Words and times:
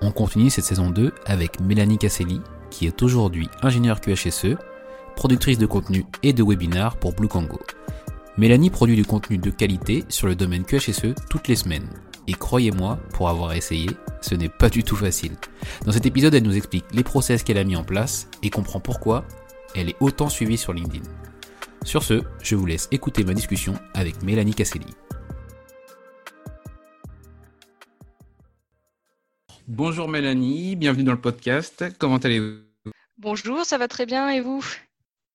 On 0.00 0.12
continue 0.12 0.48
cette 0.48 0.64
saison 0.64 0.90
2 0.90 1.12
avec 1.26 1.58
Mélanie 1.60 1.98
Casselli, 1.98 2.40
qui 2.70 2.86
est 2.86 3.02
aujourd'hui 3.02 3.48
ingénieure 3.62 4.00
QHSE, 4.00 4.56
productrice 5.16 5.58
de 5.58 5.66
contenu 5.66 6.04
et 6.22 6.32
de 6.32 6.42
webinars 6.44 6.96
pour 6.96 7.14
Blue 7.14 7.26
Congo. 7.26 7.58
Mélanie 8.36 8.70
produit 8.70 8.94
du 8.94 9.04
contenu 9.04 9.38
de 9.38 9.50
qualité 9.50 10.04
sur 10.08 10.28
le 10.28 10.36
domaine 10.36 10.64
QHSE 10.64 11.14
toutes 11.28 11.48
les 11.48 11.56
semaines. 11.56 11.88
Et 12.28 12.34
croyez-moi, 12.34 13.00
pour 13.12 13.28
avoir 13.28 13.54
essayé, 13.54 13.90
ce 14.20 14.36
n'est 14.36 14.48
pas 14.48 14.68
du 14.68 14.84
tout 14.84 14.94
facile. 14.94 15.32
Dans 15.84 15.92
cet 15.92 16.06
épisode, 16.06 16.34
elle 16.34 16.44
nous 16.44 16.56
explique 16.56 16.84
les 16.92 17.02
process 17.02 17.42
qu'elle 17.42 17.58
a 17.58 17.64
mis 17.64 17.74
en 17.74 17.82
place 17.82 18.28
et 18.44 18.50
comprend 18.50 18.78
pourquoi 18.78 19.24
elle 19.74 19.88
est 19.88 19.96
autant 19.98 20.28
suivie 20.28 20.58
sur 20.58 20.72
LinkedIn. 20.72 21.04
Sur 21.82 22.04
ce, 22.04 22.22
je 22.40 22.54
vous 22.54 22.66
laisse 22.66 22.88
écouter 22.92 23.24
ma 23.24 23.34
discussion 23.34 23.74
avec 23.94 24.22
Mélanie 24.22 24.54
Casselli. 24.54 24.94
Bonjour 29.70 30.08
Mélanie, 30.08 30.76
bienvenue 30.76 31.04
dans 31.04 31.12
le 31.12 31.20
podcast. 31.20 31.84
Comment 31.98 32.16
allez-vous? 32.16 32.62
Bonjour, 33.18 33.66
ça 33.66 33.76
va 33.76 33.86
très 33.86 34.06
bien 34.06 34.30
et 34.30 34.40
vous? 34.40 34.64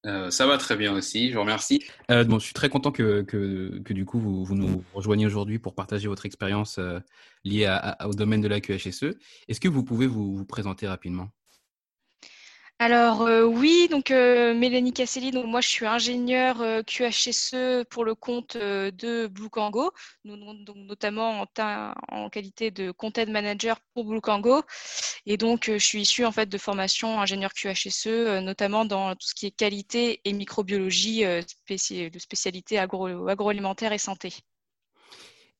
Euh, 0.07 0.31
ça 0.31 0.47
va 0.47 0.57
très 0.57 0.75
bien 0.75 0.91
aussi, 0.91 1.29
je 1.29 1.35
vous 1.35 1.41
remercie. 1.41 1.83
Euh, 2.09 2.23
bon, 2.23 2.39
je 2.39 2.45
suis 2.45 2.53
très 2.55 2.67
content 2.67 2.91
que, 2.91 3.21
que, 3.21 3.79
que 3.85 3.93
du 3.93 4.05
coup 4.05 4.19
vous, 4.19 4.43
vous, 4.43 4.55
nous 4.55 4.83
rejoigniez 4.95 5.27
aujourd'hui 5.27 5.59
pour 5.59 5.75
partager 5.75 6.07
votre 6.07 6.25
expérience 6.25 6.79
euh, 6.79 6.99
liée 7.43 7.65
à, 7.65 7.75
à, 7.77 8.07
au 8.07 8.13
domaine 8.15 8.41
de 8.41 8.47
la 8.47 8.59
QHSE. 8.59 9.15
Est-ce 9.47 9.59
que 9.59 9.67
vous 9.67 9.83
pouvez 9.83 10.07
vous, 10.07 10.35
vous 10.35 10.45
présenter 10.45 10.87
rapidement? 10.87 11.29
Alors 12.79 13.21
euh, 13.21 13.43
oui, 13.43 13.87
donc 13.89 14.11
euh, 14.11 14.53
Mélanie 14.53 14.91
Casselli, 14.91 15.31
moi 15.31 15.61
je 15.61 15.69
suis 15.69 15.85
ingénieure 15.85 16.61
euh, 16.61 16.81
QHSE 16.83 17.85
pour 17.89 18.03
le 18.03 18.13
compte 18.13 18.57
de 18.57 19.27
Blue 19.27 19.49
Kango, 19.49 19.91
notamment 20.25 21.45
en, 22.09 22.29
qualité 22.29 22.71
de 22.71 22.91
content 22.91 23.25
manager 23.27 23.79
pour 23.93 24.03
Blue 24.05 24.19
Kango. 24.21 24.63
Et 25.25 25.37
donc 25.37 25.65
je 25.67 25.77
suis 25.77 26.01
issue 26.01 26.25
en 26.25 26.31
fait 26.33 26.49
de 26.49 26.57
formation 26.57 27.21
ingénieur 27.21 27.53
QHSE, 27.53 28.41
notamment 28.41 28.83
dans 28.85 29.13
tout 29.15 29.27
ce 29.27 29.33
qui 29.33 29.45
est 29.45 29.51
qualité 29.51 30.19
et 30.25 30.33
microbiologie 30.33 31.23
de 31.23 32.19
spécialité 32.19 32.79
agro 32.79 33.27
agroalimentaire 33.29 33.93
et 33.93 33.97
santé. 33.97 34.33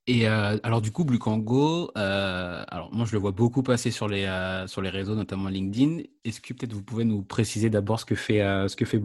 Et 0.06 0.28
euh, 0.28 0.58
alors 0.64 0.82
du 0.82 0.92
coup, 0.92 1.06
Blucango, 1.06 1.92
euh, 1.98 2.66
alors 2.68 2.94
moi 2.94 3.06
je 3.06 3.14
le 3.14 3.20
vois 3.20 3.32
beaucoup 3.32 3.64
passer 3.64 3.90
sur 3.90 4.10
les 4.10 4.26
euh, 4.26 4.68
sur 4.68 4.82
les 4.82 4.90
réseaux, 4.90 5.16
notamment 5.16 5.48
LinkedIn. 5.48 6.00
Est-ce 6.26 6.42
que 6.42 6.54
peut-être 6.54 6.74
vous 6.74 6.84
pouvez 6.84 7.06
nous 7.06 7.22
préciser 7.24 7.70
d'abord 7.70 8.02
ce 8.02 8.06
que 8.06 8.16
fait 8.16 8.42
euh, 8.42 8.68
ce 8.68 8.76
que 8.76 8.86
fait 8.86 9.02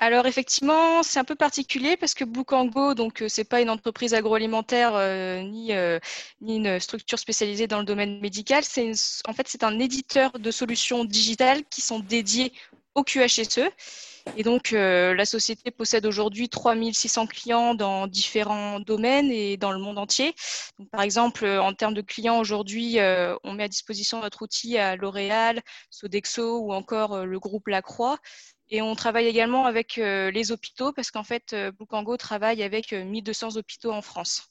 alors 0.00 0.26
effectivement, 0.26 1.02
c'est 1.02 1.18
un 1.18 1.24
peu 1.24 1.34
particulier 1.34 1.96
parce 1.96 2.14
que 2.14 2.24
Blucango, 2.24 2.94
donc 2.94 3.24
c'est 3.26 3.42
pas 3.42 3.60
une 3.60 3.68
entreprise 3.68 4.14
agroalimentaire 4.14 4.92
ni 5.42 5.72
ni 6.40 6.56
une 6.56 6.78
structure 6.78 7.18
spécialisée 7.18 7.66
dans 7.66 7.80
le 7.80 7.84
domaine 7.84 8.20
médical. 8.20 8.62
C'est 8.62 8.92
en 9.26 9.32
fait 9.32 9.48
c'est 9.48 9.64
un 9.64 9.76
éditeur 9.80 10.38
de 10.38 10.50
solutions 10.52 11.04
digitales 11.04 11.64
qui 11.68 11.80
sont 11.80 11.98
dédiées 11.98 12.52
au 12.98 13.04
QHSE 13.04 13.70
et 14.36 14.42
donc, 14.42 14.72
euh, 14.72 15.14
la 15.14 15.24
société 15.24 15.70
possède 15.70 16.06
aujourd'hui 16.06 16.48
3600 16.48 17.26
clients 17.26 17.74
dans 17.74 18.06
différents 18.06 18.80
domaines 18.80 19.30
et 19.30 19.56
dans 19.56 19.72
le 19.72 19.78
monde 19.78 19.98
entier. 19.98 20.34
Par 20.90 21.02
exemple, 21.02 21.44
euh, 21.44 21.62
en 21.62 21.72
termes 21.72 21.94
de 21.94 22.02
clients, 22.02 22.38
aujourd'hui, 22.38 22.98
euh, 22.98 23.36
on 23.44 23.54
met 23.54 23.64
à 23.64 23.68
disposition 23.68 24.20
notre 24.20 24.42
outil 24.42 24.78
à 24.78 24.96
L'Oréal, 24.96 25.60
Sodexo 25.90 26.58
ou 26.60 26.72
encore 26.72 27.24
le 27.24 27.38
groupe 27.38 27.68
Lacroix. 27.68 28.18
Et 28.70 28.82
on 28.82 28.94
travaille 28.94 29.26
également 29.26 29.64
avec 29.64 29.96
les 29.96 30.52
hôpitaux 30.52 30.92
parce 30.92 31.10
qu'en 31.10 31.24
fait, 31.24 31.56
Boukango 31.78 32.18
travaille 32.18 32.62
avec 32.62 32.92
1200 32.92 33.56
hôpitaux 33.56 33.92
en 33.92 34.02
France. 34.02 34.50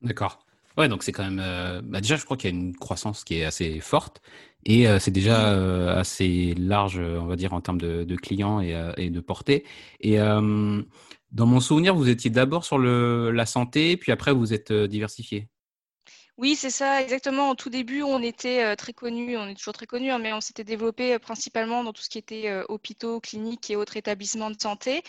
D'accord. 0.00 0.46
Ouais, 0.78 0.88
donc 0.88 1.02
c'est 1.02 1.12
quand 1.12 1.30
même. 1.30 1.82
Bah 1.84 2.00
déjà, 2.00 2.16
je 2.16 2.24
crois 2.24 2.38
qu'il 2.38 2.50
y 2.50 2.54
a 2.54 2.56
une 2.56 2.74
croissance 2.74 3.22
qui 3.22 3.38
est 3.38 3.44
assez 3.44 3.80
forte. 3.80 4.22
Et 4.66 4.88
euh, 4.88 4.98
c'est 4.98 5.10
déjà 5.10 5.52
euh, 5.52 5.98
assez 5.98 6.54
large, 6.56 6.98
on 6.98 7.26
va 7.26 7.36
dire, 7.36 7.52
en 7.52 7.60
termes 7.60 7.80
de, 7.80 8.16
clients 8.16 8.60
et, 8.60 8.74
euh, 8.74 8.92
de 8.96 9.20
portée. 9.20 9.64
Et 10.00 10.16
dans 10.18 11.46
mon 11.46 11.60
souvenir, 11.60 11.94
vous 11.94 12.08
étiez 12.08 12.30
d'abord 12.30 12.64
sur 12.64 12.78
la 12.78 13.46
santé, 13.46 13.96
puis 13.96 14.12
après, 14.12 14.32
vous 14.32 14.52
êtes 14.52 14.72
diversifié. 14.72 15.48
Oui, 16.36 16.56
c'est 16.56 16.70
ça, 16.70 17.00
exactement. 17.00 17.50
Au 17.50 17.54
tout 17.54 17.70
début, 17.70 18.02
on 18.02 18.20
était 18.20 18.74
très 18.76 18.92
connus, 18.92 19.36
on 19.36 19.46
est 19.46 19.54
toujours 19.54 19.72
très 19.72 19.86
connus, 19.86 20.10
hein, 20.10 20.18
mais 20.18 20.32
on 20.32 20.40
s'était 20.40 20.64
développé 20.64 21.16
principalement 21.20 21.84
dans 21.84 21.92
tout 21.92 22.02
ce 22.02 22.08
qui 22.08 22.18
était 22.18 22.52
hôpitaux, 22.68 23.20
cliniques 23.20 23.70
et 23.70 23.76
autres 23.76 23.96
établissements 23.96 24.50
de 24.50 24.60
santé. 24.60 25.02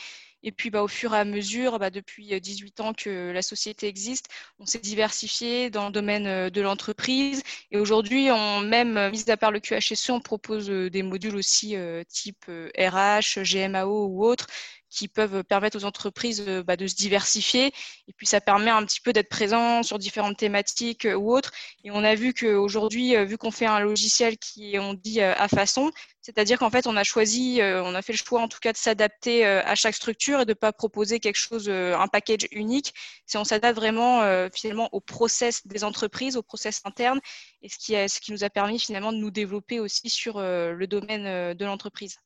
Et 0.46 0.52
puis, 0.54 0.70
bah, 0.70 0.84
au 0.84 0.88
fur 0.88 1.14
et 1.14 1.18
à 1.18 1.26
mesure, 1.26 1.80
bah, 1.80 1.90
depuis 1.90 2.40
18 2.40 2.80
ans 2.80 2.94
que 2.94 3.32
la 3.34 3.42
société 3.42 3.88
existe, 3.88 4.28
on 4.60 4.66
s'est 4.66 4.80
diversifié 4.80 5.70
dans 5.70 5.88
le 5.88 5.92
domaine 5.92 6.50
de 6.50 6.62
l'entreprise. 6.62 7.44
Et 7.72 7.78
aujourd'hui, 7.78 8.30
on 8.32 8.62
même, 8.62 9.10
mis 9.10 9.30
à 9.30 9.38
part 9.38 9.52
le 9.52 9.60
QHSE, 9.60 10.12
on 10.12 10.22
propose 10.22 10.68
des 10.70 11.04
modules 11.04 11.36
aussi 11.36 11.76
type 12.08 12.46
RH, 12.78 13.42
GMAO 13.44 14.06
ou 14.06 14.24
autres 14.24 14.48
qui 14.96 15.08
peuvent 15.08 15.44
permettre 15.44 15.78
aux 15.78 15.86
entreprises 15.86 16.44
euh, 16.48 16.64
bah, 16.64 16.78
de 16.78 16.88
se 16.88 16.96
diversifier. 16.96 17.68
Et 18.08 18.14
puis, 18.16 18.26
ça 18.26 18.40
permet 18.40 18.72
un 18.72 18.84
petit 18.86 19.02
peu 19.02 19.12
d'être 19.12 19.30
présent 19.30 19.84
sur 19.84 20.00
différentes 20.00 20.38
thématiques 20.38 21.06
euh, 21.06 21.16
ou 21.16 21.34
autres. 21.36 21.52
Et 21.84 21.92
on 21.92 22.04
a 22.04 22.16
vu 22.16 22.34
qu'aujourd'hui, 22.34 23.16
euh, 23.16 23.26
vu 23.26 23.38
qu'on 23.38 23.52
fait 23.52 23.66
un 23.66 23.80
logiciel 23.80 24.38
qui, 24.38 24.78
on 24.80 24.94
dit, 24.94 25.22
à 25.22 25.48
façon, 25.48 25.92
c'est-à-dire 26.22 26.58
qu'en 26.58 26.70
fait, 26.70 26.88
on 26.88 26.96
a 26.96 27.04
choisi, 27.04 27.60
on 27.62 27.94
a 27.94 28.02
fait 28.02 28.14
le 28.14 28.18
choix 28.18 28.42
en 28.42 28.48
tout 28.48 28.58
cas 28.60 28.72
de 28.72 28.78
s'adapter 28.78 29.46
à 29.46 29.76
chaque 29.76 29.94
structure 29.94 30.42
et 30.42 30.46
de 30.46 30.52
ne 30.52 30.56
pas 30.56 30.74
proposer 30.74 31.20
quelque 31.20 31.38
chose, 31.38 31.70
un 31.70 32.08
package 32.08 32.48
unique. 32.52 32.94
C'est 33.26 33.38
on 33.38 33.44
s'adapte 33.44 33.76
vraiment 33.76 34.22
finalement 34.52 34.90
au 34.92 35.02
process 35.02 35.66
des 35.68 35.84
entreprises, 35.84 36.36
au 36.36 36.42
process 36.42 36.82
interne, 36.86 37.20
et 37.62 37.70
ce 37.70 37.78
qui, 37.78 37.94
ce 37.94 38.20
qui 38.20 38.32
nous 38.32 38.44
a 38.44 38.50
permis 38.50 38.80
finalement 38.80 39.12
de 39.14 39.18
nous 39.18 39.32
développer 39.32 39.80
aussi 39.80 40.10
sur 40.10 40.40
le 40.40 40.86
domaine 40.86 41.54
de 41.54 41.66
l'entreprise. 41.66 42.18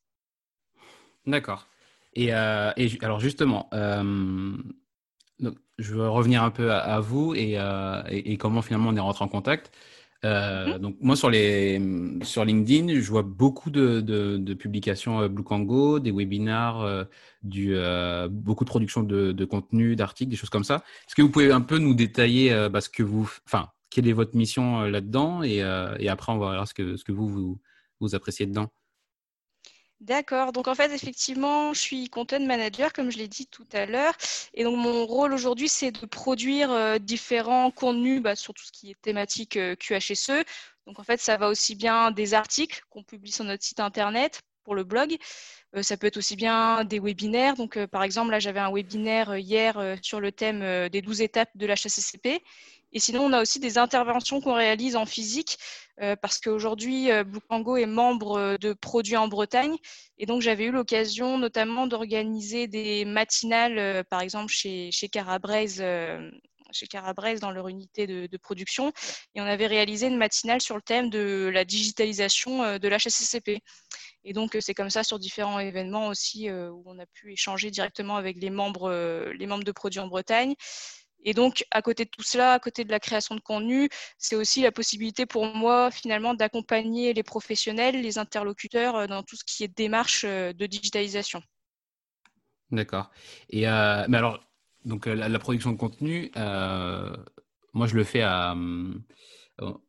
D'accord. 1.26 1.68
Et, 2.14 2.34
euh, 2.34 2.72
et, 2.78 2.90
alors 3.02 3.20
justement, 3.20 3.70
euh, 3.74 4.58
donc, 5.40 5.56
je 5.78 5.94
veux 5.94 6.10
revenir 6.10 6.44
un 6.44 6.52
peu 6.52 6.72
à, 6.72 7.00
vous 7.00 7.34
et, 7.36 7.54
euh, 7.58 8.02
et, 8.10 8.34
et, 8.34 8.38
comment 8.38 8.62
finalement 8.62 8.90
on 8.90 8.96
est 8.96 9.00
rentré 9.00 9.24
en 9.24 9.28
contact. 9.28 9.72
Mm-hmm. 10.24 10.80
Donc 10.80 10.98
moi 11.00 11.16
sur 11.16 11.30
les 11.30 11.82
sur 12.24 12.44
LinkedIn, 12.44 13.00
je 13.00 13.10
vois 13.10 13.22
beaucoup 13.22 13.70
de, 13.70 14.02
de, 14.02 14.36
de 14.36 14.54
publications 14.54 15.30
Blue 15.30 15.44
Kango, 15.44 16.00
des 16.00 16.12
webinars, 16.12 17.06
du 17.42 17.74
beaucoup 18.30 18.66
de 18.66 18.70
production 18.70 19.02
de, 19.02 19.32
de 19.32 19.46
contenu, 19.46 19.96
d'articles, 19.96 20.30
des 20.30 20.36
choses 20.36 20.50
comme 20.50 20.66
ça. 20.66 20.84
Est-ce 21.08 21.16
que 21.16 21.22
vous 21.22 21.30
pouvez 21.30 21.54
un 21.54 21.62
peu 21.62 21.78
nous 21.78 21.94
détailler 21.94 22.68
bah, 22.70 22.82
ce 22.82 22.90
que 22.90 23.02
vous, 23.02 23.32
enfin, 23.46 23.70
quelle 23.90 24.10
est 24.10 24.14
votre 24.14 24.36
mission 24.36 24.82
là-dedans 24.82 25.42
et, 25.42 25.64
et 26.00 26.10
après 26.10 26.34
on 26.34 26.38
va 26.38 26.48
voir 26.48 26.68
ce 26.68 26.74
que 26.74 26.98
ce 26.98 27.06
que 27.06 27.14
vous 27.14 27.30
vous, 27.30 27.62
vous 28.02 28.14
appréciez 28.14 28.46
dedans. 28.46 28.70
D'accord. 30.02 30.54
Donc 30.54 30.70
en 30.70 30.76
fait, 30.76 30.94
effectivement, 30.94 31.74
je 31.74 31.80
suis 31.80 32.10
content 32.10 32.40
manager, 32.40 32.94
comme 32.94 33.12
je 33.12 33.18
l'ai 33.18 33.28
dit 33.28 33.48
tout 33.48 33.68
à 33.74 33.86
l'heure. 33.86 34.14
Et 34.54 34.64
donc 34.64 34.78
mon 34.78 35.06
rôle 35.06 35.34
aujourd'hui, 35.34 35.68
c'est 35.68 35.92
de 35.92 36.06
produire 36.06 36.72
euh, 36.72 37.00
différents 37.00 37.70
contenus 37.70 38.22
bah, 38.22 38.36
sur 38.38 38.54
tout 38.54 38.64
ce 38.64 38.72
qui 38.72 38.92
est 38.92 39.02
thématique 39.02 39.58
euh, 39.58 39.76
QHSE. 39.76 40.46
Donc 40.88 41.00
en 41.00 41.04
fait, 41.04 41.20
ça 41.20 41.36
va 41.36 41.50
aussi 41.50 41.76
bien 41.76 42.12
des 42.12 42.34
articles 42.34 42.82
qu'on 42.90 43.04
publie 43.04 43.32
sur 43.32 43.44
notre 43.44 43.64
site 43.64 43.82
internet 43.82 44.42
pour 44.64 44.74
le 44.74 44.84
blog. 44.86 45.18
ça 45.82 45.98
peut 45.98 46.08
être 46.08 46.18
aussi 46.18 46.36
bien 46.36 46.84
des 46.84 47.00
webinaires. 47.00 47.56
Donc, 47.56 47.84
par 47.88 48.04
exemple, 48.04 48.30
là, 48.32 48.40
j'avais 48.40 48.60
un 48.60 48.72
webinaire 48.72 49.36
hier 49.38 49.98
sur 50.04 50.20
le 50.20 50.32
thème 50.32 50.90
des 50.90 51.02
12 51.02 51.22
étapes 51.22 51.50
de 51.56 51.66
l'HACCP. 51.66 52.44
Et 52.92 53.00
sinon, 53.00 53.24
on 53.24 53.34
a 53.34 53.42
aussi 53.42 53.60
des 53.60 53.78
interventions 53.78 54.42
qu'on 54.42 54.56
réalise 54.56 54.96
en 54.96 55.06
physique 55.06 55.58
euh, 56.02 56.16
parce 56.16 56.40
qu'aujourd'hui, 56.40 57.12
euh, 57.12 57.24
est 57.78 57.86
membre 57.86 58.38
euh, 58.38 58.58
de 58.58 58.74
Produits 58.74 59.18
en 59.18 59.28
Bretagne. 59.28 59.76
Et 60.18 60.26
donc, 60.26 60.42
j'avais 60.42 60.66
eu 60.66 60.72
l'occasion 60.72 61.38
notamment 61.38 61.88
d'organiser 61.88 62.68
des 62.68 63.06
matinales, 63.06 64.04
par 64.06 64.22
exemple 64.22 64.52
chez, 64.52 64.92
chez 64.92 65.10
chez 66.72 66.86
Carabraise 66.86 67.40
dans 67.40 67.50
leur 67.50 67.68
unité 67.68 68.06
de, 68.06 68.38
production 68.38 68.94
et 69.34 69.42
on 69.42 69.46
avait 69.46 69.66
réalisé 69.66 70.06
une 70.06 70.18
matinale 70.18 70.62
sur 70.62 70.76
le 70.76 70.84
thème 70.84 71.10
de 71.10 71.50
la 71.52 71.66
digitalisation 71.66 72.78
de 72.78 72.88
l'HSCCP. 72.88 73.60
Et 74.24 74.34
donc 74.34 74.56
c'est 74.60 74.76
comme 74.76 74.92
ça 74.92 75.04
sur 75.04 75.18
différents 75.18 75.60
événements 75.60 76.10
aussi 76.10 76.52
où 76.52 76.84
on 76.86 77.00
a 77.00 77.08
pu 77.08 77.34
échanger 77.34 77.72
directement 77.72 78.18
avec 78.18 78.38
les 78.38 78.52
membres, 78.52 78.92
les 79.36 79.48
membres 79.48 79.64
de 79.64 79.72
Produits 79.72 80.00
en 80.00 80.08
Bretagne 80.08 80.54
et 81.24 81.34
donc, 81.34 81.66
à 81.72 81.82
côté 81.82 82.06
de 82.06 82.10
tout 82.10 82.24
cela, 82.24 82.54
à 82.54 82.60
côté 82.60 82.84
de 82.84 82.92
la 82.92 83.00
création 83.00 83.36
de 83.36 83.42
contenu, 83.42 83.90
c'est 84.18 84.36
aussi 84.36 84.62
la 84.62 84.72
possibilité 84.72 85.26
pour 85.26 85.46
moi, 85.54 85.92
finalement, 85.92 86.34
d'accompagner 86.34 87.14
les 87.14 87.24
professionnels, 87.24 88.02
les 88.02 88.18
interlocuteurs 88.18 88.96
euh, 88.96 89.08
dans 89.08 89.24
tout 89.24 89.36
ce 89.36 89.44
qui 89.44 89.64
est 89.64 89.78
démarche 89.78 90.24
euh, 90.26 90.54
de 90.54 90.66
digitalisation. 90.66 91.42
D'accord. 92.72 93.10
Et 93.50 93.68
euh, 93.68 94.06
mais 94.08 94.18
alors, 94.18 94.40
donc 94.86 95.08
la, 95.08 95.40
production 95.40 95.72
de 95.72 95.78
contenu, 95.78 96.32
moi 96.36 97.88
je 97.88 97.96
le 97.96 98.04
fais 98.04 98.22
à, 98.22 98.56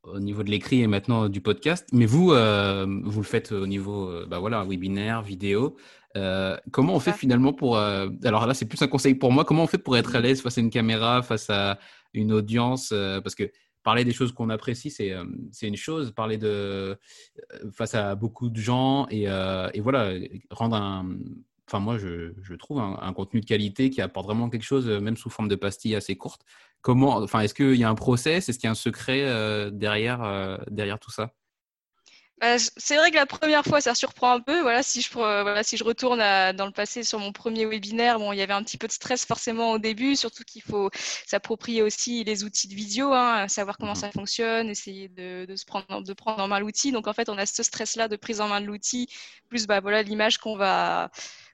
au 0.02 0.18
niveau 0.18 0.42
de 0.42 0.50
l'écrit 0.50 0.82
et 0.82 0.86
maintenant 0.86 1.28
du 1.28 1.40
podcast. 1.40 1.86
Mais 1.92 2.06
vous, 2.06 2.28
vous 2.28 3.20
le 3.20 3.26
faites 3.26 3.52
au 3.52 3.66
niveau, 3.66 4.10
bah 4.26 4.38
voilà, 4.38 4.64
webinaire, 4.64 5.22
vidéo. 5.22 5.76
Euh, 6.16 6.56
comment 6.72 6.94
on 6.94 7.00
fait 7.00 7.12
finalement 7.12 7.52
pour... 7.52 7.76
Euh, 7.76 8.08
alors 8.24 8.46
là, 8.46 8.54
c'est 8.54 8.66
plus 8.66 8.82
un 8.82 8.88
conseil 8.88 9.14
pour 9.14 9.32
moi. 9.32 9.44
Comment 9.44 9.64
on 9.64 9.66
fait 9.66 9.78
pour 9.78 9.96
être 9.96 10.16
à 10.16 10.20
l'aise 10.20 10.40
face 10.42 10.58
à 10.58 10.60
une 10.60 10.70
caméra, 10.70 11.22
face 11.22 11.50
à 11.50 11.78
une 12.14 12.32
audience 12.32 12.90
euh, 12.92 13.20
Parce 13.20 13.34
que 13.34 13.50
parler 13.82 14.04
des 14.04 14.12
choses 14.12 14.32
qu'on 14.32 14.50
apprécie, 14.50 14.90
c'est 14.90 15.14
une 15.62 15.76
chose. 15.76 16.12
Parler 16.12 16.36
de 16.36 16.98
face 17.72 17.94
à 17.94 18.14
beaucoup 18.14 18.50
de 18.50 18.60
gens 18.60 19.06
et, 19.10 19.22
et 19.24 19.80
voilà, 19.80 20.12
rendre 20.50 20.76
un... 20.76 21.16
Enfin, 21.70 21.78
moi, 21.78 21.98
je, 21.98 22.32
je 22.42 22.54
trouve 22.54 22.80
un, 22.80 23.12
contenu 23.12 23.40
de 23.40 23.46
qualité 23.46 23.90
qui 23.90 24.00
apporte 24.00 24.26
vraiment 24.26 24.50
quelque 24.50 24.64
chose, 24.64 24.88
même 24.88 25.16
sous 25.16 25.30
forme 25.30 25.48
de 25.48 25.54
pastille 25.54 25.94
assez 25.94 26.16
courte. 26.16 26.42
Comment, 26.80 27.16
enfin, 27.18 27.40
est-ce 27.40 27.54
qu'il 27.54 27.76
y 27.76 27.84
a 27.84 27.88
un 27.88 27.94
process? 27.94 28.48
Est-ce 28.48 28.58
qu'il 28.58 28.66
y 28.66 28.68
a 28.68 28.72
un 28.72 28.74
secret 28.74 29.70
derrière, 29.70 30.58
derrière 30.68 30.98
tout 30.98 31.12
ça? 31.12 31.32
Bah, 32.40 32.58
c'est 32.58 32.96
vrai 32.96 33.10
que 33.10 33.16
la 33.16 33.26
première 33.26 33.64
fois, 33.64 33.82
ça 33.82 33.94
surprend 33.94 34.32
un 34.32 34.40
peu. 34.40 34.62
Voilà, 34.62 34.82
si 34.82 35.02
je, 35.02 35.12
voilà, 35.12 35.62
si 35.62 35.76
je 35.76 35.84
retourne 35.84 36.20
dans 36.20 36.64
le 36.64 36.72
passé 36.72 37.04
sur 37.04 37.18
mon 37.18 37.32
premier 37.32 37.66
webinaire, 37.66 38.18
bon, 38.18 38.32
il 38.32 38.38
y 38.38 38.42
avait 38.42 38.54
un 38.54 38.62
petit 38.62 38.78
peu 38.78 38.86
de 38.86 38.92
stress 38.92 39.26
forcément 39.26 39.72
au 39.72 39.78
début, 39.78 40.16
surtout 40.16 40.42
qu'il 40.44 40.62
faut 40.62 40.88
s'approprier 41.26 41.82
aussi 41.82 42.24
les 42.24 42.42
outils 42.42 42.66
de 42.66 42.74
vidéo, 42.74 43.12
hein, 43.12 43.46
savoir 43.48 43.76
comment 43.76 43.92
mhm. 43.92 43.98
ça 43.98 44.10
fonctionne, 44.10 44.70
essayer 44.70 45.08
de, 45.10 45.44
de, 45.44 45.54
se 45.54 45.66
prendre, 45.66 46.02
de 46.02 46.12
prendre 46.14 46.42
en 46.42 46.48
main 46.48 46.60
l'outil. 46.60 46.92
Donc 46.92 47.08
en 47.08 47.12
fait, 47.12 47.28
on 47.28 47.36
a 47.36 47.44
ce 47.44 47.62
stress-là 47.62 48.08
de 48.08 48.16
prise 48.16 48.40
en 48.40 48.48
main 48.48 48.62
de 48.62 48.66
l'outil, 48.66 49.08
plus 49.50 49.66
bah, 49.66 49.80
voilà 49.80 50.02
l'image 50.02 50.38
qu'on 50.38 50.56
va 50.56 51.10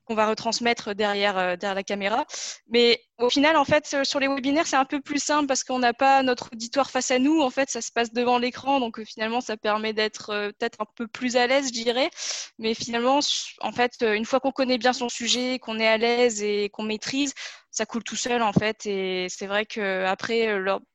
qu'on 0.06 0.14
va 0.14 0.29
retransmettre 0.29 0.94
derrière, 0.94 1.37
euh, 1.37 1.56
derrière 1.56 1.75
la 1.75 1.82
caméra. 1.82 2.25
Mais 2.69 3.03
au 3.19 3.29
final, 3.29 3.56
en 3.56 3.64
fait, 3.64 3.91
euh, 3.94 4.05
sur 4.05 4.20
les 4.20 4.29
webinaires, 4.29 4.67
c'est 4.67 4.76
un 4.76 4.85
peu 4.85 5.00
plus 5.00 5.23
simple 5.23 5.47
parce 5.47 5.64
qu'on 5.64 5.79
n'a 5.79 5.93
pas 5.93 6.23
notre 6.23 6.50
auditoire 6.53 6.91
face 6.91 7.11
à 7.11 7.19
nous. 7.19 7.41
En 7.41 7.50
fait, 7.50 7.69
ça 7.69 7.82
se 7.82 7.91
passe 7.93 8.12
devant 8.12 8.38
l'écran. 8.38 8.81
Donc, 8.81 8.99
euh, 8.99 9.05
finalement, 9.05 9.41
ça 9.41 9.56
permet 9.56 9.93
d'être 9.93 10.26
peut-être 10.58 10.81
un 10.81 10.87
peu 10.94 11.06
plus 11.08 11.37
à 11.37 11.47
l'aise, 11.47 11.69
je 11.69 11.73
dirais. 11.73 12.11
Mais 12.58 12.75
finalement, 12.75 13.20
en 13.61 13.73
fait, 13.73 13.93
une 14.03 14.25
fois 14.25 14.41
qu'on 14.41 14.53
connaît 14.53 14.79
bien 14.79 14.93
son 14.93 15.08
sujet, 15.08 15.58
qu'on 15.58 15.79
est 15.79 15.88
à 15.88 15.99
l'aise 15.99 16.43
et 16.43 16.70
qu'on 16.70 16.85
maîtrise, 16.85 17.35
ça 17.76 17.87
coule 17.87 18.02
tout 18.02 18.17
seul, 18.17 18.43
en 18.43 18.52
fait. 18.52 18.87
Et 18.87 19.28
c'est 19.28 19.46
vrai 19.46 19.67
qu'après, 19.67 20.49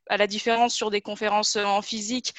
à 0.09 0.17
la 0.17 0.27
différence 0.27 0.73
sur 0.73 0.89
des 0.89 1.01
conférences 1.01 1.55
en 1.55 1.81
physique, 1.81 2.33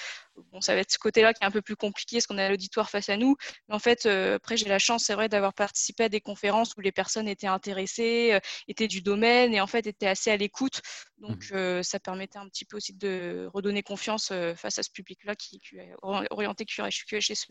Bon, 0.51 0.61
ça 0.61 0.75
va 0.75 0.81
être 0.81 0.91
ce 0.91 0.99
côté-là 0.99 1.35
qui 1.35 1.43
est 1.43 1.47
un 1.47 1.51
peu 1.51 1.63
plus 1.63 1.77
compliqué 1.77 2.17
parce 2.17 2.27
qu'on 2.27 2.39
a 2.39 2.49
l'auditoire 2.49 2.89
face 2.89 3.09
à 3.09 3.17
nous. 3.17 3.37
Mais 3.69 3.75
en 3.75 3.79
fait, 3.79 4.07
euh, 4.07 4.37
après, 4.37 4.57
j'ai 4.57 4.69
la 4.69 4.79
chance, 4.79 5.05
c'est 5.05 5.15
vrai, 5.15 5.29
d'avoir 5.29 5.53
participé 5.53 6.05
à 6.05 6.09
des 6.09 6.21
conférences 6.21 6.75
où 6.77 6.81
les 6.81 6.93
personnes 6.93 7.29
étaient 7.29 7.47
intéressées, 7.47 8.33
euh, 8.33 8.41
étaient 8.69 8.89
du 8.89 9.03
domaine 9.03 9.53
et 9.53 9.61
en 9.61 9.67
fait 9.67 9.87
étaient 9.87 10.07
assez 10.07 10.31
à 10.31 10.37
l'écoute. 10.37 10.81
Donc, 11.19 11.51
mmh. 11.51 11.55
euh, 11.55 11.83
ça 11.83 12.01
permettait 12.01 12.39
un 12.39 12.49
petit 12.49 12.65
peu 12.65 12.79
aussi 12.79 12.95
de 12.95 13.49
redonner 13.53 13.83
confiance 13.83 14.33
face 14.57 14.79
à 14.79 14.83
ce 14.83 14.91
public-là 14.91 15.37
qui, 15.37 15.61
est 15.77 15.95
orienté 16.03 16.65
QHSE. 16.65 17.47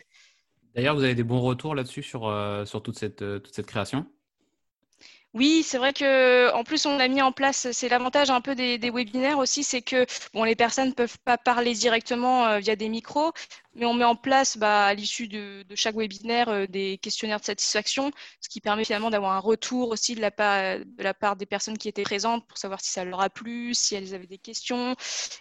D'ailleurs, 0.73 0.95
vous 0.95 1.03
avez 1.03 1.15
des 1.15 1.23
bons 1.23 1.41
retours 1.41 1.75
là-dessus 1.75 2.03
sur, 2.03 2.21
sur 2.65 2.81
toute, 2.81 2.97
cette, 2.97 3.17
toute 3.17 3.53
cette 3.53 3.67
création? 3.67 4.07
Oui, 5.33 5.63
c'est 5.63 5.77
vrai 5.77 5.93
que 5.93 6.53
en 6.53 6.63
plus 6.65 6.85
on 6.85 6.99
a 6.99 7.07
mis 7.07 7.21
en 7.21 7.31
place, 7.31 7.71
c'est 7.71 7.87
l'avantage 7.87 8.29
un 8.29 8.41
peu 8.41 8.53
des, 8.53 8.77
webinaires 8.89 9.37
aussi, 9.37 9.63
c'est 9.63 9.81
que 9.81 10.05
bon, 10.33 10.43
les 10.43 10.55
personnes 10.55 10.89
ne 10.89 10.93
peuvent 10.93 11.17
pas 11.19 11.37
parler 11.37 11.73
directement 11.73 12.47
euh, 12.47 12.59
via 12.59 12.75
des 12.75 12.89
micros, 12.89 13.31
mais 13.73 13.85
on 13.85 13.93
met 13.93 14.03
en 14.03 14.15
place 14.15 14.57
bah, 14.57 14.85
à 14.85 14.93
l'issue 14.93 15.27
de, 15.27 15.65
chaque 15.75 15.95
webinaire 15.95 16.49
euh, 16.49 16.65
des 16.67 16.97
questionnaires 16.97 17.39
de 17.39 17.45
satisfaction, 17.45 18.11
ce 18.41 18.49
qui 18.49 18.59
permet 18.59 18.83
finalement 18.83 19.09
d'avoir 19.09 19.31
un 19.31 19.39
retour 19.39 19.89
aussi 19.89 20.15
de 20.15 20.21
la, 20.21 20.31
part, 20.31 21.35
des 21.35 21.45
personnes 21.45 21.77
qui 21.77 21.87
étaient 21.87 22.03
présentes 22.03 22.45
pour 22.47 22.57
savoir 22.57 22.81
si 22.81 22.91
ça 22.91 23.05
leur 23.05 23.21
a 23.21 23.29
plu, 23.29 23.73
si 23.73 23.95
elles 23.95 24.13
avaient 24.13 24.27
des 24.27 24.37
questions. 24.37 24.95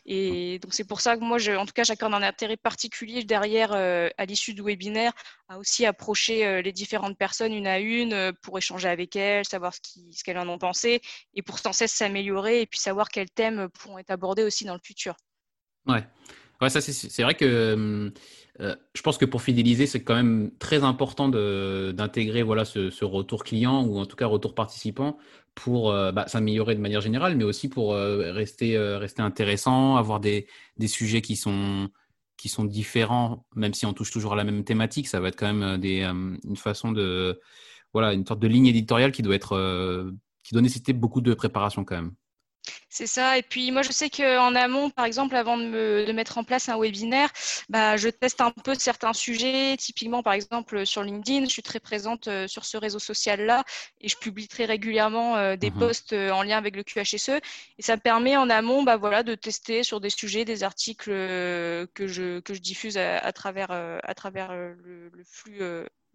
Et 0.06 0.58
donc 0.60 0.74
c'est 0.74 0.84
pour 0.84 1.00
ça 1.00 1.16
que 1.16 1.22
moi, 1.22 1.38
en 1.56 1.66
tout 1.66 1.72
cas, 1.72 1.82
j'accorde 1.84 2.14
un 2.14 2.22
intérêt 2.22 2.56
particulier 2.56 3.24
derrière, 3.24 3.72
euh, 3.72 4.08
à 4.16 4.26
l'issue 4.26 4.54
du 4.54 4.62
webinaire, 4.62 5.12
à 5.48 5.58
aussi 5.58 5.84
approcher 5.84 6.46
euh, 6.46 6.62
les 6.62 6.72
différentes 6.72 7.18
personnes 7.18 7.52
une 7.52 7.66
à 7.66 7.80
une 7.80 8.32
pour 8.42 8.58
échanger 8.58 8.88
avec 8.88 9.16
elles, 9.16 9.44
savoir 9.44 9.74
ce 9.74 9.80
qu'elles 10.24 10.36
ce 10.36 10.40
en 10.40 10.48
ont 10.48 10.58
pensé, 10.58 11.00
et 11.34 11.42
pour 11.42 11.58
sans 11.58 11.72
cesse 11.72 11.92
s'améliorer 11.92 12.62
et 12.62 12.66
puis 12.66 12.78
savoir 12.78 13.08
quels 13.08 13.30
thèmes 13.30 13.68
pourront 13.70 13.98
être 13.98 14.10
abordés 14.10 14.44
aussi 14.44 14.64
dans 14.64 14.74
le 14.74 14.80
futur. 14.82 15.16
Ouais. 15.86 16.06
Ouais, 16.60 16.68
ça 16.68 16.80
c'est 16.82 17.22
vrai 17.22 17.34
que 17.34 17.44
euh, 17.46 18.10
euh, 18.60 18.76
je 18.94 19.00
pense 19.00 19.16
que 19.16 19.24
pour 19.24 19.40
fidéliser, 19.40 19.86
c'est 19.86 20.04
quand 20.04 20.14
même 20.14 20.50
très 20.58 20.84
important 20.84 21.28
d'intégrer 21.30 22.42
voilà 22.42 22.66
ce, 22.66 23.04
retour 23.04 23.44
client 23.44 23.82
ou 23.84 23.98
en 23.98 24.04
tout 24.04 24.16
cas 24.16 24.26
retour 24.26 24.54
participant 24.54 25.16
pour 25.54 25.90
euh, 25.90 26.12
bah, 26.12 26.28
s'améliorer 26.28 26.74
de 26.74 26.80
manière 26.80 27.00
générale, 27.00 27.34
mais 27.36 27.44
aussi 27.44 27.68
pour 27.70 27.94
rester 27.94 28.78
rester 28.78 29.22
intéressant, 29.22 29.96
avoir 29.96 30.20
des, 30.20 30.46
des 30.76 30.88
sujets 30.88 31.22
qui 31.22 31.36
sont 31.36 31.88
qui 32.36 32.48
sont 32.50 32.64
différents, 32.64 33.46
même 33.54 33.74
si 33.74 33.86
on 33.86 33.92
touche 33.94 34.10
toujours 34.10 34.32
à 34.34 34.36
la 34.36 34.44
même 34.44 34.64
thématique, 34.64 35.08
ça 35.08 35.20
va 35.20 35.28
être 35.28 35.36
quand 35.38 35.52
même 35.52 35.78
des, 35.78 36.02
une 36.02 36.56
façon 36.56 36.92
de 36.92 37.40
voilà 37.94 38.12
une 38.12 38.26
sorte 38.26 38.40
de 38.40 38.48
ligne 38.48 38.66
éditoriale 38.66 39.12
qui 39.12 39.22
doit 39.22 39.34
être 39.34 40.12
qui 40.42 40.52
doit 40.54 40.62
nécessiter 40.62 40.92
beaucoup 40.92 41.20
de 41.22 41.32
préparation 41.34 41.84
quand 41.84 41.96
même. 41.96 42.14
C'est 42.88 43.06
ça. 43.06 43.38
Et 43.38 43.42
puis 43.42 43.70
moi, 43.70 43.82
je 43.82 43.92
sais 43.92 44.10
qu'en 44.10 44.54
amont, 44.54 44.90
par 44.90 45.04
exemple, 45.04 45.36
avant 45.36 45.56
de, 45.56 45.64
me, 45.64 46.12
mettre 46.12 46.38
en 46.38 46.44
place 46.44 46.68
un 46.68 46.78
webinaire, 46.78 47.30
bah, 47.68 47.96
je 47.96 48.08
teste 48.08 48.40
un 48.40 48.50
peu 48.50 48.74
certains 48.74 49.12
sujets. 49.12 49.76
Typiquement, 49.78 50.22
par 50.22 50.32
exemple, 50.32 50.84
sur 50.86 51.02
LinkedIn, 51.02 51.44
je 51.44 51.50
suis 51.50 51.62
très 51.62 51.80
présente 51.80 52.28
euh, 52.28 52.48
sur 52.48 52.64
ce 52.64 52.76
réseau 52.76 52.98
social-là 52.98 53.64
et 54.00 54.08
je 54.08 54.16
publie 54.16 54.48
très 54.48 54.64
régulièrement 54.64 55.36
euh, 55.36 55.56
des 55.56 55.70
mmh 55.70 55.78
posts 55.78 56.12
euh, 56.12 56.30
en 56.30 56.42
lien 56.42 56.58
avec 56.58 56.76
le 56.76 56.82
QHSE. 56.82 57.40
Et 57.78 57.82
ça 57.82 57.96
me 57.96 58.00
permet 58.00 58.36
en 58.36 58.50
amont 58.50 58.82
bah, 58.82 58.96
voilà, 58.96 59.22
de 59.22 59.34
tester 59.34 59.82
sur 59.82 60.00
des 60.00 60.10
sujets, 60.10 60.44
des 60.44 60.64
articles 60.64 61.10
que, 61.10 62.06
je, 62.06 62.40
que 62.40 62.54
je 62.54 62.60
diffuse 62.60 62.98
à, 62.98 63.32
travers, 63.32 63.70
à 63.70 64.14
travers 64.14 64.52
le, 64.52 65.10
le 65.12 65.24
flux 65.24 65.60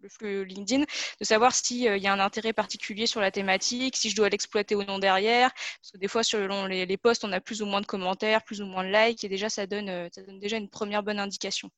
le 0.00 0.08
flux 0.08 0.44
LinkedIn, 0.44 0.84
de 1.20 1.24
savoir 1.24 1.54
s'il 1.54 1.86
euh, 1.88 1.96
y 1.96 2.06
a 2.06 2.12
un 2.12 2.20
intérêt 2.20 2.52
particulier 2.52 3.06
sur 3.06 3.20
la 3.20 3.30
thématique, 3.30 3.96
si 3.96 4.10
je 4.10 4.16
dois 4.16 4.28
l'exploiter 4.28 4.74
ou 4.74 4.82
non 4.84 4.98
derrière. 4.98 5.52
Parce 5.52 5.92
que 5.92 5.98
des 5.98 6.08
fois, 6.08 6.22
selon 6.22 6.66
les, 6.66 6.96
posts, 6.96 7.24
on 7.24 7.32
a 7.32 7.40
plus 7.40 7.62
ou 7.62 7.66
moins 7.66 7.80
de 7.80 7.86
commentaires, 7.86 8.42
plus 8.44 8.60
ou 8.60 8.66
moins 8.66 8.84
de 8.84 8.90
likes, 8.92 9.24
et 9.24 9.28
déjà, 9.28 9.48
ça 9.48 9.66
donne, 9.66 9.88
euh, 9.88 10.08
déjà 10.40 10.56
une 10.56 10.68
première 10.68 11.02
bonne 11.02 11.18
indication. 11.18 11.70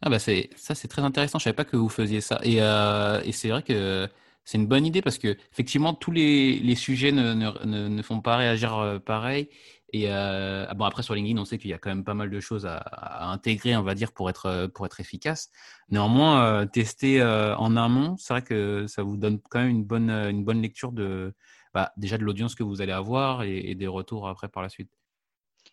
Ah 0.00 0.08
bah 0.08 0.18
ça, 0.18 0.74
c'est 0.74 0.88
très 0.88 1.02
intéressant. 1.02 1.38
Je 1.38 1.44
savais 1.44 1.56
pas 1.56 1.64
que 1.64 1.76
vous 1.76 1.88
faisiez 1.88 2.20
ça. 2.20 2.40
Et, 2.42 2.56
euh, 2.60 3.20
et 3.24 3.32
c'est 3.32 3.48
vrai 3.48 3.62
que 3.62 4.08
c'est 4.44 4.56
une 4.56 4.66
bonne 4.66 4.86
idée 4.86 5.02
parce 5.02 5.18
que 5.18 5.36
effectivement, 5.52 5.92
tous 5.92 6.10
les, 6.10 6.58
les 6.58 6.74
sujets 6.74 7.12
ne, 7.12 7.34
ne, 7.34 7.88
ne, 7.88 8.02
font 8.02 8.22
pas 8.22 8.36
réagir 8.36 8.98
pareil. 9.04 9.50
Et 9.92 10.06
euh, 10.08 10.66
bon, 10.74 10.84
après, 10.84 11.02
sur 11.02 11.14
LinkedIn, 11.14 11.40
on 11.40 11.44
sait 11.44 11.58
qu'il 11.58 11.70
y 11.70 11.74
a 11.74 11.78
quand 11.78 11.88
même 11.88 12.04
pas 12.04 12.14
mal 12.14 12.30
de 12.30 12.40
choses 12.40 12.66
à, 12.66 13.30
intégrer, 13.30 13.76
on 13.76 13.82
va 13.82 13.94
dire, 13.94 14.12
pour 14.12 14.28
être, 14.28 14.46
euh, 14.46 14.68
pour 14.68 14.84
être 14.84 15.00
efficace. 15.00 15.50
Néanmoins, 15.90 16.44
euh, 16.44 16.66
tester 16.66 17.22
en 17.22 17.76
amont, 17.76 18.16
c'est 18.18 18.34
vrai 18.34 18.42
que 18.42 18.86
ça 18.86 19.02
vous 19.02 19.16
donne 19.16 19.40
quand 19.40 19.60
même 19.60 19.70
une 19.70 19.84
bonne, 19.84 20.10
une 20.10 20.44
bonne 20.44 20.60
lecture 20.60 20.92
de, 20.92 21.32
bah, 21.72 21.92
déjà 21.96 22.18
de 22.18 22.24
l'audience 22.24 22.54
que 22.54 22.62
vous 22.62 22.82
allez 22.82 22.92
avoir 22.92 23.42
et, 23.44 23.74
des 23.74 23.86
retours 23.86 24.28
après 24.28 24.48
par 24.48 24.62
la 24.62 24.68
suite. 24.68 24.90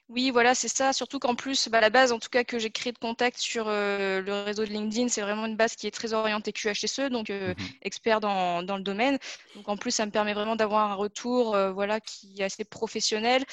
Oui, 0.07 0.29
voilà, 0.29 0.53
c'est 0.53 0.67
ça. 0.67 0.93
Surtout 0.93 1.17
qu'en 1.17 1.34
plus, 1.34 1.67
bah, 1.67 1.81
la 1.81 1.89
base, 1.89 2.12
en 2.12 2.19
tout 2.19 2.29
cas, 2.29 2.43
que 2.43 2.60
j'ai 2.60 2.69
créé 2.69 2.93
de 2.93 2.98
contact 3.00 3.38
sur 3.39 3.65
le 3.65 4.43
réseau 4.45 4.63
de 4.63 4.69
LinkedIn, 4.69 5.10
c'est 5.10 5.22
vraiment 5.22 5.45
une 5.45 5.57
base 5.57 5.75
qui 5.75 5.88
est 5.88 5.91
très 5.91 6.13
orientée 6.13 6.53
QHSE, 6.53 7.10
donc 7.10 7.29
mmh 7.29 7.53
expert 7.81 8.19
dans, 8.19 8.63
dans, 8.63 8.77
le 8.77 8.84
domaine. 8.84 9.17
Donc 9.55 9.67
en 9.67 9.77
plus, 9.77 9.91
ça 9.91 10.05
me 10.05 10.12
permet 10.12 10.34
vraiment 10.34 10.55
d'avoir 10.55 10.89
un 10.91 10.95
retour, 10.95 11.57
voilà, 11.74 12.00
qui 12.00 12.39
est 12.39 12.43
assez 12.45 12.63
professionnel. 12.63 13.43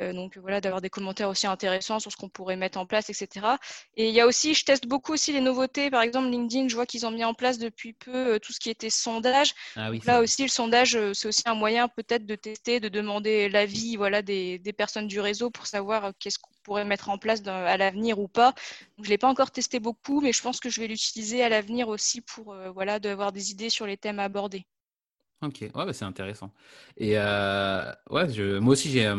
Donc 0.00 0.36
voilà, 0.38 0.60
d'avoir 0.60 0.80
des 0.80 0.90
commentaires 0.90 1.28
aussi 1.28 1.46
intéressants 1.46 2.00
sur 2.00 2.10
ce 2.10 2.16
qu'on 2.16 2.28
pourrait 2.28 2.56
mettre 2.56 2.78
en 2.78 2.86
place, 2.86 3.10
etc. 3.10 3.46
Et 3.96 4.08
il 4.08 4.14
y 4.14 4.20
a 4.20 4.26
aussi, 4.26 4.54
je 4.54 4.64
teste 4.64 4.86
beaucoup 4.86 5.12
aussi 5.12 5.32
les 5.32 5.40
nouveautés. 5.40 5.90
Par 5.90 6.02
exemple, 6.02 6.28
LinkedIn, 6.28 6.68
je 6.68 6.74
vois 6.74 6.86
qu'ils 6.86 7.06
ont 7.06 7.10
mis 7.10 7.24
en 7.24 7.34
place 7.34 7.58
depuis 7.58 7.92
peu 7.92 8.38
tout 8.40 8.52
ce 8.52 8.60
qui 8.60 8.70
était 8.70 8.90
sondage. 8.90 9.54
Ah 9.76 9.90
là 10.04 10.20
aussi, 10.20 10.42
le 10.42 10.48
sondage, 10.48 10.98
c'est 11.12 11.28
aussi 11.28 11.42
un 11.46 11.54
moyen 11.54 11.88
peut-être 11.88 12.26
de 12.26 12.34
tester, 12.34 12.80
de 12.80 12.88
demander 12.88 13.48
l'avis 13.48 13.96
voilà, 13.96 14.22
des, 14.22 14.58
des, 14.58 14.72
personnes 14.72 15.06
du 15.06 15.20
réseau 15.20 15.50
pour 15.50 15.66
savoir 15.66 16.12
qu'est-ce 16.18 16.38
qu'on 16.38 16.52
pourrait 16.64 16.84
mettre 16.84 17.08
en 17.08 17.18
place 17.18 17.46
à 17.46 17.76
l'avenir 17.76 18.18
ou 18.18 18.28
pas. 18.28 18.54
je 18.98 19.04
ne 19.04 19.08
l'ai 19.08 19.18
pas 19.18 19.28
encore 19.28 19.50
testé 19.50 19.78
beaucoup, 19.78 20.20
mais 20.20 20.32
je 20.32 20.42
pense 20.42 20.60
que 20.60 20.70
je 20.70 20.80
vais 20.80 20.88
l'utiliser 20.88 21.42
à 21.42 21.48
l'avenir 21.48 21.88
aussi 21.88 22.20
pour 22.20 22.54
voilà, 22.74 22.98
d'avoir 22.98 23.32
des 23.32 23.50
idées 23.52 23.70
sur 23.70 23.86
les 23.86 23.96
thèmes 23.96 24.18
abordés. 24.18 24.66
Ok, 25.44 25.58
ouais, 25.60 25.70
bah, 25.74 25.92
c'est 25.92 26.04
intéressant. 26.04 26.52
Et 26.96 27.18
euh, 27.18 27.92
ouais, 28.10 28.32
je, 28.32 28.58
moi 28.58 28.72
aussi, 28.72 28.90
j'ai, 28.90 29.12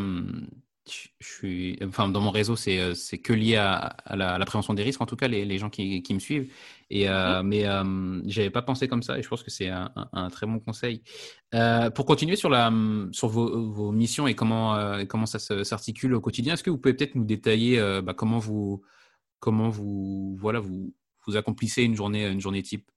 je, 0.88 1.28
suis, 1.28 1.80
enfin, 1.84 2.10
dans 2.10 2.22
mon 2.22 2.32
réseau, 2.32 2.56
c'est, 2.56 2.94
c'est 2.96 3.18
que 3.18 3.34
lié 3.34 3.56
à, 3.56 3.96
la, 4.16 4.46
prévention 4.46 4.74
des 4.74 4.84
risques, 4.84 5.02
en 5.02 5.06
tout 5.06 5.16
cas, 5.16 5.28
les, 5.28 5.46
les 5.46 5.58
gens 5.58 5.70
qui, 5.70 6.02
qui, 6.04 6.14
me 6.14 6.20
suivent. 6.20 6.52
Et, 6.90 7.10
euh, 7.10 7.42
mmh 7.42 7.48
Mais 7.48 7.66
euh, 7.66 8.22
j'avais 8.26 8.50
pas 8.50 8.62
pensé 8.62 8.88
comme 8.88 9.02
ça 9.02 9.18
et 9.18 9.24
je 9.24 9.28
pense 9.28 9.44
que 9.44 9.50
c'est 9.50 9.70
un, 9.70 9.92
un, 10.14 10.30
très 10.30 10.46
bon 10.46 10.60
conseil. 10.60 11.02
pour 11.96 12.06
continuer 12.06 12.36
sur, 12.36 12.50
la, 12.50 12.72
sur 13.12 13.28
vos, 13.28 13.70
vos 13.72 13.92
missions 13.92 14.28
et 14.28 14.36
comment, 14.36 15.06
comment 15.08 15.26
ça 15.26 15.40
s'articule 15.40 16.14
au 16.14 16.22
quotidien, 16.22 16.54
est-ce 16.54 16.64
que 16.64 16.70
vous 16.70 16.78
pouvez 16.78 16.94
peut-être 16.94 17.16
nous 17.16 17.26
détailler 17.26 17.80
bah, 18.04 18.14
comment 18.14 18.40
vous, 18.40 18.84
comment 19.40 19.70
vous, 19.70 20.36
voilà, 20.40 20.60
vous, 20.60 20.94
vous 21.26 21.38
accomplissez 21.38 21.84
une 21.84 21.96
journée, 21.96 22.28
une 22.28 22.42
journée 22.42 22.62
type? 22.62 22.90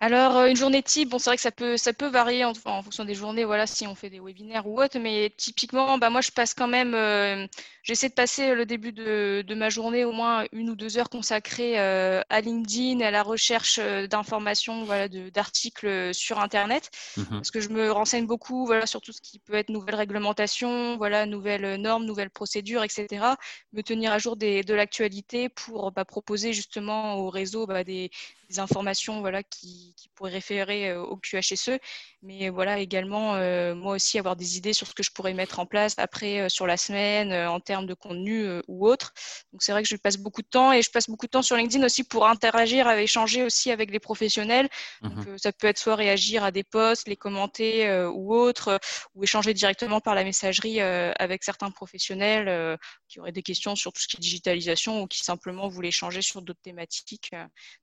Alors, 0.00 0.36
euh, 0.36 0.46
une 0.46 0.56
journée 0.56 0.82
type, 0.82 1.08
bon, 1.08 1.18
c'est 1.18 1.30
vrai 1.30 1.36
que 1.36 1.42
ça 1.42 1.50
peut, 1.50 1.76
ça 1.76 1.92
peut 1.92 2.06
varier 2.06 2.44
en, 2.44 2.52
en, 2.66 2.82
fonction 2.82 3.04
des 3.04 3.14
journées, 3.14 3.44
voilà, 3.44 3.66
si 3.66 3.84
on 3.84 3.96
fait 3.96 4.10
des 4.10 4.20
webinaires 4.20 4.68
ou 4.68 4.80
autre, 4.80 4.96
mais 5.00 5.32
typiquement, 5.36 5.98
bah, 5.98 6.08
moi, 6.08 6.20
je 6.20 6.30
passe 6.30 6.54
quand 6.54 6.68
même, 6.68 6.94
euh, 6.94 7.48
j'essaie 7.82 8.08
de 8.08 8.14
passer 8.14 8.54
le 8.54 8.64
début 8.64 8.92
de, 8.92 9.42
de, 9.44 9.54
ma 9.56 9.70
journée 9.70 10.04
au 10.04 10.12
moins 10.12 10.44
une 10.52 10.70
ou 10.70 10.76
deux 10.76 10.98
heures 10.98 11.10
consacrées 11.10 11.80
euh, 11.80 12.22
à 12.28 12.40
LinkedIn, 12.40 13.00
à 13.00 13.10
la 13.10 13.24
recherche 13.24 13.80
d'informations, 13.80 14.84
voilà, 14.84 15.08
d'articles 15.08 16.14
sur 16.14 16.38
Internet, 16.38 16.90
mmh 17.16 17.22
parce 17.30 17.50
que 17.50 17.60
je 17.60 17.68
me 17.70 17.90
renseigne 17.90 18.26
beaucoup, 18.26 18.66
voilà, 18.66 18.86
sur 18.86 19.00
tout 19.00 19.12
ce 19.12 19.20
qui 19.20 19.40
peut 19.40 19.54
être 19.54 19.68
nouvelles 19.68 19.96
réglementations, 19.96 20.96
voilà, 20.96 21.26
nouvelles 21.26 21.80
normes, 21.80 22.04
nouvelles 22.04 22.30
procédures, 22.30 22.84
etc. 22.84 23.34
Me 23.72 23.82
tenir 23.82 24.12
à 24.12 24.18
jour 24.18 24.36
des, 24.36 24.62
de 24.62 24.74
l'actualité 24.74 25.48
pour 25.48 25.90
bah, 25.90 26.04
proposer 26.04 26.52
justement 26.52 27.16
au 27.16 27.30
réseau 27.30 27.66
bah, 27.66 27.82
des, 27.82 28.10
des 28.48 28.58
informations 28.58 29.20
voilà, 29.20 29.42
qui, 29.42 29.94
qui 29.96 30.08
pourraient 30.10 30.32
référer 30.32 30.90
euh, 30.90 31.02
au 31.02 31.16
QHSE, 31.16 31.78
mais 32.22 32.48
voilà 32.48 32.78
également 32.78 33.36
euh, 33.36 33.74
moi 33.74 33.94
aussi 33.94 34.18
avoir 34.18 34.34
des 34.34 34.56
idées 34.56 34.72
sur 34.72 34.86
ce 34.86 34.94
que 34.94 35.02
je 35.02 35.12
pourrais 35.12 35.34
mettre 35.34 35.60
en 35.60 35.66
place 35.66 35.94
après 35.98 36.40
euh, 36.40 36.48
sur 36.48 36.66
la 36.66 36.76
semaine 36.76 37.32
en 37.32 37.60
termes 37.60 37.86
de 37.86 37.94
contenu 37.94 38.46
ou 38.66 38.86
autre. 38.88 39.12
Donc 39.52 39.62
c'est 39.62 39.72
vrai 39.72 39.82
que 39.82 39.88
je 39.88 39.96
passe 39.96 40.16
beaucoup 40.16 40.42
de 40.42 40.48
temps 40.48 40.72
et 40.72 40.82
je 40.82 40.90
passe 40.90 41.08
beaucoup 41.08 41.26
de 41.26 41.30
temps 41.30 41.42
sur 41.42 41.56
LinkedIn 41.56 41.84
aussi 41.84 42.04
pour 42.04 42.26
interagir, 42.26 42.90
échanger 42.90 43.42
aussi 43.42 43.70
avec 43.70 43.90
les 43.90 44.00
professionnels. 44.00 44.68
Donc, 45.02 45.14
mmh 45.14 45.38
ça 45.38 45.52
peut 45.52 45.66
être 45.66 45.78
soit 45.78 45.94
réagir 45.94 46.42
à 46.42 46.50
des 46.50 46.64
posts, 46.64 47.06
les 47.06 47.16
commenter 47.16 47.88
ou 48.06 48.34
autre, 48.34 48.80
ou 49.14 49.22
échanger 49.22 49.54
directement 49.54 50.00
par 50.00 50.14
la 50.14 50.24
messagerie 50.24 50.80
avec 50.80 51.44
certains 51.44 51.70
professionnels 51.70 52.78
qui 53.08 53.20
auraient 53.20 53.32
des 53.32 53.42
questions 53.42 53.76
sur 53.76 53.92
tout 53.92 54.00
ce 54.00 54.08
qui 54.08 54.16
est 54.16 54.20
digitalisation 54.20 55.02
ou 55.02 55.06
qui 55.06 55.22
simplement 55.22 55.68
voulaient 55.68 55.88
échanger 55.88 56.22
sur 56.22 56.42
d'autres 56.42 56.60
thématiques. 56.62 57.30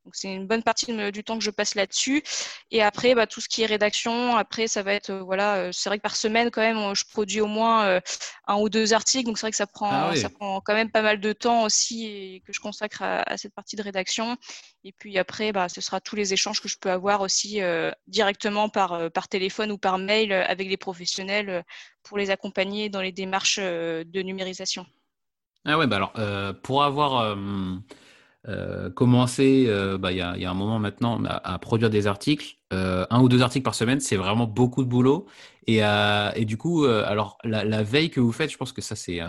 Donc 0.04 0.16
c'est 0.16 0.34
une 0.34 0.48
bonne 0.48 0.64
partie 0.64 0.94
du 1.12 1.24
temps 1.24 1.38
que 1.38 1.44
je 1.44 1.52
passe 1.52 1.76
là-dessus. 1.76 2.24
Et 2.72 2.82
après, 2.82 3.16
bah, 3.16 3.28
tout 3.28 3.42
ce 3.42 3.48
qui 3.48 3.62
est 3.62 3.66
rédaction, 3.66 4.25
après, 4.36 4.68
ça 4.68 4.84
va 4.84 4.94
être, 4.94 5.10
euh, 5.10 5.22
voilà, 5.22 5.56
euh, 5.56 5.70
c'est 5.72 5.90
vrai 5.90 5.98
que 5.98 6.04
par 6.04 6.16
semaine, 6.16 6.52
quand 6.52 6.62
même, 6.62 6.96
je 6.96 7.04
produis 7.12 7.42
au 7.42 7.48
moins 7.48 7.86
euh, 7.86 8.00
un 8.48 8.56
ou 8.56 8.70
deux 8.70 8.94
articles. 8.94 9.26
Donc, 9.26 9.38
c'est 9.38 9.44
vrai 9.44 9.52
que 9.52 9.58
ça 9.58 9.68
prend, 9.68 10.10
ah 10.10 10.16
ça 10.16 10.30
prend 10.30 10.62
quand 10.62 10.74
même 10.74 10.92
pas 10.92 11.02
mal 11.02 11.20
de 11.20 11.34
temps 11.34 11.64
aussi 11.64 12.06
et 12.06 12.44
que 12.46 12.54
je 12.54 12.60
consacre 12.60 13.02
à, 13.02 13.38
cette 13.38 13.54
partie 13.54 13.76
de 13.76 13.84
rédaction. 13.84 14.38
Et 14.84 14.92
puis 14.92 15.18
après, 15.18 15.52
bah, 15.52 15.70
ce 15.70 15.82
sera 15.82 16.00
tous 16.02 16.16
les 16.16 16.34
échanges 16.34 16.62
que 16.62 16.68
je 16.68 16.78
peux 16.80 16.92
avoir 16.92 17.22
aussi 17.22 17.60
directement 18.08 18.70
par, 18.70 19.12
par 19.12 19.28
téléphone 19.28 19.72
ou 19.72 19.78
par 19.78 19.98
mail 19.98 20.32
avec 20.32 20.70
les 20.70 20.78
professionnels 20.78 21.64
pour 22.04 22.18
les 22.18 22.30
accompagner 22.30 22.90
dans 22.90 23.02
les 23.02 23.12
démarches 23.12 23.60
de 23.60 24.22
numérisation. 24.22 24.86
Ah 25.66 25.80
ouais, 25.80 25.88
bah 25.88 25.96
alors, 25.96 26.14
pour 26.62 26.84
avoir 26.84 27.22
euh, 27.22 27.36
commencer, 28.94 29.66
euh, 29.68 29.98
bah, 29.98 30.12
il 30.12 30.18
y, 30.18 30.22
a, 30.22 30.50
un 30.50 30.54
moment 30.54 30.80
maintenant, 30.80 31.24
à, 31.26 31.58
produire 31.60 31.90
des 31.90 32.08
articles. 32.08 32.58
Euh, 32.74 33.06
un 33.10 33.22
ou 33.22 33.30
deux 33.30 33.42
articles 33.42 33.64
par 33.64 33.76
semaine, 33.76 34.00
c'est 34.00 34.18
vraiment 34.18 34.46
beaucoup 34.46 34.84
de 34.84 34.90
boulot. 34.90 35.26
Et, 35.68 35.82
du 36.46 36.58
coup, 36.58 36.86
alors 36.86 37.38
la, 37.44 37.84
veille 37.84 38.10
que 38.10 38.20
vous 38.20 38.32
faites, 38.32 38.52
je 38.52 38.58
pense 38.58 38.72
que 38.72 38.82
ça 38.82 38.96
c'est 38.96 39.20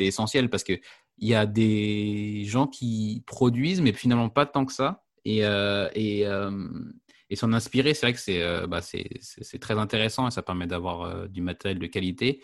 essentiel 0.00 0.48
parce 0.48 0.64
que 0.64 0.74
il 1.18 1.28
y 1.28 1.34
a 1.34 1.46
des 1.46 2.44
gens 2.44 2.66
qui 2.66 3.22
produisent, 3.26 3.80
mais 3.80 3.92
finalement 3.92 4.28
pas 4.28 4.46
tant 4.46 4.64
que 4.64 4.72
ça. 4.72 5.02
Et, 5.24 5.40
et, 5.40 6.26
et 7.28 7.36
s'en 7.36 7.52
inspirer, 7.52 7.92
c'est 7.92 8.06
vrai 8.06 8.12
que 8.14 8.20
c'est 8.20 8.66
bah, 8.66 8.80
très 9.60 9.78
intéressant 9.78 10.28
et 10.28 10.30
ça 10.30 10.42
permet 10.42 10.66
d'avoir 10.66 11.28
du 11.28 11.42
matériel 11.42 11.78
de 11.78 11.86
qualité. 11.86 12.42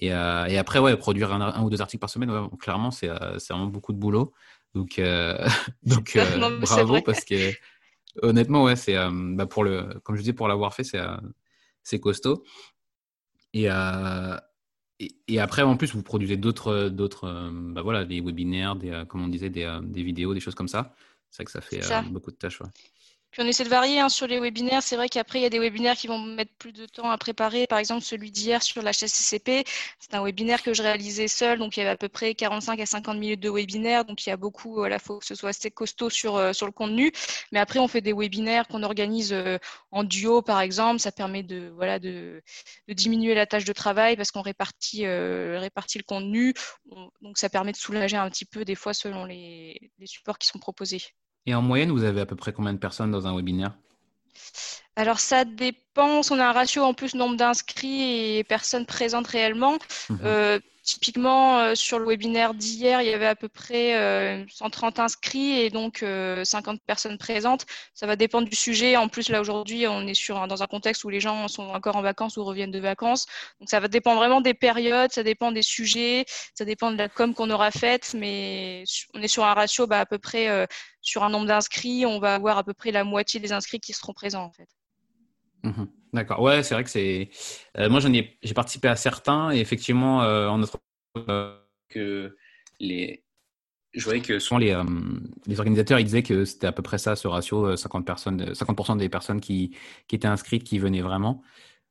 Et, 0.00 0.12
après, 0.12 0.78
ouais, 0.78 0.96
produire 0.96 1.32
un, 1.32 1.62
ou 1.62 1.70
deux 1.70 1.80
articles 1.80 2.00
par 2.00 2.10
semaine, 2.10 2.30
clairement, 2.60 2.90
c'est 2.90 3.08
vraiment 3.08 3.66
beaucoup 3.66 3.92
de 3.92 3.98
boulot. 3.98 4.32
Donc, 4.74 4.98
euh, 4.98 5.46
donc 5.82 6.16
euh, 6.16 6.58
bravo 6.60 7.00
parce 7.02 7.24
que 7.24 7.52
honnêtement, 8.22 8.64
ouais, 8.64 8.76
c'est 8.76 8.96
euh, 8.96 9.10
bah, 9.12 9.46
pour 9.46 9.64
le, 9.64 10.00
comme 10.02 10.16
je 10.16 10.22
dis, 10.22 10.32
pour 10.32 10.48
l'avoir 10.48 10.74
fait, 10.74 10.84
c'est 10.84 11.00
c'est 11.82 12.00
costaud. 12.00 12.44
Et, 13.54 13.68
et, 15.28 15.38
après, 15.40 15.62
en 15.62 15.76
plus, 15.76 15.94
vous 15.94 16.02
produisez 16.02 16.36
d'autres, 16.36 16.88
d'autres, 16.88 17.50
bah 17.72 17.82
voilà, 17.82 18.04
des 18.04 18.20
webinaires, 18.20 18.76
des, 18.76 19.04
comme 19.08 19.22
on 19.24 19.28
disait, 19.28 19.48
des, 19.48 19.78
des 19.82 20.02
vidéos, 20.02 20.34
des 20.34 20.40
choses 20.40 20.54
comme 20.54 20.68
ça. 20.68 20.94
C'est 21.30 21.38
vrai 21.38 21.44
que 21.44 21.52
ça 21.52 21.60
fait 21.60 21.80
beaucoup 22.10 22.30
de 22.30 22.36
tâches. 22.36 22.60
Ouais. 22.60 22.68
Puis 23.30 23.42
on 23.42 23.46
essaie 23.46 23.64
de 23.64 23.68
varier 23.68 24.00
hein, 24.00 24.08
sur 24.08 24.26
les 24.26 24.40
webinaires. 24.40 24.82
C'est 24.82 24.96
vrai 24.96 25.08
qu'après, 25.08 25.38
il 25.38 25.42
y 25.42 25.46
a 25.46 25.50
des 25.50 25.58
webinaires 25.58 25.96
qui 25.96 26.06
vont 26.06 26.18
mettre 26.18 26.52
plus 26.58 26.72
de 26.72 26.86
temps 26.86 27.10
à 27.10 27.18
préparer. 27.18 27.66
Par 27.66 27.78
exemple, 27.78 28.02
celui 28.02 28.30
d'hier 28.30 28.62
sur 28.62 28.82
la 28.82 28.92
c'est 28.92 30.14
un 30.14 30.22
webinaire 30.24 30.62
que 30.62 30.72
je 30.72 30.82
réalisais 30.82 31.28
seul. 31.28 31.58
Donc, 31.58 31.76
il 31.76 31.80
y 31.80 31.82
avait 31.82 31.92
à 31.92 31.96
peu 31.96 32.08
près 32.08 32.34
45 32.34 32.80
à 32.80 32.86
50 32.86 33.18
minutes 33.18 33.40
de 33.40 33.50
webinaire. 33.50 34.04
Donc, 34.04 34.26
il 34.26 34.30
y 34.30 34.32
a 34.32 34.36
beaucoup, 34.36 34.74
voilà, 34.74 34.96
il 34.96 35.02
faut 35.02 35.18
que 35.18 35.26
ce 35.26 35.34
soit 35.34 35.50
assez 35.50 35.70
costaud 35.70 36.10
sur, 36.10 36.36
euh, 36.36 36.52
sur 36.52 36.66
le 36.66 36.72
contenu. 36.72 37.12
Mais 37.52 37.58
après, 37.60 37.78
on 37.78 37.88
fait 37.88 38.00
des 38.00 38.12
webinaires 38.14 38.66
qu'on 38.66 38.82
organise 38.82 39.32
euh, 39.32 39.58
en 39.90 40.04
duo, 40.04 40.42
par 40.42 40.60
exemple. 40.60 41.00
Ça 41.00 41.12
permet 41.12 41.42
de, 41.42 41.70
voilà, 41.74 41.98
diminuer 42.88 43.34
la 43.34 43.46
tâche 43.46 43.64
de 43.64 43.72
travail 43.72 44.16
parce 44.16 44.30
qu'on 44.30 44.42
répartit, 44.42 45.06
euh, 45.06 45.58
répartit 45.60 45.98
le 45.98 46.04
contenu. 46.04 46.54
Donc, 47.20 47.38
ça 47.38 47.48
permet 47.50 47.72
de 47.72 47.76
soulager 47.76 48.16
un 48.16 48.30
petit 48.30 48.46
peu 48.46 48.64
des 48.64 48.74
fois 48.74 48.94
selon 48.94 49.24
les 49.26 49.90
supports 50.06 50.38
qui 50.38 50.48
sont 50.48 50.58
proposés. 50.58 51.02
Et 51.48 51.54
en 51.54 51.62
moyenne, 51.62 51.90
vous 51.90 52.04
avez 52.04 52.20
à 52.20 52.26
peu 52.26 52.36
près 52.36 52.52
combien 52.52 52.74
de 52.74 52.78
personnes 52.78 53.10
dans 53.10 53.26
un 53.26 53.34
webinaire? 53.34 53.72
Alors 54.96 55.18
ça 55.18 55.46
dépend, 55.46 56.20
on 56.30 56.38
a 56.38 56.46
un 56.46 56.52
ratio 56.52 56.82
en 56.82 56.92
plus 56.92 57.14
nombre 57.14 57.36
d'inscrits 57.36 58.36
et 58.36 58.44
personnes 58.44 58.84
présentes 58.84 59.28
réellement. 59.28 59.78
Mhm. 60.10 60.18
Euh, 60.24 60.60
Typiquement, 60.88 61.58
euh, 61.58 61.74
sur 61.74 61.98
le 61.98 62.06
webinaire 62.06 62.54
d'hier, 62.54 63.02
il 63.02 63.08
y 63.10 63.12
avait 63.12 63.26
à 63.26 63.36
peu 63.36 63.50
près 63.50 63.92
130 64.48 64.98
euh, 64.98 65.02
inscrits 65.02 65.60
et 65.60 65.68
donc 65.68 65.98
50 65.98 66.76
euh, 66.76 66.78
personnes 66.86 67.18
présentes. 67.18 67.66
Ça 67.92 68.06
va 68.06 68.16
dépendre 68.16 68.48
du 68.48 68.56
sujet. 68.56 68.96
En 68.96 69.08
plus, 69.08 69.28
là, 69.28 69.42
aujourd'hui, 69.42 69.86
on 69.86 70.06
est 70.06 70.14
sur 70.14 70.46
dans 70.46 70.62
un 70.62 70.66
contexte 70.66 71.04
où 71.04 71.10
les 71.10 71.20
gens 71.20 71.46
sont 71.46 71.64
encore 71.64 71.96
en 71.96 72.00
vacances 72.00 72.38
ou 72.38 72.44
reviennent 72.44 72.70
de 72.70 72.78
vacances. 72.78 73.26
Donc, 73.60 73.68
ça 73.68 73.80
va 73.80 73.88
dépendre 73.88 74.18
vraiment 74.18 74.40
des 74.40 74.54
périodes, 74.54 75.12
ça 75.12 75.22
dépend 75.22 75.52
des 75.52 75.60
sujets, 75.60 76.24
ça 76.54 76.64
dépend 76.64 76.90
de 76.90 76.96
la 76.96 77.10
com 77.10 77.34
qu'on 77.34 77.50
aura 77.50 77.70
faite. 77.70 78.14
Mais 78.16 78.84
on 79.12 79.20
est 79.20 79.28
sur 79.28 79.44
un 79.44 79.52
ratio 79.52 79.86
bah, 79.86 80.00
à 80.00 80.06
peu 80.06 80.18
près 80.18 80.66
sur 81.02 81.22
un 81.22 81.28
nombre 81.28 81.46
d'inscrits. 81.46 82.06
On 82.06 82.18
va 82.18 82.34
avoir 82.34 82.56
à 82.56 82.64
peu 82.64 82.72
près 82.72 82.92
la 82.92 83.04
moitié 83.04 83.40
des 83.40 83.52
inscrits 83.52 83.80
qui 83.80 83.92
seront 83.92 84.14
présents, 84.14 84.44
en 84.44 84.52
fait. 84.52 84.77
Mmh 85.62 85.84
D'accord. 86.14 86.40
Ouais, 86.40 86.62
c'est 86.62 86.74
vrai 86.74 86.84
que 86.84 86.90
c'est. 86.90 87.28
Euh, 87.76 87.90
moi, 87.90 88.00
j'en 88.00 88.12
ai, 88.14 88.38
j'ai 88.42 88.54
participé 88.54 88.88
à 88.88 88.96
certains 88.96 89.52
et 89.52 89.60
effectivement, 89.60 90.22
euh, 90.22 90.48
en 90.48 90.58
notre 90.58 90.80
que 91.90 92.34
les, 92.80 93.24
je 93.92 94.04
voyais 94.04 94.22
que 94.22 94.38
souvent 94.38 94.58
les, 94.58 94.70
euh, 94.70 94.84
les 95.46 95.58
organisateurs 95.58 95.98
ils 95.98 96.04
disaient 96.04 96.22
que 96.22 96.44
c'était 96.44 96.66
à 96.66 96.72
peu 96.72 96.82
près 96.82 96.96
ça, 96.96 97.14
ce 97.16 97.28
ratio, 97.28 97.76
50 97.76 98.06
personnes, 98.06 98.52
50% 98.52 98.96
des 98.96 99.08
personnes 99.08 99.40
qui, 99.40 99.76
qui 100.06 100.16
étaient 100.16 100.28
inscrites 100.28 100.64
qui 100.64 100.78
venaient 100.78 101.02
vraiment. 101.02 101.42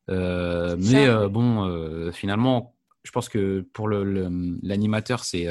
mais 0.08 1.28
bon, 1.30 2.12
finalement, 2.12 2.76
je 3.04 3.12
pense 3.12 3.30
que 3.30 3.62
pour 3.74 3.88
le, 3.88 4.30
l'animateur, 4.64 5.24
c'est, 5.26 5.48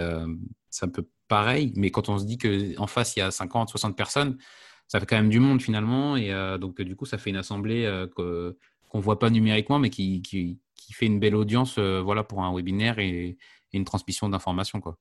c'est 0.70 0.86
un 0.86 0.88
peu 0.88 1.06
pareil. 1.28 1.72
Mais 1.76 1.90
quand 1.90 2.08
on 2.08 2.18
se 2.18 2.24
dit 2.24 2.38
que 2.38 2.78
en 2.80 2.86
face 2.86 3.16
il 3.16 3.20
y 3.20 3.22
a 3.22 3.30
50, 3.30 3.68
60 3.68 3.96
personnes 3.96 4.38
ça 4.88 5.00
fait 5.00 5.06
quand 5.06 5.16
même 5.16 5.30
du 5.30 5.40
monde 5.40 5.60
finalement. 5.60 6.16
Et 6.16 6.32
euh, 6.32 6.58
donc, 6.58 6.80
du 6.80 6.96
coup, 6.96 7.06
ça 7.06 7.18
fait 7.18 7.30
une 7.30 7.36
assemblée 7.36 7.84
euh, 7.84 8.06
qu'on 8.06 8.98
ne 8.98 9.02
voit 9.02 9.18
pas 9.18 9.30
numériquement, 9.30 9.78
mais 9.78 9.90
qui, 9.90 10.22
qui, 10.22 10.58
qui 10.74 10.92
fait 10.92 11.06
une 11.06 11.18
belle 11.18 11.34
audience 11.34 11.76
euh, 11.78 12.00
voilà, 12.00 12.22
pour 12.22 12.42
un 12.42 12.54
webinaire 12.54 12.98
et, 12.98 13.36
une 13.72 13.84
transmission 13.84 14.30
d'informations. 14.30 14.80
Quoi. 14.80 14.96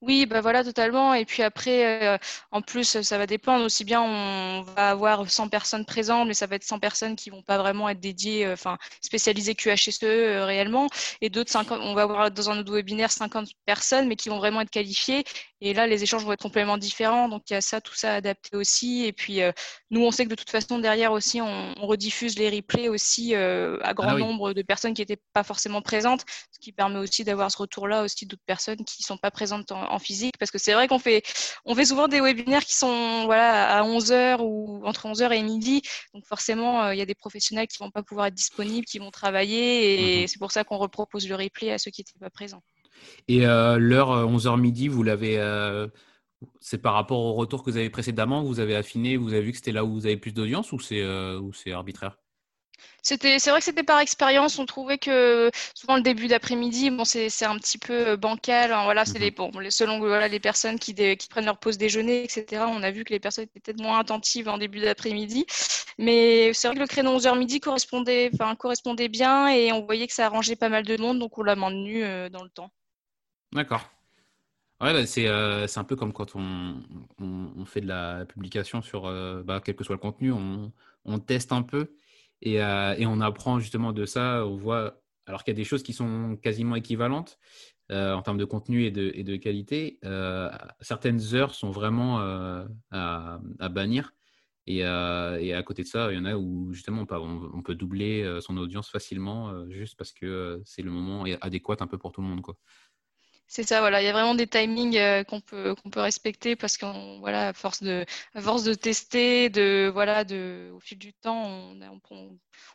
Oui, 0.00 0.26
bah 0.26 0.40
voilà, 0.40 0.62
totalement. 0.62 1.12
Et 1.14 1.24
puis 1.24 1.42
après, 1.42 2.14
euh, 2.14 2.18
en 2.52 2.62
plus, 2.62 3.02
ça 3.02 3.18
va 3.18 3.26
dépendre. 3.26 3.64
Aussi 3.64 3.84
bien, 3.84 4.00
on 4.00 4.62
va 4.62 4.90
avoir 4.90 5.28
100 5.28 5.48
personnes 5.48 5.84
présentes, 5.84 6.28
mais 6.28 6.34
ça 6.34 6.46
va 6.46 6.54
être 6.54 6.62
100 6.62 6.78
personnes 6.78 7.16
qui 7.16 7.30
vont 7.30 7.42
pas 7.42 7.58
vraiment 7.58 7.88
être 7.88 7.98
dédiées, 7.98 8.46
euh, 8.46 8.52
enfin, 8.52 8.78
spécialisées 9.00 9.56
QHSE 9.56 10.04
euh, 10.04 10.44
réellement. 10.44 10.86
Et 11.20 11.30
d'autres 11.30 11.50
50, 11.50 11.80
on 11.82 11.94
va 11.94 12.02
avoir 12.02 12.30
dans 12.30 12.48
un 12.48 12.58
autre 12.58 12.72
webinaire 12.72 13.10
50 13.10 13.48
personnes, 13.66 14.06
mais 14.06 14.14
qui 14.14 14.28
vont 14.28 14.38
vraiment 14.38 14.60
être 14.60 14.70
qualifiées. 14.70 15.24
Et 15.60 15.74
là, 15.74 15.88
les 15.88 16.04
échanges 16.04 16.24
vont 16.24 16.32
être 16.32 16.42
complètement 16.42 16.78
différents. 16.78 17.28
Donc, 17.28 17.50
il 17.50 17.54
y 17.54 17.56
a 17.56 17.60
ça, 17.60 17.80
tout 17.80 17.96
ça 17.96 18.14
adapté 18.14 18.56
aussi. 18.56 19.04
Et 19.04 19.12
puis, 19.12 19.40
nous, 19.90 20.04
on 20.04 20.12
sait 20.12 20.24
que 20.24 20.30
de 20.30 20.36
toute 20.36 20.50
façon, 20.50 20.78
derrière 20.78 21.10
aussi, 21.10 21.40
on, 21.40 21.74
rediffuse 21.88 22.38
les 22.38 22.50
replays 22.50 22.88
aussi 22.88 23.34
à 23.34 23.94
grand 23.94 24.10
ah 24.10 24.18
nombre 24.18 24.52
de 24.52 24.62
personnes 24.62 24.94
qui 24.94 25.02
n'étaient 25.02 25.20
pas 25.32 25.42
forcément 25.42 25.82
présentes, 25.82 26.24
ce 26.52 26.58
qui 26.60 26.70
permet 26.70 26.98
aussi 26.98 27.24
d'avoir 27.24 27.50
ce 27.50 27.56
retour-là 27.56 28.02
aussi 28.02 28.26
d'autres 28.26 28.42
personnes 28.46 28.84
qui 28.84 29.02
sont 29.02 29.16
pas 29.16 29.30
présentes 29.30 29.72
en, 29.72 29.87
en 29.90 29.98
physique 29.98 30.36
parce 30.38 30.50
que 30.50 30.58
c'est 30.58 30.72
vrai 30.72 30.88
qu'on 30.88 30.98
fait, 30.98 31.22
on 31.64 31.74
fait 31.74 31.84
souvent 31.84 32.08
des 32.08 32.20
webinaires 32.20 32.64
qui 32.64 32.74
sont 32.74 33.24
voilà, 33.24 33.76
à 33.76 33.82
11h 33.82 34.40
ou 34.40 34.84
entre 34.84 35.06
11h 35.06 35.32
et 35.32 35.42
midi. 35.42 35.82
Donc 36.14 36.24
forcément, 36.26 36.84
euh, 36.84 36.94
il 36.94 36.98
y 36.98 37.02
a 37.02 37.06
des 37.06 37.14
professionnels 37.14 37.66
qui 37.66 37.78
vont 37.78 37.90
pas 37.90 38.02
pouvoir 38.02 38.26
être 38.26 38.34
disponibles, 38.34 38.86
qui 38.86 38.98
vont 38.98 39.10
travailler 39.10 40.18
et 40.18 40.20
mhm. 40.22 40.26
c'est 40.28 40.38
pour 40.38 40.52
ça 40.52 40.64
qu'on 40.64 40.78
repropose 40.78 41.28
le 41.28 41.34
replay 41.34 41.72
à 41.72 41.78
ceux 41.78 41.90
qui 41.90 42.02
n'étaient 42.02 42.18
pas 42.18 42.30
présents. 42.30 42.62
Et 43.28 43.46
euh, 43.46 43.78
l'heure 43.78 44.10
11h 44.10 44.54
euh, 44.54 44.56
midi, 44.56 44.88
vous 44.88 45.02
l'avez. 45.02 45.36
c'est 46.60 46.78
par 46.78 46.94
rapport 46.94 47.18
au 47.18 47.34
retour 47.34 47.62
que 47.62 47.70
vous 47.70 47.76
avez 47.76 47.90
précédemment, 47.90 48.42
vous 48.42 48.60
avez 48.60 48.76
affiné, 48.76 49.16
vous 49.16 49.32
avez 49.32 49.42
vu 49.42 49.52
que 49.52 49.58
c'était 49.58 49.72
là 49.72 49.84
où 49.84 49.92
vous 49.92 50.06
avez 50.06 50.16
plus 50.16 50.32
d'audience 50.32 50.72
ou 50.72 50.80
c'est 50.80 51.72
arbitraire? 51.72 52.16
C'était, 53.02 53.38
c'est 53.38 53.50
vrai 53.50 53.60
que 53.60 53.64
c'était 53.64 53.82
par 53.82 54.00
expérience. 54.00 54.58
On 54.58 54.66
trouvait 54.66 54.98
que 54.98 55.50
souvent 55.74 55.96
le 55.96 56.02
début 56.02 56.28
d'après-midi, 56.28 56.90
bon, 56.90 57.04
c'est, 57.04 57.30
c'est 57.30 57.44
un 57.44 57.56
petit 57.56 57.78
peu 57.78 58.08
euh, 58.08 58.16
bancal. 58.16 58.72
Hein, 58.72 58.84
voilà, 58.84 59.04
c'est 59.04 59.18
les, 59.18 59.30
mhm. 59.30 59.36
bon, 59.36 59.70
selon 59.70 59.98
voilà, 59.98 60.28
les 60.28 60.40
personnes 60.40 60.78
qui, 60.78 60.94
qui 60.94 61.28
prennent 61.28 61.46
leur 61.46 61.58
pause 61.58 61.78
déjeuner, 61.78 62.24
etc. 62.24 62.64
On 62.68 62.82
a 62.82 62.90
vu 62.90 63.04
que 63.04 63.12
les 63.12 63.20
personnes 63.20 63.44
étaient 63.44 63.60
peut-être 63.60 63.80
moins 63.80 63.98
attentives 63.98 64.48
en 64.48 64.58
début 64.58 64.80
d'après-midi. 64.80 65.46
Mais 65.98 66.52
c'est 66.52 66.68
vrai 66.68 66.76
que 66.76 66.80
le 66.80 66.86
créneau 66.86 67.18
11h 67.18 67.38
midi 67.38 67.60
correspondait, 67.60 68.30
enfin, 68.34 68.54
correspondait 68.56 69.08
bien 69.08 69.48
et 69.48 69.72
on 69.72 69.84
voyait 69.84 70.06
que 70.06 70.12
ça 70.14 70.26
arrangeait 70.26 70.56
pas 70.56 70.68
mal 70.68 70.84
de 70.84 70.96
monde, 70.96 71.18
donc 71.18 71.38
on 71.38 71.42
l'a 71.42 71.56
maintenu 71.56 72.04
euh, 72.04 72.28
dans 72.28 72.42
le 72.42 72.50
temps. 72.50 72.70
D'accord. 73.52 73.88
Ouais, 74.80 74.92
bah, 74.92 75.06
c'est, 75.06 75.26
euh, 75.26 75.66
c'est 75.66 75.80
un 75.80 75.84
peu 75.84 75.96
comme 75.96 76.12
quand 76.12 76.36
on, 76.36 76.82
on, 77.20 77.64
fait 77.64 77.80
de 77.80 77.88
la 77.88 78.24
publication 78.26 78.82
sur 78.82 79.10
bah, 79.44 79.60
quel 79.64 79.74
que 79.74 79.82
soit 79.82 79.96
le 79.96 80.00
contenu, 80.00 80.30
on, 80.30 80.72
on 81.04 81.18
teste 81.18 81.52
un 81.52 81.62
peu. 81.62 81.90
Euh, 82.46 82.94
et, 82.96 83.06
on 83.06 83.20
apprend 83.20 83.58
justement 83.58 83.92
de 83.92 84.04
ça. 84.04 84.46
On 84.46 84.56
voit, 84.56 85.00
alors 85.26 85.44
qu'il 85.44 85.52
y 85.52 85.56
a 85.56 85.60
des 85.60 85.64
choses 85.64 85.82
qui 85.82 85.92
sont 85.92 86.36
quasiment 86.42 86.76
équivalentes 86.76 87.38
euh, 87.90 88.12
en 88.14 88.22
termes 88.22 88.38
de 88.38 88.44
contenu 88.44 88.84
et 88.84 88.90
de, 88.90 89.36
qualité, 89.36 89.98
euh, 90.04 90.50
certaines 90.80 91.34
heures 91.34 91.54
sont 91.54 91.70
vraiment 91.70 92.18
à, 92.90 93.40
bannir. 93.70 94.12
Et, 94.66 94.84
à 94.84 95.62
côté 95.64 95.82
de 95.82 95.88
ça, 95.88 96.12
il 96.12 96.16
y 96.16 96.20
en 96.20 96.26
a 96.26 96.36
où 96.36 96.72
justement 96.72 97.06
on 97.10 97.62
peut, 97.62 97.74
doubler 97.74 98.38
son 98.40 98.56
audience 98.56 98.90
facilement 98.90 99.68
juste 99.70 99.96
parce 99.96 100.12
que 100.12 100.60
c'est 100.64 100.82
le 100.82 100.90
moment 100.90 101.24
adéquat 101.40 101.76
un 101.80 101.86
peu 101.86 101.98
pour 101.98 102.12
tout 102.12 102.20
le 102.20 102.28
monde. 102.28 102.42
Quoi. 102.42 102.56
C'est 103.50 103.62
ça, 103.62 103.80
voilà. 103.80 104.02
Il 104.02 104.04
y 104.04 104.08
a 104.08 104.12
vraiment 104.12 104.34
des 104.34 104.46
timings 104.46 104.98
euh, 104.98 105.24
qu'on 105.24 105.40
peut 105.40 105.74
qu'on 105.74 105.88
peut 105.88 106.00
respecter 106.00 106.54
parce 106.54 106.76
qu'on 106.76 107.18
voilà, 107.20 107.48
à 107.48 107.52
force 107.54 107.82
de 107.82 108.04
à 108.34 108.42
force 108.42 108.62
de 108.62 108.74
tester, 108.74 109.48
de 109.48 109.90
voilà, 109.92 110.24
de 110.24 110.70
au 110.74 110.80
fil 110.80 110.98
du 110.98 111.14
temps, 111.14 111.46
on, 111.46 111.80
on, 111.80 111.98
prend, 111.98 112.28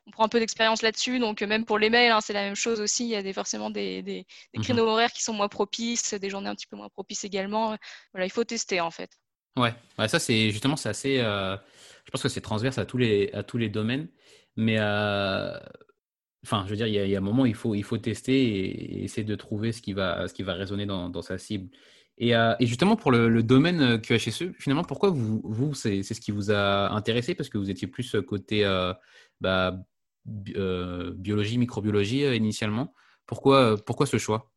on 0.08 0.12
prend, 0.12 0.26
un 0.26 0.30
peu 0.30 0.40
d'expérience 0.40 0.82
là-dessus. 0.82 1.20
Donc 1.20 1.44
même 1.44 1.64
pour 1.66 1.78
les 1.78 1.92
mails, 1.92 2.12
hein, 2.12 2.22
c'est 2.22 2.34
la 2.34 2.42
même 2.42 2.56
chose 2.56 2.82
aussi. 2.82 3.04
Il 3.06 3.12
y 3.12 3.16
a 3.16 3.22
des, 3.22 3.34
forcément 3.34 3.70
des, 3.70 4.02
des, 4.02 4.26
des 4.54 4.58
mhm. 4.58 4.64
créneaux 4.64 4.88
horaires 4.88 5.12
qui 5.12 5.22
sont 5.22 5.34
moins 5.34 5.48
propices, 5.48 6.16
des 6.16 6.30
journées 6.32 6.50
un 6.50 6.56
petit 6.56 6.68
peu 6.68 6.76
moins 6.76 6.90
propices 6.90 7.24
également. 7.24 7.78
Voilà, 8.12 8.26
il 8.26 8.32
faut 8.32 8.44
tester 8.44 8.82
en 8.82 8.90
fait. 8.90 9.12
Ouais, 9.56 9.76
ouais 10.00 10.08
ça 10.08 10.18
c'est 10.18 10.50
justement 10.50 10.76
c'est 10.76 10.90
assez. 10.90 11.20
Euh, 11.20 11.56
je 12.06 12.12
pense 12.12 12.24
que 12.24 12.30
c'est 12.30 12.42
transverse 12.42 12.80
à 12.80 12.86
tous 12.86 12.98
les 12.98 13.30
à 13.34 13.44
tous 13.44 13.60
les 13.60 13.70
domaines, 13.70 14.08
mais 14.56 14.78
euh, 14.80 15.56
Enfin, 16.44 16.64
je 16.66 16.72
veux 16.72 16.76
dire, 16.76 16.88
il 16.88 16.94
y, 16.94 17.16
a, 17.16 17.18
un 17.18 17.22
moment, 17.22 17.46
il 17.46 17.56
faut, 17.56 17.74
il 17.74 17.84
faut 17.84 17.98
tester 17.98 18.34
et, 18.34 19.04
essayer 19.04 19.24
de 19.24 19.36
trouver 19.36 19.72
ce 19.72 19.82
qui 19.82 19.94
va, 19.94 20.28
ce 20.28 20.34
qui 20.34 20.44
va 20.44 20.54
résonner 20.54 20.86
dans, 20.86 21.22
sa 21.22 21.38
cible. 21.38 21.70
Et, 22.18 22.36
euh, 22.36 22.54
justement, 22.60 22.96
pour 22.96 23.12
le, 23.12 23.44
domaine 23.44 23.82
euh, 23.82 23.98
QHSE, 23.98 24.52
finalement, 24.60 24.84
pourquoi 24.84 25.10
vous, 25.10 25.42
vous 25.44 25.74
c'est 25.74 26.04
ce 26.04 26.20
qui 26.20 26.32
vous 26.32 26.52
a 26.52 26.92
intéressé? 26.92 27.34
Parce 27.34 27.50
que 27.50 27.58
vous 27.58 27.70
étiez 27.70 27.88
plus 27.88 28.16
côté 28.28 28.66
euh, 28.66 28.94
bah, 29.40 29.78
biologie, 30.26 31.58
microbiologie 31.58 32.36
initialement. 32.36 32.94
Pourquoi, 33.26 33.78
pourquoi 33.86 34.06
ce 34.06 34.18
choix? 34.18 34.52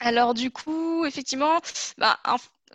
Alors 0.00 0.34
du 0.34 0.50
coup, 0.50 1.04
effectivement, 1.06 1.60
bah, 1.96 2.18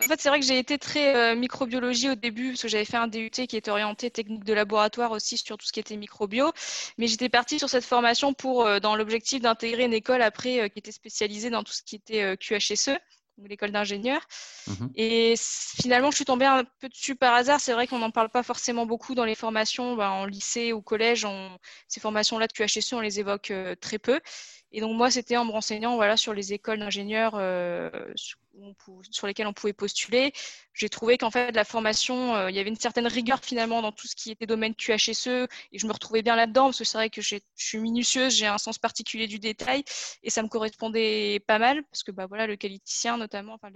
en 0.00 0.02
fait, 0.02 0.20
c'est 0.20 0.28
vrai 0.28 0.40
que 0.40 0.46
j'ai 0.46 0.58
été 0.58 0.78
très 0.78 1.14
euh, 1.14 1.36
microbiologie 1.36 2.10
au 2.10 2.14
début, 2.14 2.50
parce 2.50 2.62
que 2.62 2.68
j'avais 2.68 2.84
fait 2.84 2.96
un 2.96 3.08
DUT 3.08 3.30
qui 3.30 3.56
était 3.56 3.70
orienté 3.70 4.10
technique 4.10 4.44
de 4.44 4.52
laboratoire 4.52 5.12
aussi 5.12 5.38
sur 5.38 5.56
tout 5.56 5.66
ce 5.66 5.72
qui 5.72 5.80
était 5.80 5.96
microbio. 5.96 6.52
Mais 6.98 7.06
j'étais 7.06 7.28
partie 7.28 7.58
sur 7.58 7.68
cette 7.68 7.84
formation 7.84 8.34
pour, 8.34 8.66
euh, 8.66 8.80
dans 8.80 8.96
l'objectif 8.96 9.40
d'intégrer 9.40 9.84
une 9.84 9.92
école 9.92 10.22
après 10.22 10.60
euh, 10.60 10.68
qui 10.68 10.78
était 10.78 10.92
spécialisée 10.92 11.50
dans 11.50 11.62
tout 11.62 11.72
ce 11.72 11.82
qui 11.82 11.96
était 11.96 12.36
QHSE, 12.36 12.98
l'école 13.46 13.72
d'ingénieurs. 13.72 14.26
Mhm. 14.66 14.90
Et 14.96 15.34
finalement, 15.36 16.10
je 16.10 16.16
suis 16.16 16.24
tombée 16.24 16.46
un 16.46 16.64
peu 16.80 16.88
dessus 16.88 17.14
par 17.14 17.34
hasard. 17.34 17.60
C'est 17.60 17.72
vrai 17.72 17.86
qu'on 17.86 17.98
n'en 17.98 18.10
parle 18.10 18.30
pas 18.30 18.42
forcément 18.42 18.86
beaucoup 18.86 19.14
dans 19.14 19.24
les 19.24 19.34
formations, 19.34 19.96
ben, 19.96 20.10
en 20.10 20.26
lycée 20.26 20.72
ou 20.72 20.82
collège. 20.82 21.26
Ces 21.88 22.00
formations-là 22.00 22.46
de 22.46 22.52
QHSE, 22.52 22.92
on 22.92 23.00
les 23.00 23.20
évoque 23.20 23.52
très 23.80 23.98
peu. 23.98 24.20
Et 24.72 24.80
donc 24.80 24.96
moi, 24.96 25.10
c'était 25.10 25.36
en 25.36 25.44
me 25.44 25.52
renseignant 25.52 25.94
voilà, 25.96 26.16
sur 26.16 26.34
les 26.34 26.52
écoles 26.52 26.80
d'ingénieurs 26.80 27.34
sur 29.10 29.26
lesquels 29.26 29.46
on 29.46 29.52
pouvait 29.52 29.72
postuler. 29.72 30.32
J'ai 30.72 30.88
trouvé 30.88 31.18
qu'en 31.18 31.30
fait, 31.30 31.52
la 31.52 31.64
formation, 31.64 32.34
euh, 32.34 32.50
il 32.50 32.56
y 32.56 32.58
avait 32.58 32.68
une 32.68 32.76
certaine 32.76 33.06
rigueur 33.06 33.40
finalement 33.42 33.82
dans 33.82 33.92
tout 33.92 34.06
ce 34.06 34.16
qui 34.16 34.30
était 34.30 34.46
domaine 34.46 34.74
QHSE 34.74 35.26
et 35.72 35.78
je 35.78 35.86
me 35.86 35.92
retrouvais 35.92 36.22
bien 36.22 36.36
là-dedans 36.36 36.66
parce 36.66 36.78
que 36.78 36.84
c'est 36.84 36.98
vrai 36.98 37.10
que 37.10 37.22
je 37.22 37.36
suis 37.54 37.78
minutieuse, 37.78 38.34
j'ai 38.34 38.46
un 38.46 38.58
sens 38.58 38.78
particulier 38.78 39.26
du 39.26 39.38
détail 39.38 39.84
et 40.22 40.30
ça 40.30 40.42
me 40.42 40.48
correspondait 40.48 41.40
pas 41.46 41.58
mal 41.58 41.82
parce 41.84 42.02
que 42.02 42.10
bah, 42.10 42.26
voilà, 42.26 42.46
le 42.46 42.56
qualiticien 42.56 43.16
notamment, 43.16 43.54
enfin, 43.54 43.68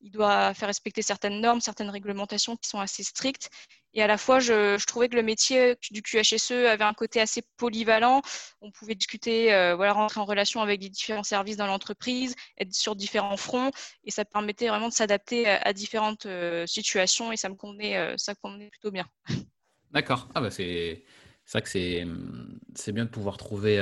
il 0.00 0.10
doit 0.10 0.54
faire 0.54 0.68
respecter 0.68 1.02
certaines 1.02 1.40
normes, 1.40 1.60
certaines 1.60 1.90
réglementations 1.90 2.56
qui 2.56 2.68
sont 2.68 2.80
assez 2.80 3.02
strictes 3.02 3.50
et 3.92 4.02
à 4.02 4.06
la 4.06 4.18
fois, 4.18 4.38
je, 4.38 4.84
trouvais 4.86 5.08
que 5.08 5.16
le 5.16 5.22
métier 5.22 5.76
du 5.90 6.02
QHSE 6.02 6.52
avait 6.52 6.84
un 6.84 6.94
côté 6.94 7.20
assez 7.20 7.42
polyvalent. 7.56 8.22
On 8.60 8.70
pouvait 8.70 8.94
discuter, 8.94 9.52
euh, 9.52 9.74
voilà, 9.74 9.92
rentrer 9.92 10.20
en 10.20 10.24
relation 10.24 10.60
avec 10.60 10.80
les 10.80 10.88
différents 10.88 11.24
services 11.24 11.56
dans 11.56 11.66
l'entreprise, 11.66 12.36
être 12.58 12.72
sur 12.72 12.94
différents 12.94 13.36
fronts, 13.36 13.70
et 14.04 14.10
ça 14.10 14.24
permettait 14.24 14.68
vraiment 14.68 14.88
de 14.88 14.92
s'adapter 14.92 15.46
à, 15.46 15.72
différentes 15.72 16.26
euh, 16.26 16.66
situations, 16.66 17.32
et 17.32 17.36
ça 17.36 17.48
me 17.48 17.54
convenait, 17.54 17.96
euh, 17.96 18.14
ça 18.16 18.34
convenait 18.34 18.68
plutôt 18.68 18.90
bien. 18.90 19.06
D'accord. 19.90 20.28
Ah 20.34 20.40
bah 20.40 20.50
c'est 20.50 21.02
ça 21.44 21.60
que 21.60 21.68
c'est 21.68 22.06
bien 22.92 23.04
de 23.04 23.10
pouvoir 23.10 23.36
trouver 23.36 23.78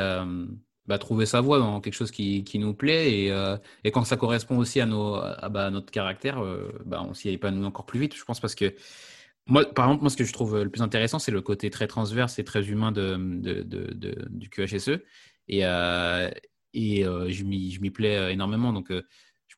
bah, 0.86 0.96
trouver 0.96 1.26
sa 1.26 1.42
voie 1.42 1.58
dans 1.58 1.82
quelque 1.82 1.92
chose 1.92 2.10
qui, 2.10 2.44
qui 2.44 2.58
nous 2.58 2.72
plaît 2.72 3.12
et, 3.12 3.56
et, 3.84 3.90
quand 3.90 4.04
ça 4.04 4.16
correspond 4.16 4.56
aussi 4.56 4.80
à 4.80 4.86
nos 4.86 5.16
à, 5.16 5.50
bah, 5.50 5.68
notre 5.68 5.90
caractère, 5.90 6.42
bah, 6.86 7.04
on 7.06 7.12
s'y 7.12 7.28
épanouit 7.28 7.66
encore 7.66 7.84
plus 7.84 8.00
vite. 8.00 8.16
Je 8.16 8.24
pense 8.24 8.40
parce 8.40 8.54
que 8.54 8.74
moi, 9.48 9.64
par 9.64 9.86
exemple, 9.86 10.02
moi, 10.02 10.10
ce 10.10 10.16
que 10.16 10.24
je 10.24 10.32
trouve 10.32 10.62
le 10.62 10.70
plus 10.70 10.82
intéressant, 10.82 11.18
c'est 11.18 11.32
le 11.32 11.40
côté 11.40 11.70
très 11.70 11.86
transverse 11.86 12.38
et 12.38 12.44
très 12.44 12.68
humain 12.68 12.92
de, 12.92 13.16
du 14.30 14.50
QHSE. 14.50 15.00
Et, 15.48 15.64
euh, 15.64 16.30
et 16.74 17.06
euh, 17.06 17.30
je 17.30 17.44
m'y 17.44 17.90
plais 17.90 18.16
euh, 18.16 18.30
énormément. 18.30 18.72
Donc, 18.72 18.92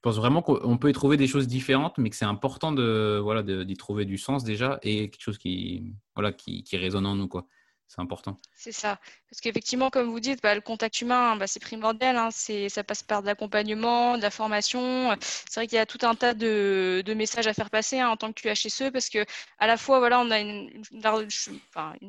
pense 0.03 0.17
vraiment 0.17 0.43
qu'on 0.43 0.79
peut 0.79 0.91
y 0.91 0.93
trouver 0.93 1.17
des 1.17 1.27
choses 1.27 1.47
différentes, 1.47 1.99
mais 1.99 2.11
que 2.11 2.17
c'est 2.17 2.25
important 2.25 2.73
de 2.73 3.19
voilà 3.23 3.43
d'y 3.43 3.77
trouver 3.77 4.05
du 4.05 4.19
sens 4.19 4.45
déjà 4.45 4.79
et 4.83 5.11
quelque 5.11 5.23
chose 5.23 5.39
qui 5.39 5.95
voilà 6.15 6.33
qui 6.33 6.65
résonne 6.77 7.07
en 7.07 7.15
nous 7.15 7.29
quoi 7.29 7.47
c'est 7.91 8.01
important. 8.01 8.39
C'est 8.55 8.71
ça. 8.71 9.01
Parce 9.29 9.41
qu'effectivement, 9.41 9.91
comme 9.91 10.09
vous 10.09 10.21
dites, 10.21 10.41
bah, 10.45 10.55
le 10.55 10.61
contact 10.61 11.01
humain, 11.01 11.35
bah, 11.35 11.49
c'est 11.49 11.59
primordial. 11.59 12.17
Hein. 12.17 12.29
ça 12.31 12.85
passe 12.85 13.03
par 13.03 13.21
de 13.21 13.27
l'accompagnement, 13.27 14.17
de 14.17 14.23
la 14.23 14.31
formation. 14.31 15.17
C'est 15.21 15.55
vrai 15.57 15.67
qu'il 15.67 15.75
y 15.75 15.81
a 15.81 15.87
tout 15.87 15.99
un 16.03 16.15
tas 16.15 16.33
de, 16.33 17.03
messages 17.17 17.49
à 17.49 17.53
faire 17.53 17.69
passer 17.69 17.99
hein, 17.99 18.09
en 18.11 18.17
tant 18.17 18.33
que 18.33 18.43
QHSE 18.43 18.93
parce 18.93 19.09
que 19.09 19.25
à 19.59 19.67
la 19.67 19.77
fois, 19.77 19.99
voilà, 19.99 20.21
on 20.21 20.31
a 20.31 20.39
une, 20.39 20.85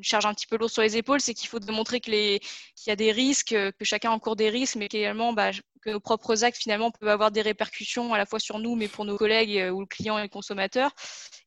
charge 0.03 0.25
un 0.27 0.35
petit 0.35 0.45
peu 0.45 0.55
lourde 0.57 0.71
sur 0.71 0.83
les 0.83 0.97
épaules, 0.97 1.19
c'est 1.19 1.33
qu'il 1.33 1.49
faut 1.49 1.59
démontrer 1.59 1.99
qu'il 1.99 2.13
y 2.15 2.91
a 2.91 2.95
des 2.95 3.11
risques, 3.11 3.55
que 3.55 3.83
chacun 3.83 4.11
encourt 4.11 4.35
des 4.35 4.51
risques, 4.51 4.75
mais 4.75 4.87
qu'également, 4.87 5.33
bah, 5.33 5.49
que 5.81 5.89
nos 5.89 5.99
propres 5.99 6.43
actes 6.43 6.57
finalement 6.57 6.91
peuvent 6.91 7.09
avoir 7.09 7.31
des 7.31 7.41
répercussions 7.41 8.13
à 8.13 8.19
la 8.19 8.27
fois 8.27 8.39
sur 8.39 8.59
nous, 8.59 8.75
mais 8.75 8.87
pour 8.87 9.03
nos 9.03 9.17
collègues 9.17 9.57
euh, 9.57 9.71
ou 9.71 9.79
le 9.81 9.87
client 9.87 10.19
et 10.19 10.21
le 10.21 10.27
consommateur. 10.29 10.91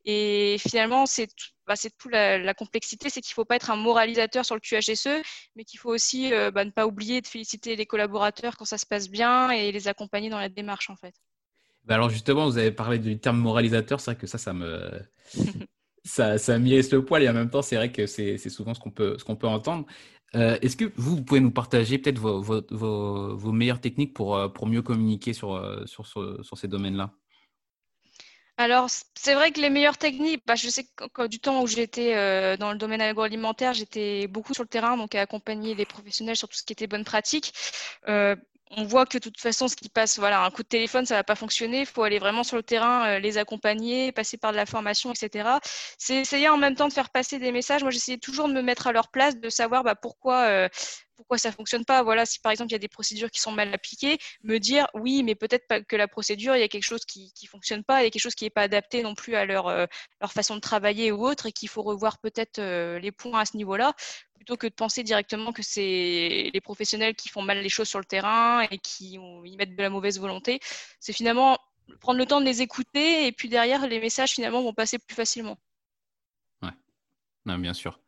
Et 0.04 0.56
finalement, 0.58 1.06
c'est 1.06 1.30
bah, 1.66 1.77
c'est 1.77 1.96
tout 1.96 2.09
la, 2.09 2.55
complexité, 2.55 3.11
c'est 3.11 3.20
qu'il 3.20 3.33
ne 3.33 3.35
faut 3.35 3.44
pas 3.44 3.57
être 3.57 3.70
un 3.70 3.77
moralisateur 3.77 4.44
sur 4.44 4.55
le 4.55 4.61
QHSE, 4.61 5.22
mais 5.57 5.64
qu'il 5.64 5.79
faut 5.79 5.90
aussi 5.90 6.33
euh, 6.33 6.50
bah, 6.50 6.64
ne 6.64 6.70
pas 6.70 6.87
oublier 6.87 7.20
de 7.20 7.27
féliciter 7.27 7.77
les 7.77 7.87
collaborateurs 7.87 8.57
quand 8.57 8.64
ça 8.64 8.79
se 8.79 8.87
passe 8.87 9.09
bien 9.09 9.50
et 9.50 9.72
les 9.72 9.88
accompagner 9.88 10.31
dans 10.31 10.38
la 10.38 10.48
démarche 10.48 10.90
en 10.90 10.96
fait. 10.96 11.14
Bah, 11.85 11.94
alors 11.94 12.11
justement, 12.11 12.46
vous 12.46 12.59
avez 12.59 12.72
parlé 12.72 12.98
du 12.98 13.18
terme 13.18 13.38
moralisateur, 13.38 14.00
c'est 14.00 14.12
vrai 14.12 14.20
que 14.20 14.27
ça, 14.27 14.38
ça 14.38 14.53
me 14.53 14.90
ça, 16.05 16.38
ça 16.38 16.59
le 16.59 16.98
poil 17.00 17.22
et 17.22 17.29
en 17.29 17.35
même 17.35 17.50
temps, 17.50 17.62
c'est 17.62 17.77
vrai 17.77 17.92
que 17.92 18.07
c'est 18.07 18.38
souvent 18.48 18.74
ce 18.74 18.81
qu'on 18.81 18.90
peut, 18.90 19.16
ce 19.18 19.24
qu'on 19.24 19.37
peut 19.37 19.48
entendre. 19.48 19.87
Est-ce 20.33 20.77
que 20.77 20.90
vous, 20.96 21.22
pouvez 21.22 21.38
nous 21.38 21.53
partager 21.53 21.96
peut-être 21.96 22.18
vos, 22.18 23.53
meilleures 23.53 23.81
techniques 23.81 24.14
pour, 24.14 24.53
pour 24.53 24.66
mieux 24.66 24.83
communiquer 24.83 25.33
sur, 25.33 25.85
sur, 25.87 26.07
sur 26.07 26.59
ces 26.59 26.66
domaines-là? 26.66 27.14
Alors, 28.56 28.88
c'est 29.14 29.34
vrai 29.34 29.50
que 29.50 29.60
les 29.60 29.68
meilleures 29.68 29.98
techniques, 29.98 30.44
bah, 30.46 30.54
je 30.54 30.68
sais 30.68 30.86
que 31.12 31.26
du 31.26 31.40
temps 31.40 31.62
où 31.62 31.66
j'étais 31.66 32.14
euh, 32.14 32.56
dans 32.56 32.70
le 32.70 32.78
domaine 32.78 33.00
agroalimentaire, 33.00 33.74
j'étais 33.74 34.28
beaucoup 34.28 34.54
sur 34.54 34.62
le 34.62 34.68
terrain, 34.68 34.96
donc 34.96 35.16
à 35.16 35.22
accompagner 35.22 35.74
les 35.74 35.84
professionnels 35.84 36.36
sur 36.36 36.48
tout 36.48 36.56
ce 36.56 36.62
qui 36.62 36.72
était 36.72 36.86
bonne 36.86 37.04
pratique. 37.04 37.52
Euh, 38.08 38.36
on 38.76 38.84
voit 38.84 39.06
que 39.06 39.18
de 39.18 39.22
toute 39.22 39.40
façon, 39.40 39.66
ce 39.66 39.74
qui 39.76 39.88
passe, 39.88 40.18
voilà, 40.20 40.44
un 40.44 40.50
coup 40.50 40.62
de 40.62 40.68
téléphone, 40.68 41.04
ça 41.04 41.16
va 41.16 41.24
pas 41.24 41.34
fonctionner. 41.34 41.80
Il 41.80 41.86
faut 41.86 42.04
aller 42.04 42.20
vraiment 42.20 42.44
sur 42.44 42.56
le 42.56 42.62
terrain, 42.62 43.06
euh, 43.06 43.18
les 43.18 43.38
accompagner, 43.38 44.12
passer 44.12 44.36
par 44.36 44.52
de 44.52 44.56
la 44.56 44.66
formation, 44.66 45.12
etc. 45.12 45.58
C'est 45.98 46.16
essayer 46.16 46.48
en 46.48 46.56
même 46.56 46.76
temps 46.76 46.88
de 46.88 46.92
faire 46.92 47.10
passer 47.10 47.40
des 47.40 47.50
messages. 47.52 47.82
Moi, 47.82 47.90
j'essayais 47.90 48.18
toujours 48.18 48.48
de 48.48 48.52
me 48.52 48.62
mettre 48.62 48.86
à 48.86 48.92
leur 48.92 49.08
place, 49.08 49.36
de 49.38 49.48
savoir 49.48 49.82
bah, 49.82 49.96
pourquoi 49.96 50.68
pourquoi 51.16 51.38
ça 51.38 51.53
fonctionne 51.53 51.85
pas. 51.85 52.03
Voilà, 52.03 52.27
si 52.27 52.40
par 52.40 52.53
exemple 52.53 52.70
il 52.70 52.74
y 52.74 52.77
a 52.77 52.81
des 52.81 52.88
procédures 52.88 53.31
qui 53.31 53.40
sont 53.40 53.53
mal 53.53 53.72
appliquées, 53.74 54.18
me 54.42 54.59
dire 54.59 54.87
oui, 54.94 55.22
mais 55.22 55.35
peut-être 55.35 55.66
que 55.87 55.96
la 55.96 56.09
procédure, 56.09 56.57
il 56.57 56.61
y 56.61 56.62
a 56.62 56.68
quelque 56.68 56.85
chose 56.85 57.05
qui 57.05 57.33
ne 57.42 57.48
fonctionne 57.48 57.85
pas, 57.85 58.03
il 58.03 58.05
y 58.05 58.07
a 58.07 58.11
quelque 58.11 58.22
chose 58.22 58.35
qui 58.35 58.44
n'est 58.44 58.50
pas 58.50 58.62
adapté 58.62 59.03
non 59.03 59.14
plus 59.14 59.35
à 59.35 59.44
leur, 59.44 59.68
euh, 59.68 59.87
leur 60.20 60.33
façon 60.33 60.57
de 60.57 60.61
travailler 60.61 61.12
ou 61.12 61.27
autre, 61.27 61.46
et 61.46 61.53
qu'il 61.53 61.68
faut 61.68 61.83
revoir 61.83 62.18
peut-être 62.18 62.59
euh, 62.59 62.98
les 62.98 63.12
points 63.12 63.40
à 63.40 63.44
ce 63.44 63.57
niveau-là, 63.57 63.94
plutôt 64.35 64.57
que 64.57 64.66
de 64.66 64.74
penser 64.74 65.03
directement 65.03 65.53
que 65.53 65.62
c'est 65.62 66.50
les 66.53 66.61
professionnels 66.61 67.14
qui 67.14 67.29
font 67.29 67.42
mal 67.42 67.61
les 67.61 67.68
choses 67.68 67.88
sur 67.88 67.98
le 67.98 68.05
terrain 68.05 68.62
et 68.70 68.79
qui 68.79 69.18
y 69.44 69.57
mettent 69.57 69.77
de 69.77 69.83
la 69.83 69.90
mauvaise 69.90 70.18
volonté. 70.20 70.61
C'est 71.00 71.12
finalement 71.12 71.59
prendre 72.00 72.18
le 72.18 72.27
temps 72.27 72.40
de 72.40 72.46
les 72.46 72.62
écouter 72.62 73.27
et 73.27 73.33
puis 73.33 73.48
derrière 73.48 73.87
les 73.87 74.00
messages 74.00 74.33
finalement 74.33 74.62
vont 74.62 74.74
passer 74.74 74.98
plus 74.98 75.14
facilement. 75.14 75.59
Ouais, 76.62 76.70
non, 77.46 77.59
bien 77.59 77.74
sûr. 77.74 78.03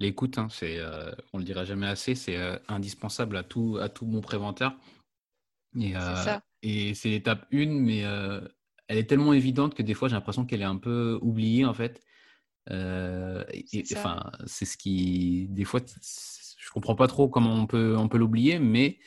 L'écoute, 0.00 0.38
hein, 0.38 0.48
c'est, 0.50 0.78
euh, 0.78 1.12
on 1.32 1.38
le 1.38 1.44
dira 1.44 1.64
jamais 1.64 1.86
assez, 1.86 2.14
c'est 2.14 2.36
euh, 2.36 2.58
indispensable 2.68 3.36
à 3.36 3.44
tout, 3.44 3.78
à 3.80 3.88
tout 3.88 4.06
bon 4.06 4.20
préventeur. 4.20 4.76
Et, 5.78 5.96
euh, 5.96 6.38
et 6.62 6.94
c'est 6.94 7.10
l'étape 7.10 7.46
une, 7.50 7.78
mais 7.80 8.00
elle 8.00 8.98
est 8.98 9.08
tellement 9.08 9.32
évidente 9.32 9.74
que 9.74 9.82
des 9.82 9.94
fois 9.94 10.08
j'ai 10.08 10.14
l'impression 10.14 10.44
qu'elle 10.44 10.62
est 10.62 10.64
un 10.64 10.76
peu 10.76 11.18
oubliée 11.22 11.64
en 11.64 11.74
fait. 11.74 12.02
enfin, 12.70 14.30
c'est 14.46 14.64
ce 14.64 14.76
qui, 14.76 15.46
des 15.50 15.64
fois, 15.64 15.80
je 15.80 16.70
comprends 16.70 16.96
pas 16.96 17.08
trop 17.08 17.28
comment 17.28 17.54
on 17.54 17.66
peut, 17.66 17.96
on 17.96 18.08
peut 18.08 18.18
l'oublier, 18.18 18.58
mais 18.58 18.98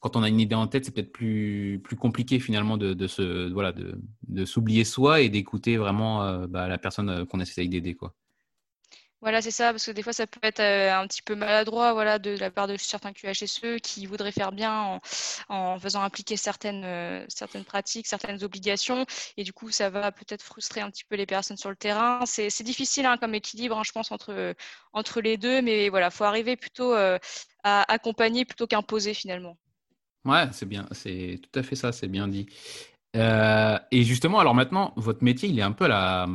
quand 0.00 0.16
on 0.16 0.22
a 0.22 0.28
une 0.28 0.40
idée 0.40 0.54
en 0.54 0.66
tête, 0.66 0.84
c'est 0.84 0.92
peut-être 0.92 1.12
plus, 1.12 1.80
plus 1.82 1.96
compliqué 1.96 2.38
finalement 2.38 2.76
de, 2.76 2.92
de 2.92 3.06
se, 3.06 3.50
voilà, 3.52 3.72
de, 3.72 4.00
de 4.28 4.44
s'oublier 4.44 4.84
soi 4.84 5.20
et 5.20 5.28
d'écouter 5.28 5.76
vraiment 5.76 6.46
bah, 6.46 6.68
la 6.68 6.78
personne 6.78 7.24
qu'on 7.26 7.40
essaie 7.40 7.66
d'aider, 7.66 7.94
quoi. 7.94 8.14
Voilà, 9.24 9.40
c'est 9.40 9.50
ça, 9.50 9.70
parce 9.70 9.86
que 9.86 9.90
des 9.90 10.02
fois, 10.02 10.12
ça 10.12 10.26
peut 10.26 10.38
être 10.42 10.60
euh, 10.60 10.92
un 10.92 11.06
petit 11.06 11.22
peu 11.22 11.34
maladroit 11.34 11.94
voilà, 11.94 12.18
de 12.18 12.36
la 12.36 12.50
part 12.50 12.68
de 12.68 12.76
certains 12.76 13.14
QHSE 13.14 13.80
qui 13.82 14.04
voudraient 14.04 14.32
faire 14.32 14.52
bien 14.52 15.00
en, 15.48 15.78
faisant 15.78 16.02
appliquer 16.02 16.36
certaines, 16.36 16.84
euh, 16.84 17.24
certaines 17.28 17.64
pratiques, 17.64 18.06
certaines 18.06 18.44
obligations. 18.44 19.06
Et 19.38 19.42
du 19.42 19.54
coup, 19.54 19.70
ça 19.70 19.88
va 19.88 20.12
peut-être 20.12 20.42
frustrer 20.42 20.82
un 20.82 20.90
petit 20.90 21.04
peu 21.04 21.16
les 21.16 21.24
personnes 21.24 21.56
sur 21.56 21.70
le 21.70 21.76
terrain. 21.76 22.26
C'est 22.26 22.62
difficile 22.64 23.06
hein, 23.06 23.16
comme 23.16 23.34
équilibre, 23.34 23.78
hein, 23.78 23.82
je 23.82 23.92
pense, 23.92 24.12
entre, 24.12 25.20
les 25.22 25.38
deux. 25.38 25.62
Mais 25.62 25.88
voilà, 25.88 26.08
il 26.08 26.12
faut 26.12 26.24
arriver 26.24 26.56
plutôt 26.56 26.92
euh, 26.92 27.18
à 27.62 27.90
accompagner 27.90 28.44
plutôt 28.44 28.66
qu'imposer 28.66 29.14
finalement. 29.14 29.56
Ouais, 30.26 30.48
c'est 30.52 30.68
bien, 30.68 30.84
c'est 30.92 31.40
tout 31.42 31.58
à 31.58 31.62
fait 31.62 31.76
ça, 31.76 31.92
c'est 31.92 32.08
bien 32.08 32.28
dit. 32.28 32.46
et 33.14 34.02
justement, 34.02 34.38
alors 34.38 34.54
maintenant, 34.54 34.92
votre 34.96 35.24
métier, 35.24 35.48
il 35.48 35.58
est 35.58 35.62
un 35.62 35.72
peu 35.72 35.86
la 35.86 36.26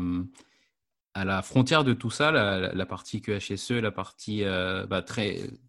à 1.14 1.26
la 1.26 1.42
frontière 1.42 1.84
de 1.84 1.94
tout 1.94 2.10
ça, 2.10 2.32
la, 2.32 2.86
partie 2.86 3.22
QHSE, 3.22 3.72
la 3.72 3.92
partie 3.92 4.44
euh, 4.44 4.86
bah, 4.86 5.04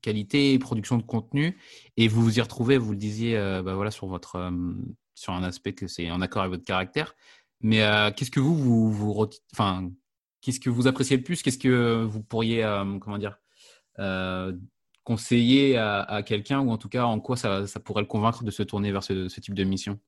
qualité, 0.02 0.58
production 0.58 0.98
de 0.98 1.02
contenu, 1.02 1.58
et 1.96 2.08
vous 2.08 2.22
vous 2.22 2.38
y 2.38 2.40
retrouvez, 2.40 2.78
vous 2.78 2.92
le 2.92 2.98
disiez, 2.98 3.36
euh, 3.36 3.62
bah, 3.62 3.74
voilà, 3.74 3.90
sur 3.90 4.06
votre 4.06 4.36
euh, 4.36 4.50
sur 5.14 5.32
un 5.32 5.42
aspect 5.42 5.74
que 5.74 5.86
c'est 5.86 6.10
en 6.10 6.20
accord 6.20 6.42
avec 6.42 6.52
votre 6.52 6.64
caractère. 6.64 7.14
Mais 7.62 7.80
qu'est-ce 8.16 8.30
que 8.30 8.40
vous 8.40 8.54
vous, 8.56 8.90
vous 8.90 9.28
enfin, 9.52 9.90
qu'est-ce 10.40 10.60
que 10.60 10.70
vous 10.70 10.86
appréciez 10.86 11.18
le 11.18 11.22
plus? 11.22 11.42
Qu'est-ce 11.42 11.58
que 11.58 12.02
vous 12.04 12.22
pourriez, 12.22 12.62
comment 13.02 13.18
dire, 13.18 13.36
conseiller 15.04 15.76
à, 15.76 16.22
quelqu'un, 16.24 16.60
ou 16.60 16.70
en 16.70 16.78
tout 16.78 16.88
cas, 16.88 17.04
en 17.04 17.20
quoi 17.20 17.36
ça, 17.36 17.66
pourrait 17.84 18.00
le 18.00 18.06
convaincre 18.06 18.44
de 18.44 18.50
se 18.50 18.62
tourner 18.62 18.92
vers 18.92 19.04
ce 19.04 19.40
type 19.40 19.54
de 19.54 19.64
mission? 19.64 20.00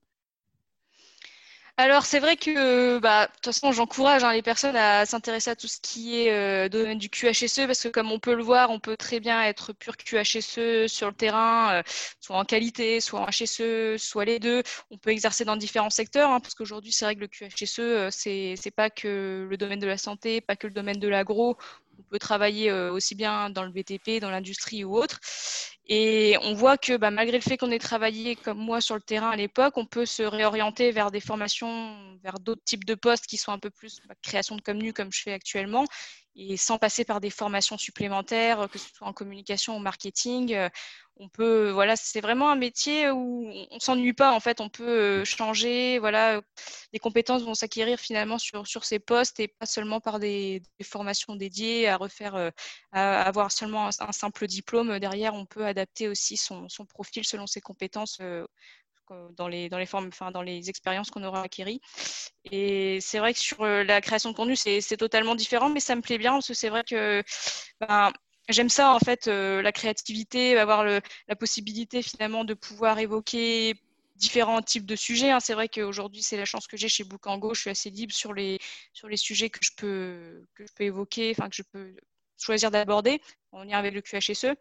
Alors 1.77 2.05
c'est 2.05 2.19
vrai 2.19 2.37
que 2.37 2.99
bah, 2.99 3.25
de 3.25 3.31
toute 3.33 3.45
façon 3.45 3.71
j'encourage 3.71 4.23
hein, 4.23 4.31
les 4.31 4.43
personnes 4.43 4.75
à 4.75 5.07
s'intéresser 5.07 5.49
à 5.49 5.55
tout 5.55 5.67
ce 5.67 5.79
qui 5.81 6.19
est 6.19 6.31
euh, 6.31 6.69
domaine 6.69 6.99
du 6.99 7.09
QHSE 7.09 7.65
parce 7.65 7.81
que 7.81 7.87
comme 7.87 8.11
on 8.11 8.19
peut 8.19 8.35
le 8.35 8.43
voir, 8.43 8.69
on 8.69 8.79
peut 8.79 8.95
très 8.95 9.19
bien 9.19 9.41
être 9.43 9.73
pur 9.73 9.97
QHSE 9.97 10.87
sur 10.87 11.07
le 11.07 11.13
terrain, 11.13 11.73
euh, 11.79 11.83
soit 12.21 12.37
en 12.37 12.45
qualité, 12.45 13.01
soit 13.01 13.21
en 13.21 13.25
HSE, 13.27 13.97
soit 13.97 14.25
les 14.25 14.37
deux. 14.39 14.61
On 14.91 14.97
peut 14.99 15.09
exercer 15.09 15.45
dans 15.45 15.55
différents 15.57 15.89
secteurs 15.89 16.29
hein, 16.29 16.39
parce 16.39 16.53
qu'aujourd'hui 16.53 16.91
c'est 16.91 17.05
vrai 17.05 17.15
que 17.15 17.21
le 17.21 17.27
QHSE 17.27 17.79
euh, 17.79 18.09
c'est 18.11 18.71
pas 18.75 18.91
que 18.91 19.47
le 19.49 19.57
domaine 19.57 19.79
de 19.79 19.87
la 19.87 19.97
santé, 19.97 20.41
pas 20.41 20.55
que 20.55 20.67
le 20.67 20.73
domaine 20.73 20.99
de 20.99 21.07
l'agro. 21.07 21.57
On 21.99 22.03
peut 22.03 22.19
travailler 22.19 22.69
euh, 22.69 22.91
aussi 22.91 23.15
bien 23.15 23.49
dans 23.49 23.63
le 23.63 23.71
BTP, 23.71 24.19
dans 24.19 24.29
l'industrie 24.29 24.83
ou 24.83 24.95
autre. 24.95 25.19
Et 25.87 26.37
on 26.41 26.53
voit 26.53 26.77
que 26.77 26.95
bah, 26.95 27.11
malgré 27.11 27.37
le 27.37 27.43
fait 27.43 27.57
qu'on 27.57 27.71
ait 27.71 27.79
travaillé 27.79 28.37
comme 28.37 28.57
moi 28.57 28.79
sur 28.79 28.95
le 28.95 29.01
terrain 29.01 29.31
à 29.31 29.35
l'époque, 29.35 29.77
on 29.77 29.85
peut 29.85 30.05
se 30.05 30.23
réorienter 30.23 30.91
vers 30.91 31.11
des 31.11 31.19
formations, 31.19 32.17
vers 32.23 32.39
d'autres 32.39 32.63
types 32.63 32.85
de 32.85 32.95
postes 32.95 33.27
qui 33.27 33.35
sont 33.37 33.51
un 33.51 33.59
peu 33.59 33.69
plus 33.69 33.99
bah, 34.07 34.15
création 34.21 34.55
de 34.55 34.61
contenu 34.61 34.93
comme 34.93 35.11
je 35.11 35.21
fais 35.21 35.33
actuellement, 35.33 35.85
et 36.35 36.55
sans 36.55 36.77
passer 36.77 37.03
par 37.03 37.19
des 37.19 37.29
formations 37.29 37.77
supplémentaires, 37.77 38.69
que 38.71 38.79
ce 38.79 38.89
soit 38.93 39.07
en 39.07 39.13
communication 39.13 39.75
ou 39.75 39.79
marketing. 39.79 40.55
Euh, 41.19 41.23
on 41.23 41.29
peut, 41.29 41.71
voilà, 41.71 41.95
c'est 41.95 42.21
vraiment 42.21 42.49
un 42.49 42.55
métier 42.55 43.09
où 43.11 43.51
on 43.71 43.79
s'ennuie 43.79 44.13
pas. 44.13 44.33
En 44.33 44.39
fait, 44.39 44.61
on 44.61 44.69
peut 44.69 45.21
euh, 45.21 45.25
changer. 45.25 45.99
Voilà, 45.99 46.41
les 46.91 46.99
compétences 46.99 47.43
vont 47.43 47.53
s'acquérir 47.53 47.99
finalement 47.99 48.37
sur, 48.37 48.67
sur 48.67 48.85
ces 48.85 48.99
postes 48.99 49.39
et 49.39 49.47
pas 49.47 49.65
seulement 49.65 49.99
par 49.99 50.19
des, 50.19 50.61
formations 50.83 51.35
dédiées 51.35 51.87
à 51.87 51.97
refaire, 51.97 52.35
euh, 52.35 52.49
à 52.91 53.21
avoir 53.21 53.51
seulement 53.51 53.87
un, 53.87 54.11
simple 54.11 54.47
diplôme. 54.47 54.99
Derrière, 54.99 55.33
on 55.33 55.45
peut 55.45 55.65
adapter 55.65 56.07
aussi 56.07 56.37
son, 56.37 56.69
son 56.69 56.85
profil 56.85 57.25
selon 57.25 57.47
ses 57.47 57.61
compétences 57.61 58.19
dans 59.35 59.47
les, 59.47 59.69
dans 59.69 59.77
les 59.77 59.85
formes, 59.85 60.07
enfin, 60.07 60.31
dans 60.31 60.41
les 60.41 60.69
expériences 60.69 61.09
qu'on 61.09 61.23
aura 61.23 61.41
acquéries. 61.43 61.81
Et 62.51 62.99
c'est 63.01 63.19
vrai 63.19 63.33
que 63.33 63.39
sur 63.39 63.61
euh, 63.61 63.83
la 63.83 64.01
création 64.01 64.31
de 64.31 64.35
contenu, 64.35 64.55
c'est 64.55 64.97
totalement 64.97 65.35
différent, 65.35 65.69
mais 65.69 65.79
ça 65.79 65.95
me 65.95 66.01
plaît 66.01 66.17
bien 66.17 66.33
parce 66.33 66.47
que 66.47 66.53
c'est 66.53 66.69
vrai 66.69 66.83
que 66.83 67.23
ben, 67.79 68.11
j'aime 68.49 68.69
ça, 68.69 68.93
en 68.93 68.99
fait, 68.99 69.27
euh, 69.27 69.61
la 69.61 69.71
créativité, 69.71 70.57
avoir 70.57 70.83
la 70.83 71.35
possibilité 71.35 72.01
finalement 72.01 72.43
de 72.45 72.53
pouvoir 72.53 72.99
évoquer 72.99 73.75
différents 74.15 74.61
types 74.61 74.85
de 74.85 74.95
sujets. 74.95 75.31
Hein. 75.31 75.39
C'est 75.39 75.53
vrai 75.53 75.67
qu'aujourd'hui, 75.69 76.21
c'est 76.21 76.37
la 76.37 76.45
chance 76.45 76.67
que 76.67 76.77
j'ai 76.77 76.89
chez 76.89 77.03
Boucango. 77.03 77.53
Je 77.53 77.61
suis 77.61 77.69
assez 77.69 77.89
libre 77.89 78.13
sur 78.13 78.33
les, 78.33 78.59
sur 78.93 79.07
les 79.07 79.17
sujets 79.17 79.49
que 79.49 79.59
je 79.61 79.71
peux, 79.75 80.45
que 80.55 80.65
je 80.65 80.73
peux 80.75 80.83
évoquer, 80.83 81.33
enfin, 81.37 81.49
que 81.49 81.55
je 81.55 81.63
peux 81.63 81.95
choisir 82.37 82.71
d'aborder. 82.71 83.21
On 83.51 83.67
y 83.67 83.73
avec 83.73 83.93
le 83.93 84.01
QHSE. 84.01 84.55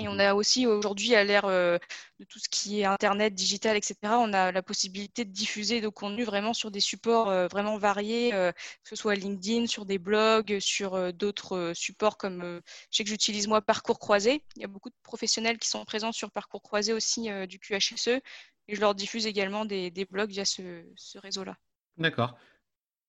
Et 0.00 0.08
on 0.08 0.18
a 0.18 0.34
aussi 0.34 0.66
aujourd'hui, 0.66 1.14
à 1.14 1.24
l'ère 1.24 1.44
euh, 1.44 1.76
de 2.20 2.24
tout 2.24 2.38
ce 2.38 2.48
qui 2.48 2.80
est 2.80 2.84
Internet, 2.86 3.34
digital, 3.34 3.76
etc., 3.76 3.96
on 4.04 4.32
a 4.32 4.50
la 4.50 4.62
possibilité 4.62 5.26
de 5.26 5.30
diffuser 5.30 5.82
de 5.82 5.88
contenu 5.88 6.24
vraiment 6.24 6.54
sur 6.54 6.70
des 6.70 6.80
supports 6.80 7.28
euh, 7.28 7.48
vraiment 7.48 7.76
variés, 7.76 8.32
euh, 8.32 8.50
que 8.50 8.88
ce 8.88 8.96
soit 8.96 9.14
LinkedIn, 9.14 9.66
sur 9.66 9.84
des 9.84 9.98
blogs, 9.98 10.58
sur 10.58 11.12
d'autres 11.12 11.72
supports 11.74 12.16
comme, 12.16 12.62
je 12.90 12.96
sais 12.96 13.04
que 13.04 13.10
j'utilise 13.10 13.46
moi 13.46 13.60
Parcours 13.60 13.98
Croisé. 13.98 14.42
Il 14.56 14.62
y 14.62 14.64
a 14.64 14.68
beaucoup 14.68 14.88
de 14.88 14.94
professionnels 15.02 15.58
qui 15.58 15.68
sont 15.68 15.84
présents 15.84 16.12
sur 16.12 16.30
Parcours 16.30 16.62
Croisé 16.62 16.94
aussi 16.94 17.28
du 17.46 17.58
QHSE. 17.58 18.20
Et 18.68 18.76
je 18.76 18.80
leur 18.80 18.94
diffuse 18.94 19.26
également 19.26 19.66
des, 19.66 20.06
blogs 20.10 20.30
via 20.30 20.44
ce 20.46 21.18
réseau-là. 21.18 21.56
D'accord. 21.98 22.38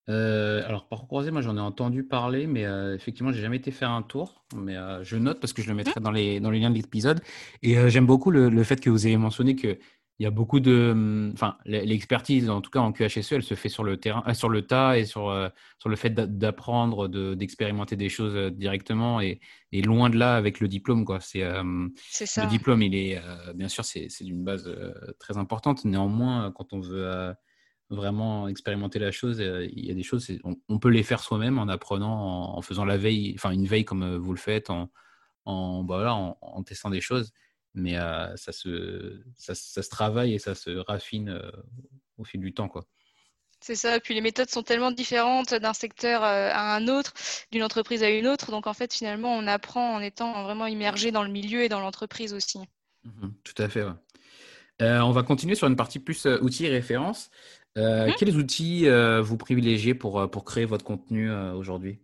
Euh, 0.10 0.64
alors, 0.66 0.88
par 0.88 1.06
croisé, 1.06 1.32
moi 1.32 1.42
j'en 1.42 1.58
ai 1.58 1.62
entendu 1.62 2.04
parler, 2.04 2.48
mais 2.48 2.66
euh, 2.66 2.96
effectivement, 2.96 3.32
j'ai 3.32 3.42
jamais 3.42 3.58
été 3.58 3.72
faire 3.72 3.92
un 3.92 4.02
tour. 4.02 4.44
Mais 4.56 4.76
euh, 4.76 5.04
je 5.04 5.18
note 5.18 5.40
parce 5.40 5.54
que 5.54 5.62
je 5.62 5.70
le 5.70 5.76
mettrai 5.76 6.00
dans 6.00 6.12
les, 6.12 6.40
dans 6.40 6.50
les 6.50 6.60
liens 6.60 6.72
de 6.72 6.76
l'épisode. 6.76 7.22
Et 7.62 7.90
j'aime 7.90 8.06
beaucoup 8.06 8.32
le, 8.32 8.64
fait 8.64 8.80
que 8.80 8.90
vous 8.90 9.08
ayez 9.08 9.18
mentionné 9.18 9.56
qu'il 9.56 9.78
y 10.20 10.26
a 10.26 10.32
beaucoup 10.32 10.60
de. 10.60 10.90
Hum, 10.92 11.32
enfin, 11.34 11.58
l'expertise, 11.66 12.50
en 12.50 12.62
tout 12.62 12.72
cas 12.72 12.80
en 12.80 12.92
QHSE, 12.92 13.32
elle 13.34 13.44
se 13.44 13.54
fait 13.54 13.70
sur 13.70 13.84
le, 13.84 13.98
terrain, 13.98 14.34
sur 14.34 14.50
le 14.50 14.64
tas 14.64 14.98
et 14.98 15.06
sur, 15.06 15.52
sur 15.78 15.90
le 15.90 15.96
fait 15.96 16.10
d'apprendre, 16.10 17.08
d'expérimenter 17.36 17.96
des 17.96 18.10
choses 18.10 18.52
directement 18.52 19.22
et, 19.22 19.40
et, 19.72 19.84
loin 19.84 20.10
de 20.10 20.18
là 20.18 20.36
avec 20.36 20.60
le 20.60 20.68
diplôme. 20.68 21.06
Quoi. 21.06 21.20
C'est, 21.20 21.44
ça. 22.10 22.44
Le 22.44 22.50
diplôme, 22.50 22.82
il 22.82 22.96
est, 22.96 23.22
bien 23.54 23.68
sûr, 23.68 23.86
c'est, 23.86 24.08
d'une 24.22 24.44
base 24.44 24.70
très 25.20 25.38
importante. 25.38 25.86
Néanmoins, 25.86 26.52
quand 26.56 26.74
on 26.74 26.80
veut 26.80 27.36
vraiment 27.92 28.48
expérimenter 28.48 29.00
la 29.00 29.12
chose. 29.12 29.40
Euh, 29.42 29.68
il 29.72 29.86
y 29.86 29.92
a 29.92 29.94
des 29.94 30.04
choses, 30.04 30.32
on, 30.44 30.80
peut 30.80 30.90
les 30.90 31.04
faire 31.04 31.22
soi-même 31.22 31.60
en 31.60 31.68
apprenant, 31.68 32.56
en, 32.56 32.62
faisant 32.62 32.86
la 32.86 32.98
veille, 32.98 33.34
enfin 33.36 33.52
une 33.52 33.68
veille 33.68 33.86
comme 33.86 34.04
euh, 34.04 34.18
vous 34.18 34.34
le 34.34 34.40
faites, 34.40 34.70
en, 34.70 34.92
en, 35.46 35.84
bah 35.84 35.96
voilà, 35.96 36.16
en, 36.16 36.64
testant 36.64 36.90
des 36.90 37.02
choses. 37.02 37.32
Mais 37.74 37.98
euh, 37.98 38.36
ça, 38.36 38.52
se, 38.52 39.22
ça, 39.38 39.56
se 39.56 39.90
travaille 39.90 40.34
et 40.34 40.40
ça 40.40 40.56
se 40.56 40.72
raffine 40.72 41.42
au 42.18 42.24
fil 42.24 42.42
du 42.42 42.54
temps. 42.54 42.68
Quoi. 42.68 42.86
C'est 43.62 43.76
ça, 43.76 43.96
et 43.96 44.00
puis 44.00 44.14
les 44.14 44.22
méthodes 44.22 44.50
sont 44.50 44.64
tellement 44.64 44.92
différentes 44.92 45.54
d'un 45.54 45.74
secteur 45.74 46.24
à 46.24 46.76
un 46.76 46.88
autre, 46.88 47.14
d'une 47.52 47.64
entreprise 47.64 48.04
à 48.04 48.10
une 48.10 48.28
autre. 48.28 48.52
Donc 48.52 48.68
en 48.68 48.74
fait, 48.74 48.94
finalement, 48.94 49.34
on 49.34 49.48
apprend 49.48 49.96
en 49.96 50.02
étant 50.02 50.44
vraiment 50.44 50.66
immergé 50.66 51.12
dans 51.12 51.24
le 51.24 51.30
milieu 51.30 51.64
et 51.64 51.70
dans 51.70 51.80
l'entreprise 51.80 52.34
aussi. 52.34 52.60
Mhm, 53.04 53.34
tout 53.44 53.62
à 53.62 53.70
fait. 53.70 53.86
On 54.82 55.12
va 55.12 55.24
continuer 55.24 55.56
sur 55.56 55.68
une 55.68 55.76
partie 55.76 56.00
plus 56.00 56.26
euh, 56.26 56.40
outils 56.42 56.66
et 56.66 56.70
références. 56.70 57.30
Mhm. 57.76 58.14
Quels 58.18 58.36
outils 58.36 58.88
vous 59.22 59.38
privilégiez 59.38 59.94
pour, 59.96 60.30
pour 60.30 60.44
créer 60.44 60.66
votre 60.66 60.84
contenu 60.84 61.32
aujourd'hui? 61.32 62.02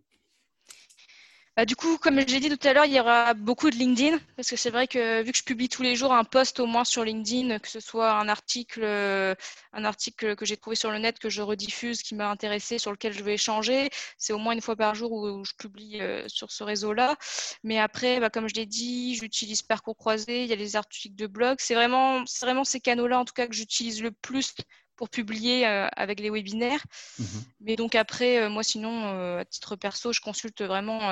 Bah, 1.57 1.65
du 1.65 1.75
coup, 1.75 1.97
comme 1.97 2.19
j'ai 2.27 2.39
dit 2.39 2.55
tout 2.55 2.67
à 2.67 2.73
l'heure, 2.73 2.85
il 2.85 2.93
y 2.93 2.99
aura 2.99 3.33
beaucoup 3.33 3.71
de 3.71 3.75
LinkedIn 3.75 4.19
parce 4.35 4.47
que 4.47 4.55
c'est 4.55 4.69
vrai 4.69 4.87
que 4.87 5.23
vu 5.23 5.31
que 5.31 5.37
je 5.39 5.43
publie 5.43 5.69
tous 5.69 5.81
les 5.81 5.95
jours 5.95 6.13
un 6.13 6.23
post 6.23 6.59
au 6.59 6.67
moins 6.67 6.85
sur 6.85 7.03
LinkedIn, 7.03 7.57
que 7.57 7.67
ce 7.67 7.79
soit 7.79 8.11
un 8.11 8.29
article, 8.29 8.81
euh, 8.83 9.33
un 9.73 9.83
article 9.83 10.35
que 10.35 10.45
j'ai 10.45 10.55
trouvé 10.55 10.75
sur 10.75 10.91
le 10.91 10.99
net 10.99 11.17
que 11.17 11.31
je 11.31 11.41
rediffuse, 11.41 12.03
qui 12.03 12.13
m'a 12.13 12.29
intéressé, 12.29 12.77
sur 12.77 12.91
lequel 12.91 13.11
je 13.11 13.23
vais 13.23 13.33
échanger, 13.33 13.89
c'est 14.19 14.33
au 14.33 14.37
moins 14.37 14.53
une 14.53 14.61
fois 14.61 14.75
par 14.75 14.93
jour 14.93 15.11
où 15.11 15.43
je 15.43 15.53
publie 15.57 15.99
euh, 15.99 16.27
sur 16.27 16.51
ce 16.51 16.63
réseau-là. 16.63 17.15
Mais 17.63 17.79
après, 17.79 18.19
bah, 18.19 18.29
comme 18.29 18.47
je 18.47 18.53
l'ai 18.53 18.67
dit, 18.67 19.15
j'utilise 19.15 19.63
Parcours 19.63 19.97
Croisé, 19.97 20.43
il 20.43 20.49
y 20.49 20.53
a 20.53 20.55
les 20.55 20.75
articles 20.75 21.15
de 21.15 21.25
blog. 21.25 21.57
C'est 21.59 21.73
vraiment, 21.73 22.23
c'est 22.27 22.45
vraiment 22.45 22.65
ces 22.65 22.79
canaux-là 22.79 23.19
en 23.19 23.25
tout 23.25 23.33
cas 23.33 23.47
que 23.47 23.55
j'utilise 23.55 24.03
le 24.03 24.11
plus 24.11 24.53
pour 24.97 25.09
publier 25.09 25.65
euh, 25.65 25.87
avec 25.95 26.19
les 26.19 26.29
webinaires. 26.29 26.83
Mmh 27.19 27.23
Mais 27.61 27.75
donc 27.75 27.95
après, 27.95 28.49
moi 28.49 28.63
sinon, 28.63 29.37
à 29.39 29.45
titre 29.45 29.75
perso, 29.75 30.11
je 30.11 30.21
consulte 30.21 30.61
vraiment 30.61 31.09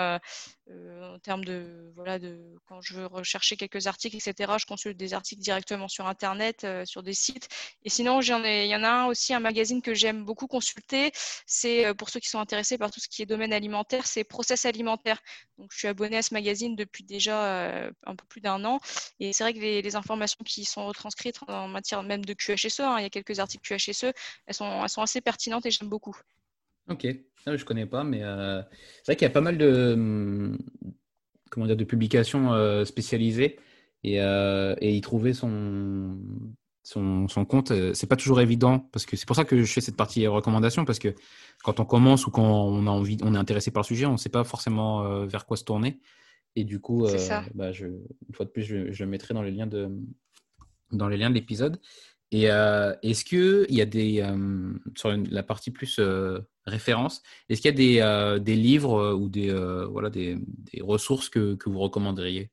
euh, 0.64 0.64
en 0.67 1.19
termes 1.19 1.45
de 1.45 1.91
voilà 1.95 2.17
de 2.17 2.55
quand 2.65 2.81
je 2.81 2.95
veux 2.95 3.05
rechercher 3.05 3.55
quelques 3.55 3.85
articles 3.85 4.15
etc 4.15 4.53
je 4.59 4.65
consulte 4.65 4.97
des 4.97 5.13
articles 5.13 5.41
directement 5.41 5.87
sur 5.87 6.07
internet 6.07 6.63
euh, 6.63 6.85
sur 6.85 7.03
des 7.03 7.13
sites. 7.13 7.47
Et 7.83 7.89
sinon 7.89 8.21
j'en 8.21 8.43
ai 8.43 8.65
il 8.65 8.69
y 8.69 8.75
en 8.75 8.83
a 8.83 9.05
aussi 9.07 9.33
un 9.33 9.39
magazine 9.39 9.81
que 9.81 9.93
j'aime 9.93 10.25
beaucoup 10.25 10.47
consulter. 10.47 11.11
C'est 11.45 11.85
euh, 11.85 11.93
pour 11.93 12.09
ceux 12.09 12.19
qui 12.19 12.29
sont 12.29 12.39
intéressés 12.39 12.77
par 12.77 12.91
tout 12.91 12.99
ce 12.99 13.07
qui 13.07 13.21
est 13.21 13.25
domaine 13.25 13.53
alimentaire 13.53 14.07
c'est 14.07 14.23
Process 14.23 14.65
alimentaire. 14.65 15.21
Donc 15.57 15.71
je 15.71 15.77
suis 15.77 15.87
abonnée 15.87 16.17
à 16.17 16.21
ce 16.21 16.33
magazine 16.33 16.75
depuis 16.75 17.03
déjà 17.03 17.87
un 18.05 18.15
peu 18.15 18.25
plus 18.27 18.41
d'un 18.41 18.63
an. 18.65 18.79
Et 19.19 19.33
c'est 19.33 19.43
vrai 19.43 19.53
que 19.53 19.59
les, 19.59 19.95
informations 19.95 20.43
qui 20.43 20.65
sont 20.65 20.87
retranscrites 20.87 21.39
en 21.47 21.67
matière 21.67 22.03
même 22.03 22.25
de 22.25 22.33
QHSE 22.33 22.79
hein, 22.81 22.97
il 22.99 23.03
y 23.03 23.05
a 23.05 23.09
quelques 23.09 23.39
articles 23.39 23.63
QHSE 23.63 24.11
elles 24.47 24.53
sont 24.53 25.01
assez 25.01 25.21
pertinentes 25.21 25.65
et 25.65 25.71
j'aime 25.71 25.89
beaucoup 25.89 26.17
Ok, 26.89 27.05
je 27.05 27.57
je 27.57 27.65
connais 27.65 27.85
pas, 27.85 28.03
mais 28.03 28.23
euh, 28.23 28.61
c'est 28.97 29.11
vrai 29.11 29.15
qu'il 29.15 29.25
y 29.25 29.31
a 29.31 29.33
pas 29.33 29.41
mal 29.41 29.57
de, 29.57 29.93
hum, 29.93 30.57
comment 31.49 31.65
dire, 31.65 31.75
de 31.75 31.83
publications 31.83 32.53
euh, 32.53 32.85
spécialisées 32.85 33.59
et, 34.03 34.21
euh, 34.21 34.75
et, 34.81 34.95
y 34.95 35.01
trouver 35.01 35.33
son, 35.33 36.17
son, 36.83 37.27
son 37.27 37.45
compte, 37.45 37.73
c'est 37.93 38.07
pas 38.07 38.15
toujours 38.15 38.39
évident 38.39 38.79
parce 38.91 39.05
que 39.05 39.15
c'est 39.15 39.25
pour 39.25 39.35
ça 39.35 39.45
que 39.45 39.63
je 39.63 39.73
fais 39.73 39.81
cette 39.81 39.97
partie 39.97 40.27
recommandations 40.27 40.85
parce 40.85 40.99
que 40.99 41.15
quand 41.63 41.79
on 41.79 41.85
commence 41.85 42.27
ou 42.27 42.31
quand 42.31 42.43
on 42.43 42.85
a 42.85 42.91
envie, 42.91 43.17
on 43.23 43.33
est 43.33 43.37
intéressé 43.37 43.71
par 43.71 43.81
le 43.81 43.87
sujet, 43.87 44.05
on 44.05 44.13
ne 44.13 44.17
sait 44.17 44.29
pas 44.29 44.43
forcément 44.43 45.25
vers 45.25 45.47
quoi 45.47 45.57
se 45.57 45.63
tourner 45.63 45.99
et 46.55 46.63
du 46.63 46.79
coup, 46.79 47.05
bah, 47.53 47.71
je, 47.71 47.87
une 47.87 48.33
fois 48.33 48.45
de 48.45 48.51
plus, 48.51 48.63
je, 48.63 48.91
je, 48.91 49.03
le 49.03 49.09
mettrai 49.09 49.33
dans 49.33 49.41
les 49.41 49.51
liens 49.51 49.67
de 49.67 49.89
dans 50.91 51.07
les 51.07 51.17
liens 51.17 51.29
de 51.29 51.35
l'épisode. 51.35 51.79
Et 52.31 52.49
euh, 52.49 52.93
est-ce 53.03 53.23
qu'il 53.23 53.65
y 53.69 53.81
a 53.81 53.85
des, 53.85 54.21
euh, 54.21 54.73
sur 54.95 55.11
la 55.11 55.43
partie 55.43 55.71
plus 55.71 55.97
euh, 55.99 56.39
référence, 56.65 57.21
est-ce 57.49 57.61
qu'il 57.61 57.71
y 57.71 57.73
a 58.01 58.37
des, 58.37 58.43
des 58.43 58.55
livres 58.55 59.13
ou 59.13 59.29
des, 59.29 59.53
voilà, 59.89 60.09
des, 60.09 60.37
des 60.73 60.81
ressources 60.81 61.29
que, 61.29 61.55
que, 61.55 61.69
vous 61.69 61.79
recommanderiez? 61.79 62.49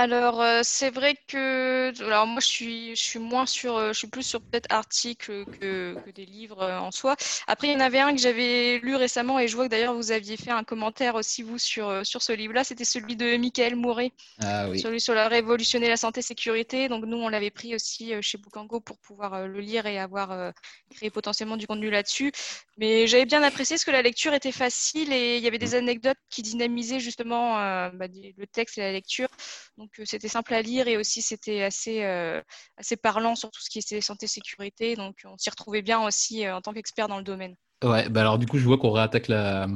Alors, 0.00 0.40
euh, 0.40 0.60
c'est 0.62 0.88
vrai 0.88 1.14
que 1.28 1.92
alors 2.02 2.26
moi, 2.26 2.40
je 2.40 2.46
suis, 2.46 2.96
je 2.96 3.02
suis 3.02 3.18
moins 3.18 3.44
sur, 3.44 3.76
euh, 3.76 3.92
je 3.92 3.98
suis 3.98 4.08
plus 4.08 4.22
sur 4.22 4.40
peut-être 4.40 4.72
articles 4.72 5.44
que, 5.60 5.94
que, 5.94 6.10
des 6.10 6.24
livres 6.24 6.62
euh, 6.62 6.78
en 6.78 6.90
soi. 6.90 7.16
Après, 7.46 7.68
il 7.68 7.72
y 7.74 7.76
en 7.76 7.80
avait 7.80 7.98
un 7.98 8.12
que 8.14 8.20
j'avais 8.20 8.78
lu 8.78 8.96
récemment 8.96 9.38
et 9.38 9.46
je 9.46 9.56
vois 9.56 9.66
que 9.66 9.70
d'ailleurs 9.70 9.94
vous 9.94 10.10
aviez 10.10 10.38
fait 10.38 10.50
un 10.50 10.64
commentaire 10.64 11.16
aussi 11.16 11.42
vous 11.42 11.58
sur, 11.58 12.06
sur 12.06 12.22
ce 12.22 12.32
livre-là. 12.32 12.64
C'était 12.64 12.84
celui 12.84 13.14
de 13.14 13.36
Michael 13.36 13.76
Mouret, 13.76 14.12
ah, 14.42 14.70
oui. 14.70 14.80
celui 14.80 15.02
sur 15.02 15.14
la 15.14 15.28
révolutionner 15.28 15.88
la 15.88 15.98
santé 15.98 16.22
sécurité. 16.22 16.88
Donc 16.88 17.04
nous, 17.04 17.18
on 17.18 17.28
l'avait 17.28 17.50
pris 17.50 17.74
aussi 17.74 18.12
chez 18.22 18.38
Bookango 18.38 18.80
pour 18.80 18.98
pouvoir 18.98 19.46
le 19.46 19.60
lire 19.60 19.84
et 19.84 19.98
avoir 19.98 20.52
créé 20.94 21.10
potentiellement 21.10 21.58
du 21.58 21.66
contenu 21.66 21.90
là-dessus. 21.90 22.32
Mais 22.78 23.06
j'avais 23.06 23.26
bien 23.26 23.42
apprécié 23.42 23.76
parce 23.76 23.84
que 23.84 23.90
la 23.90 24.02
lecture 24.02 24.32
était 24.32 24.52
facile 24.52 25.12
et 25.12 25.36
il 25.36 25.42
y 25.42 25.46
avait 25.46 25.58
des 25.58 25.74
mm. 25.74 25.82
anecdotes 25.82 26.18
qui 26.30 26.40
dynamisaient 26.40 27.00
justement 27.00 27.56
bah, 27.90 28.06
le 28.08 28.46
texte 28.46 28.78
et 28.78 28.80
la 28.80 28.92
lecture. 28.92 29.28
Donc 29.76 29.89
euh, 29.98 30.04
c'était 30.04 30.28
simple 30.28 30.54
à 30.54 30.62
lire 30.62 30.88
et 30.88 30.96
aussi 30.96 31.22
c'était 31.22 31.62
assez, 31.62 32.04
euh, 32.04 32.40
assez 32.76 32.96
parlant 32.96 33.34
sur 33.34 33.50
tout 33.50 33.60
ce 33.60 33.70
qui 33.70 33.78
était 33.78 34.00
santé 34.00 34.26
sécurité. 34.26 34.96
Donc 34.96 35.16
on 35.24 35.36
s'y 35.36 35.50
retrouvait 35.50 35.82
bien 35.82 36.04
aussi 36.04 36.46
euh, 36.46 36.56
en 36.56 36.60
tant 36.60 36.72
qu'expert 36.72 37.08
dans 37.08 37.18
le 37.18 37.24
domaine. 37.24 37.56
Ouais, 37.82 38.10
bah 38.10 38.20
alors 38.20 38.38
du 38.38 38.46
coup, 38.46 38.58
je 38.58 38.64
vois 38.66 38.76
qu'on 38.76 38.90
réattaque 38.90 39.28
la, 39.28 39.66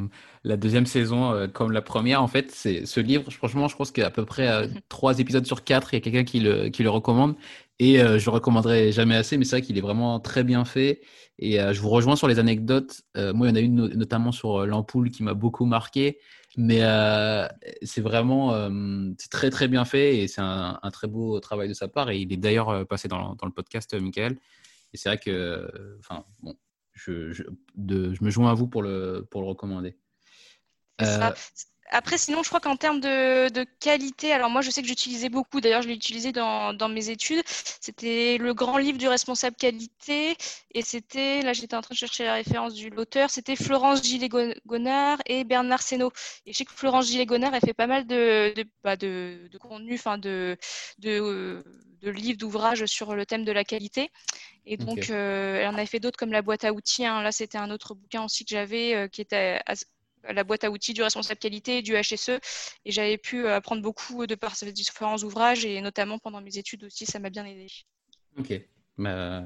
la 0.45 0.57
deuxième 0.59 0.85
saison 0.85 1.49
comme 1.55 1.73
la 1.73 1.81
première. 1.81 2.23
En 2.23 2.29
fait, 2.29 2.51
c'est 2.51 2.85
ce 2.85 3.01
livre, 3.01 3.31
franchement, 3.31 3.67
je 3.67 3.77
pense 3.77 3.93
qu'à 3.93 4.11
peu 4.11 4.27
près 4.27 4.69
trois 4.91 5.21
épisodes 5.21 5.47
sur 5.47 5.65
quatre, 5.65 5.95
il 5.95 5.97
y 5.97 5.99
a 5.99 6.01
quelqu'un 6.03 6.25
qui 6.25 6.41
le, 6.41 6.69
qui 6.69 6.83
le 6.83 6.91
recommande. 6.91 7.35
Et 7.81 7.99
je 7.99 8.25
le 8.25 8.31
recommanderai 8.31 8.93
jamais 8.93 9.17
assez, 9.17 9.37
mais 9.37 9.45
c'est 9.45 9.57
vrai 9.57 9.63
qu'il 9.63 9.77
est 9.77 9.83
vraiment 9.83 10.21
très 10.21 10.45
bien 10.45 10.65
fait. 10.65 11.01
Et 11.41 11.59
je 11.59 11.81
vous 11.81 11.89
rejoins 11.89 12.15
sur 12.15 12.29
les 12.29 12.39
anecdotes. 12.39 13.03
moi, 13.17 13.49
il 13.49 13.51
y 13.51 13.53
en 13.53 13.57
a 13.57 13.61
une 13.61 13.89
notamment 13.89 14.31
sur 14.31 14.65
l'ampoule 14.65 15.11
qui 15.11 15.25
m'a 15.25 15.35
beaucoup 15.35 15.65
marqué. 15.65 16.19
Mais 16.57 16.83
euh, 16.83 17.49
c'est 17.83 18.01
vraiment 18.01 18.55
euh, 18.55 19.11
c'est 19.19 19.31
très 19.31 19.51
très 19.51 19.67
bien 19.67 19.85
fait 19.85 20.19
et 20.19 20.29
c'est 20.29 20.41
un, 20.41 20.79
très 20.93 21.09
beau 21.09 21.41
travail 21.41 21.69
de 21.69 21.75
sa 21.75 21.89
part. 21.89 22.11
Et 22.11 22.19
il 22.19 22.33
est 22.33 22.37
d'ailleurs 22.37 22.69
euh, 22.69 22.85
passé 22.85 23.09
dans, 23.09 23.35
dans, 23.35 23.47
le 23.47 23.53
podcast, 23.53 23.95
Michael. 23.95 24.39
Et 24.93 24.97
c'est 24.97 25.09
vrai 25.09 25.19
que, 25.19 25.99
enfin, 25.99 26.25
bon, 26.43 26.57
je, 26.93 27.33
je, 27.33 27.43
de, 27.75 28.15
je, 28.15 28.23
me 28.23 28.31
joins 28.31 28.51
à 28.51 28.55
vous 28.55 28.69
pour 28.69 28.83
le, 28.83 29.27
pour 29.29 29.41
le 29.41 29.49
recommander. 29.49 29.97
Après, 31.91 32.19
sinon, 32.19 32.43
je 32.43 32.49
crois 32.49 32.61
qu'en 32.61 32.77
termes 32.77 33.01
de, 33.01 33.49
de, 33.51 33.65
qualité, 33.81 34.33
alors 34.33 34.51
moi, 34.51 34.63
je 34.63 34.71
sais 34.71 34.81
que 34.83 34.89
j'utilisais 34.89 35.29
beaucoup, 35.29 35.61
d'ailleurs, 35.61 35.83
je 35.83 35.89
l'ai 35.89 35.95
utilisé 35.95 36.33
dans, 36.33 36.73
dans, 36.73 36.89
mes 36.89 37.11
études. 37.11 37.43
C'était 37.47 38.39
le 38.39 38.55
grand 38.55 38.79
livre 38.79 38.99
du 38.99 39.07
responsable 39.07 39.57
qualité. 39.57 40.37
Et 40.73 40.83
c'était, 40.83 41.43
là, 41.43 41.53
j'étais 41.53 41.77
en 41.77 41.83
train 41.83 41.95
de 41.95 41.99
chercher 41.99 42.25
la 42.25 42.35
référence 42.35 42.75
de 42.75 42.89
l'auteur, 42.89 43.31
c'était 43.31 43.57
Florence 43.57 44.03
Gillet-Gonard 44.03 45.19
et 45.27 45.45
Bernard 45.45 45.83
Seno. 45.83 46.11
Et 46.47 46.53
je 46.53 46.59
sais 46.59 46.65
que 46.65 46.73
Florence 46.73 47.07
Gillet-Gonard, 47.09 47.55
elle 47.55 47.61
fait 47.61 47.75
pas 47.75 47.87
mal 47.87 48.07
de, 48.07 48.53
de, 48.57 48.65
bah, 48.83 48.97
de, 48.97 49.49
de 49.53 49.59
contenu, 49.59 49.95
enfin, 49.95 50.19
de, 50.19 50.57
de, 50.99 51.63
de 52.03 52.11
livres, 52.11 52.39
d'ouvrages 52.39 52.87
sur 52.87 53.15
le 53.15 53.27
thème 53.27 53.45
de 53.45 53.53
la 53.53 53.65
qualité. 53.65 54.11
Et 54.67 54.77
donc, 54.77 55.11
euh, 55.11 55.61
elle 55.61 55.69
en 55.69 55.75
avait 55.75 55.87
fait 55.87 56.01
d'autres 56.01 56.19
comme 56.19 56.33
la 56.33 56.43
boîte 56.43 56.65
à 56.65 56.73
outils. 56.73 57.05
Hein. 57.05 57.23
Là, 57.23 57.33
c'était 57.33 57.59
un 57.59 57.71
autre 57.71 57.95
bouquin 57.95 58.25
aussi 58.25 58.45
que 58.45 58.51
j'avais 58.51 58.95
euh, 58.95 59.09
qui 59.09 59.21
était 59.21 59.61
la 60.33 60.45
boîte 60.45 60.65
à 60.65 60.71
outils 60.71 60.95
du 60.95 61.03
responsable 61.03 61.39
qualité, 61.39 61.83
du 61.83 61.95
HSE. 61.95 62.41
Et 62.85 62.91
j'avais 62.91 63.19
pu 63.19 63.45
euh, 63.45 63.57
apprendre 63.57 63.83
beaucoup 63.83 64.27
de 64.27 64.35
par 64.35 64.57
ces 64.57 64.73
différents 64.73 65.19
ouvrages 65.19 65.65
et 65.65 65.81
notamment 65.81 66.19
pendant 66.19 66.41
mes 66.41 66.59
études 66.59 66.85
aussi, 66.85 67.07
ça 67.07 67.19
m'a 67.19 67.31
bien 67.31 67.45
aidé. 67.45 67.67
Ok. 68.39 68.53
Bah, 68.99 69.45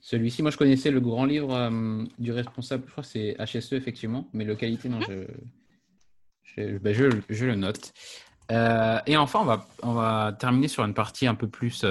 celui-ci, 0.00 0.42
moi 0.42 0.50
je 0.50 0.56
connaissais 0.56 0.90
le 0.90 1.00
grand 1.00 1.24
livre 1.24 1.54
euh, 1.54 2.04
du 2.18 2.32
responsable, 2.32 2.84
je 2.86 2.92
crois 2.92 3.04
que 3.04 3.10
c'est 3.10 3.36
HSE 3.38 3.72
effectivement, 3.72 4.28
mais 4.32 4.44
le 4.44 4.54
qualité, 4.56 4.88
non, 4.88 4.98
mhm. 4.98 5.26
je, 6.56 6.78
bah, 6.78 6.92
je, 6.92 7.04
je, 7.28 7.46
le 7.46 7.54
note. 7.54 7.92
Euh, 8.50 8.98
et 9.06 9.16
enfin, 9.16 9.40
on 9.40 9.44
va, 9.44 9.68
on 9.82 9.92
va 9.92 10.36
terminer 10.38 10.68
sur 10.68 10.84
une 10.84 10.94
partie 10.94 11.26
un 11.26 11.34
peu 11.34 11.48
plus 11.48 11.84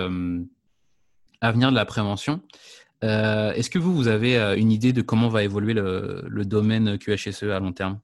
avenir 1.42 1.72
de 1.72 1.76
la 1.76 1.86
prévention. 1.86 2.42
Est-ce 3.02 3.72
que 3.72 3.80
vous, 3.80 3.96
vous 3.96 4.10
avez 4.10 4.38
une 4.60 4.72
idée 4.72 4.94
de 4.94 5.02
comment 5.02 5.28
va 5.28 5.44
évoluer 5.44 5.74
le, 5.74 6.24
le 6.28 6.46
domaine 6.46 7.00
QHSE 7.00 7.44
à 7.44 7.60
long 7.60 7.74
terme? 7.74 8.00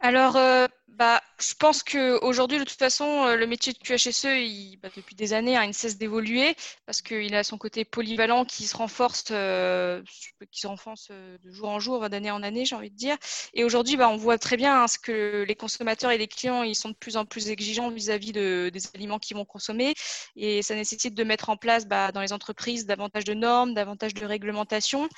Alors, 0.00 0.36
euh, 0.36 0.66
bah, 0.88 1.20
je 1.40 1.54
pense 1.54 1.82
qu'aujourd'hui, 1.82 2.58
de 2.58 2.64
toute 2.64 2.78
façon, 2.78 3.26
euh, 3.26 3.36
le 3.36 3.46
métier 3.46 3.72
de 3.72 3.78
QHSE, 3.78 4.78
bah, 4.82 4.88
depuis 4.94 5.14
des 5.14 5.32
années, 5.32 5.56
hein, 5.56 5.64
il 5.64 5.68
ne 5.68 5.72
cesse 5.72 5.96
d'évoluer 5.96 6.54
parce 6.84 7.00
qu'il 7.02 7.34
a 7.34 7.42
son 7.44 7.56
côté 7.58 7.84
polyvalent 7.84 8.44
qui 8.44 8.66
se 8.66 8.76
renforce, 8.76 9.28
euh, 9.30 10.02
de 10.40 11.50
jour 11.50 11.70
en 11.70 11.80
jour, 11.80 12.08
d'année 12.10 12.30
en 12.30 12.42
année, 12.42 12.66
j'ai 12.66 12.76
envie 12.76 12.90
de 12.90 12.96
dire. 12.96 13.16
Et 13.54 13.64
aujourd'hui, 13.64 13.96
bah, 13.96 14.08
on 14.10 14.16
voit 14.16 14.38
très 14.38 14.56
bien 14.56 14.82
hein, 14.82 14.86
ce 14.86 14.98
que 14.98 15.44
les 15.48 15.54
consommateurs 15.54 16.10
et 16.10 16.18
les 16.18 16.28
clients, 16.28 16.62
sont 16.74 16.90
de 16.90 16.94
plus 16.94 17.16
en 17.16 17.24
plus 17.24 17.48
exigeants 17.48 17.90
vis-à-vis 17.90 18.32
de, 18.32 18.70
des 18.72 18.80
aliments 18.94 19.18
qu'ils 19.18 19.36
vont 19.36 19.46
consommer. 19.46 19.94
Et 20.36 20.62
ça 20.62 20.74
nécessite 20.74 21.14
de 21.14 21.24
mettre 21.24 21.48
en 21.48 21.56
place 21.56 21.86
dans 21.86 22.20
les 22.20 22.32
entreprises 22.32 22.86
davantage 22.86 23.24
de 23.24 23.34
normes, 23.34 23.74
davantage 23.74 24.14
de 24.14 24.26
réglementations. 24.26 25.08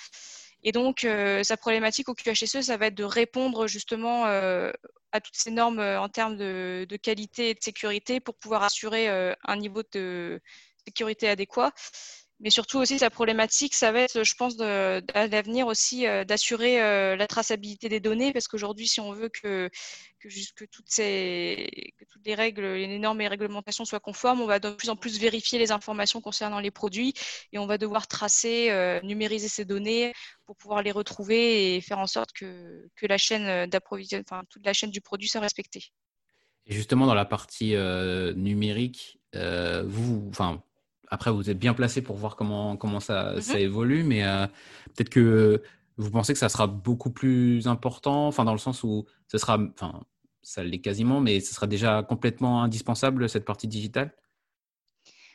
Et 0.64 0.72
donc, 0.72 1.04
euh, 1.04 1.42
sa 1.44 1.56
problématique 1.56 2.08
au 2.08 2.14
QHSE, 2.14 2.62
ça 2.62 2.76
va 2.76 2.86
être 2.86 2.94
de 2.94 3.04
répondre 3.04 3.66
justement 3.66 4.26
euh, 4.26 4.72
à 5.12 5.20
toutes 5.20 5.36
ces 5.36 5.50
normes 5.50 5.78
euh, 5.78 6.00
en 6.00 6.08
termes 6.08 6.36
de, 6.36 6.86
qualité 7.00 7.50
et 7.50 7.54
de 7.54 7.62
sécurité 7.62 8.20
pour 8.20 8.34
pouvoir 8.34 8.62
assurer 8.64 9.08
un 9.08 9.56
niveau 9.56 9.82
de 9.92 10.40
sécurité 10.86 11.28
adéquat. 11.28 11.72
Mais 12.40 12.50
surtout 12.50 12.78
aussi, 12.78 12.98
sa 12.98 13.10
problématique, 13.10 13.74
ça 13.74 13.90
va 13.90 14.00
être, 14.00 14.22
je 14.22 14.34
pense, 14.34 14.60
à 14.60 15.26
l'avenir 15.26 15.66
aussi 15.66 16.04
d'assurer 16.26 16.78
la 17.16 17.26
traçabilité 17.26 17.88
des 17.88 17.98
données, 17.98 18.32
parce 18.32 18.46
qu'aujourd'hui, 18.46 18.86
si 18.86 19.00
on 19.00 19.12
veut 19.12 19.28
que, 19.28 19.68
que, 20.20 20.28
toutes, 20.66 20.88
ces, 20.88 21.92
que 21.98 22.04
toutes 22.04 22.24
les 22.24 22.36
règles, 22.36 22.74
les 22.74 22.98
normes 22.98 23.20
et 23.20 23.28
réglementations 23.28 23.84
soient 23.84 23.98
conformes, 23.98 24.40
on 24.40 24.46
va 24.46 24.60
de 24.60 24.70
plus 24.70 24.88
en 24.88 24.94
plus 24.94 25.18
vérifier 25.18 25.58
les 25.58 25.72
informations 25.72 26.20
concernant 26.20 26.60
les 26.60 26.70
produits 26.70 27.12
et 27.52 27.58
on 27.58 27.66
va 27.66 27.76
devoir 27.76 28.06
tracer, 28.06 28.70
numériser 29.02 29.48
ces 29.48 29.64
données 29.64 30.12
pour 30.46 30.56
pouvoir 30.56 30.82
les 30.82 30.92
retrouver 30.92 31.74
et 31.74 31.80
faire 31.80 31.98
en 31.98 32.06
sorte 32.06 32.32
que, 32.32 32.88
que 32.94 33.06
la 33.06 33.18
chaîne 33.18 33.68
enfin, 34.24 34.44
toute 34.48 34.64
la 34.64 34.72
chaîne 34.72 34.90
du 34.90 35.00
produit 35.00 35.28
soit 35.28 35.40
respectée. 35.40 35.90
Et 36.68 36.74
justement, 36.74 37.06
dans 37.06 37.14
la 37.14 37.24
partie 37.24 37.74
euh, 37.74 38.34
numérique, 38.34 39.18
euh, 39.34 39.84
vous, 39.86 40.26
enfin, 40.28 40.62
après, 41.10 41.30
vous 41.30 41.50
êtes 41.50 41.58
bien 41.58 41.74
placé 41.74 42.02
pour 42.02 42.16
voir 42.16 42.36
comment, 42.36 42.76
comment 42.76 43.00
ça, 43.00 43.34
mm-hmm. 43.34 43.40
ça 43.40 43.58
évolue, 43.58 44.02
mais 44.02 44.24
euh, 44.24 44.46
peut-être 44.94 45.10
que 45.10 45.62
vous 45.96 46.10
pensez 46.10 46.32
que 46.32 46.38
ça 46.38 46.48
sera 46.48 46.66
beaucoup 46.66 47.10
plus 47.10 47.66
important, 47.66 48.28
enfin, 48.28 48.44
dans 48.44 48.52
le 48.52 48.58
sens 48.58 48.84
où 48.84 49.06
ce 49.26 49.38
sera, 49.38 49.58
enfin, 49.74 50.00
ça 50.42 50.62
l'est 50.62 50.80
quasiment, 50.80 51.20
mais 51.20 51.40
ce 51.40 51.54
sera 51.54 51.66
déjà 51.66 52.02
complètement 52.02 52.62
indispensable, 52.62 53.28
cette 53.28 53.44
partie 53.44 53.68
digitale? 53.68 54.14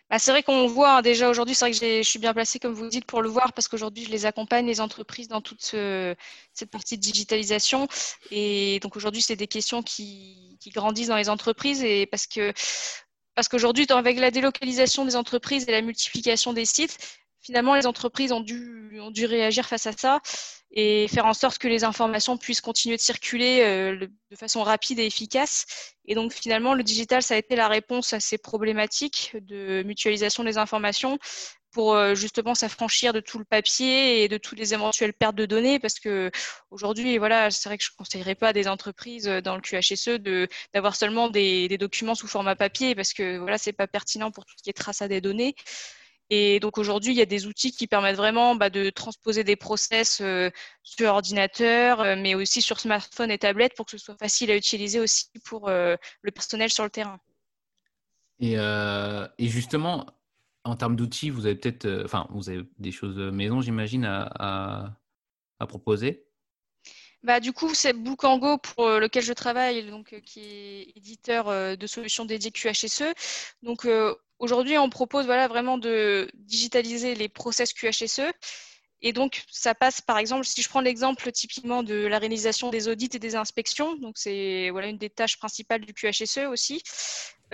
Bah, 0.10 0.20
c'est 0.20 0.32
vrai 0.32 0.44
qu'on 0.44 0.68
voit 0.68 0.98
hein, 0.98 1.02
déjà 1.02 1.30
aujourd'hui, 1.30 1.56
c'est 1.56 1.66
vrai 1.66 1.72
que 1.72 2.04
je 2.04 2.08
suis 2.08 2.20
bien 2.20 2.34
placée, 2.34 2.60
comme 2.60 2.74
vous 2.74 2.88
dites, 2.88 3.06
pour 3.06 3.22
le 3.22 3.30
voir, 3.30 3.52
parce 3.54 3.68
qu'aujourd'hui, 3.68 4.06
je 4.06 4.12
les 4.12 4.26
accompagne, 4.26 4.66
les 4.68 4.80
entreprises, 4.80 5.28
dans 5.28 5.42
toute 5.42 5.62
cette 5.62 6.70
partie 6.70 6.98
de 6.98 7.02
digitalisation. 7.02 7.88
Et 8.30 8.80
donc 8.82 8.96
aujourd'hui, 8.96 9.22
c'est 9.22 9.36
des 9.36 9.48
questions 9.48 9.82
qui, 9.82 10.60
grandissent 10.68 11.08
dans 11.08 11.18
les 11.18 11.30
entreprises, 11.30 11.84
et 11.84 12.06
parce 12.06 12.28
que 12.28 12.54
parce 13.36 13.48
qu'aujourd'hui, 13.48 13.86
avec 13.89 14.19
la 14.19 14.32
délocalisation 14.32 15.06
des 15.06 15.15
entreprises 15.15 15.65
et 15.67 15.72
la 15.72 15.82
multiplication 15.82 16.54
des 16.54 16.65
sites, 16.65 16.98
finalement, 17.41 17.76
les 17.76 17.86
entreprises 17.86 18.32
ont 18.32 18.41
dû, 18.41 19.26
réagir 19.26 19.67
face 19.67 19.88
à 19.88 19.91
ça 19.91 20.22
et 20.72 21.08
faire 21.08 21.26
en 21.26 21.34
sorte 21.34 21.60
que 21.60 21.67
les 21.67 21.84
informations 21.84 22.38
puissent 22.38 22.62
continuer 22.62 22.96
de 22.96 23.02
circuler 23.02 23.62
euh, 23.62 24.08
de 24.32 24.36
façon 24.36 24.63
rapide 24.63 25.00
et 25.00 25.06
efficace. 25.06 25.65
Et 26.06 26.15
donc, 26.15 26.34
finalement, 26.34 26.74
le 26.74 26.84
digital, 26.84 27.22
ça 27.22 27.36
a 27.36 27.38
été 27.38 27.56
la 27.56 27.67
réponse 27.67 28.13
à 28.13 28.19
ces 28.19 28.38
problématiques 28.38 29.36
de 29.41 29.84
mutualisation 29.84 30.43
des 30.43 30.58
informations 30.58 31.19
pour 31.74 31.96
euh, 31.96 32.16
justement 32.16 32.56
s'affranchir 32.56 33.12
de 33.12 33.20
tout 33.20 33.40
le 33.40 33.46
papier 33.46 34.24
et 34.24 34.28
de 34.30 34.38
toutes 34.38 34.60
les 34.60 34.74
éventuelles 34.74 35.14
pertes 35.14 35.36
de 35.36 35.46
données 35.46 35.80
parce 35.80 36.00
que 36.00 36.32
aujourd'hui 36.72 37.18
voilà 37.18 37.52
c'est 37.52 37.68
vrai 37.68 37.78
que 37.78 37.84
je 37.84 37.90
ne 37.92 37.98
conseillerais 37.98 38.36
pas 38.36 38.50
à 38.50 38.54
des 38.54 38.68
entreprises 38.68 39.28
euh, 39.28 39.42
dans 39.42 39.56
le 39.56 39.62
QHSE 39.62 40.20
de 40.20 40.48
d'avoir 40.74 40.96
seulement 40.96 41.30
des, 41.30 41.68
documents 41.78 42.16
sous 42.16 42.28
format 42.28 42.56
papier 42.56 42.96
parce 42.96 43.14
que 43.14 43.38
voilà 43.40 43.58
c'est 43.58 43.74
pas 43.74 43.88
pertinent 43.88 44.32
pour 44.32 44.46
tout 44.46 44.54
ce 44.58 44.64
qui 44.64 44.70
est 44.70 44.74
traçage 44.74 45.10
des 45.10 45.22
données 45.22 45.56
et 46.30 46.60
donc 46.62 46.78
aujourd'hui, 46.78 47.12
il 47.12 47.18
y 47.18 47.22
a 47.22 47.26
des 47.26 47.46
outils 47.48 47.72
qui 47.72 47.86
permettent 47.86 48.16
vraiment 48.16 48.56
bah, 48.56 48.70
de 48.70 48.90
transposer 48.90 49.44
des 49.44 49.58
process 49.58 50.20
euh, 50.22 50.50
sur 50.82 51.10
ordinateur, 51.10 52.16
mais 52.18 52.34
aussi 52.34 52.62
sur 52.62 52.80
smartphone 52.80 53.30
et 53.30 53.38
tablette 53.38 53.76
pour 53.76 53.86
que 53.86 53.92
ce 53.92 53.98
soit 53.98 54.16
facile 54.18 54.50
à 54.50 54.56
utiliser 54.56 55.00
aussi 55.02 55.28
pour 55.44 55.70
le 55.70 55.98
personnel 56.34 56.72
sur 56.72 56.86
le 56.86 56.90
terrain. 56.90 57.20
Et, 58.40 59.50
justement, 59.50 60.08
en 60.63 60.76
termes 60.76 60.95
d'outils, 60.95 61.30
vous 61.30 61.45
avez 61.45 61.56
peut-être, 61.56 62.04
enfin, 62.06 62.28
vous 62.32 62.49
avez 62.49 62.63
des 62.80 62.91
choses 62.91 63.17
maison, 63.17 63.62
j'imagine, 63.62 64.06
à, 64.06 64.97
proposer. 65.67 66.26
Bah, 67.23 67.39
du 67.39 67.54
coup, 67.54 67.73
c'est 67.73 67.93
Bookango 67.93 68.58
pour 68.58 68.89
lequel 68.89 69.23
je 69.23 69.32
travaille, 69.32 69.89
donc, 69.89 70.19
qui 70.26 70.41
est 70.41 70.97
éditeur 70.97 71.78
de 71.78 71.88
solutions 71.88 72.26
dédiées 72.26 72.52
QHSE. 72.52 73.13
Donc, 73.62 73.88
Aujourd'hui, 74.43 74.78
on 74.78 74.89
propose 74.89 75.26
voilà, 75.26 75.47
vraiment 75.47 75.78
de 75.78 76.30
digitaliser 76.34 77.15
les 77.15 77.30
process 77.30 77.71
QHSE. 77.71 78.30
Et 79.02 79.13
donc, 79.13 79.41
ça 79.49 79.73
passe, 79.73 80.02
par 80.02 80.17
exemple, 80.17 80.45
si 80.45 80.62
je 80.62 80.67
prends 80.67 80.82
l'exemple 80.82 81.32
typiquement 81.32 81.82
de 81.82 81.95
la 82.08 82.19
réalisation 82.19 82.69
des 82.69 82.89
audits 82.89 83.10
et 83.13 83.19
des 83.19 83.38
inspections, 83.38 83.95
donc 83.95 84.17
c'est 84.17 84.69
voilà, 84.71 84.88
une 84.88 84.97
des 84.97 85.10
tâches 85.10 85.38
principales 85.38 85.86
du 85.86 85.93
QHSE 85.93 86.39
aussi. 86.49 86.84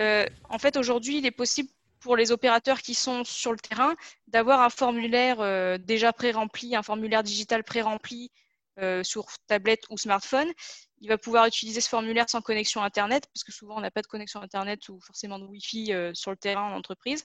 Euh, 0.00 0.26
en 0.48 0.58
fait, 0.58 0.76
aujourd'hui, 0.76 1.18
il 1.18 1.26
est 1.26 1.30
possible 1.30 1.68
pour 2.00 2.16
les 2.16 2.32
opérateurs 2.32 2.80
qui 2.80 2.94
sont 2.94 3.24
sur 3.24 3.52
le 3.52 3.58
terrain 3.58 3.94
d'avoir 4.26 4.60
un 4.60 4.70
formulaire 4.70 5.40
euh, 5.40 5.78
déjà 5.78 6.12
pré-rempli, 6.12 6.74
un 6.74 6.82
formulaire 6.82 7.22
digital 7.22 7.62
pré-rempli 7.62 8.30
euh, 8.80 9.04
sur 9.04 9.26
tablette 9.46 9.84
ou 9.90 9.98
smartphone. 9.98 10.50
Il 11.02 11.08
va 11.08 11.18
pouvoir 11.18 11.46
utiliser 11.46 11.80
ce 11.80 11.88
formulaire 11.88 12.28
sans 12.28 12.40
connexion 12.40 12.82
Internet, 12.82 13.26
parce 13.32 13.44
que 13.44 13.52
souvent 13.52 13.76
on 13.76 13.80
n'a 13.80 13.90
pas 13.90 14.02
de 14.02 14.06
connexion 14.06 14.40
Internet 14.40 14.88
ou 14.88 14.98
forcément 15.00 15.38
de 15.38 15.44
Wi-Fi 15.44 15.92
euh, 15.92 16.12
sur 16.14 16.30
le 16.30 16.36
terrain 16.36 16.72
en 16.72 16.76
entreprise. 16.76 17.24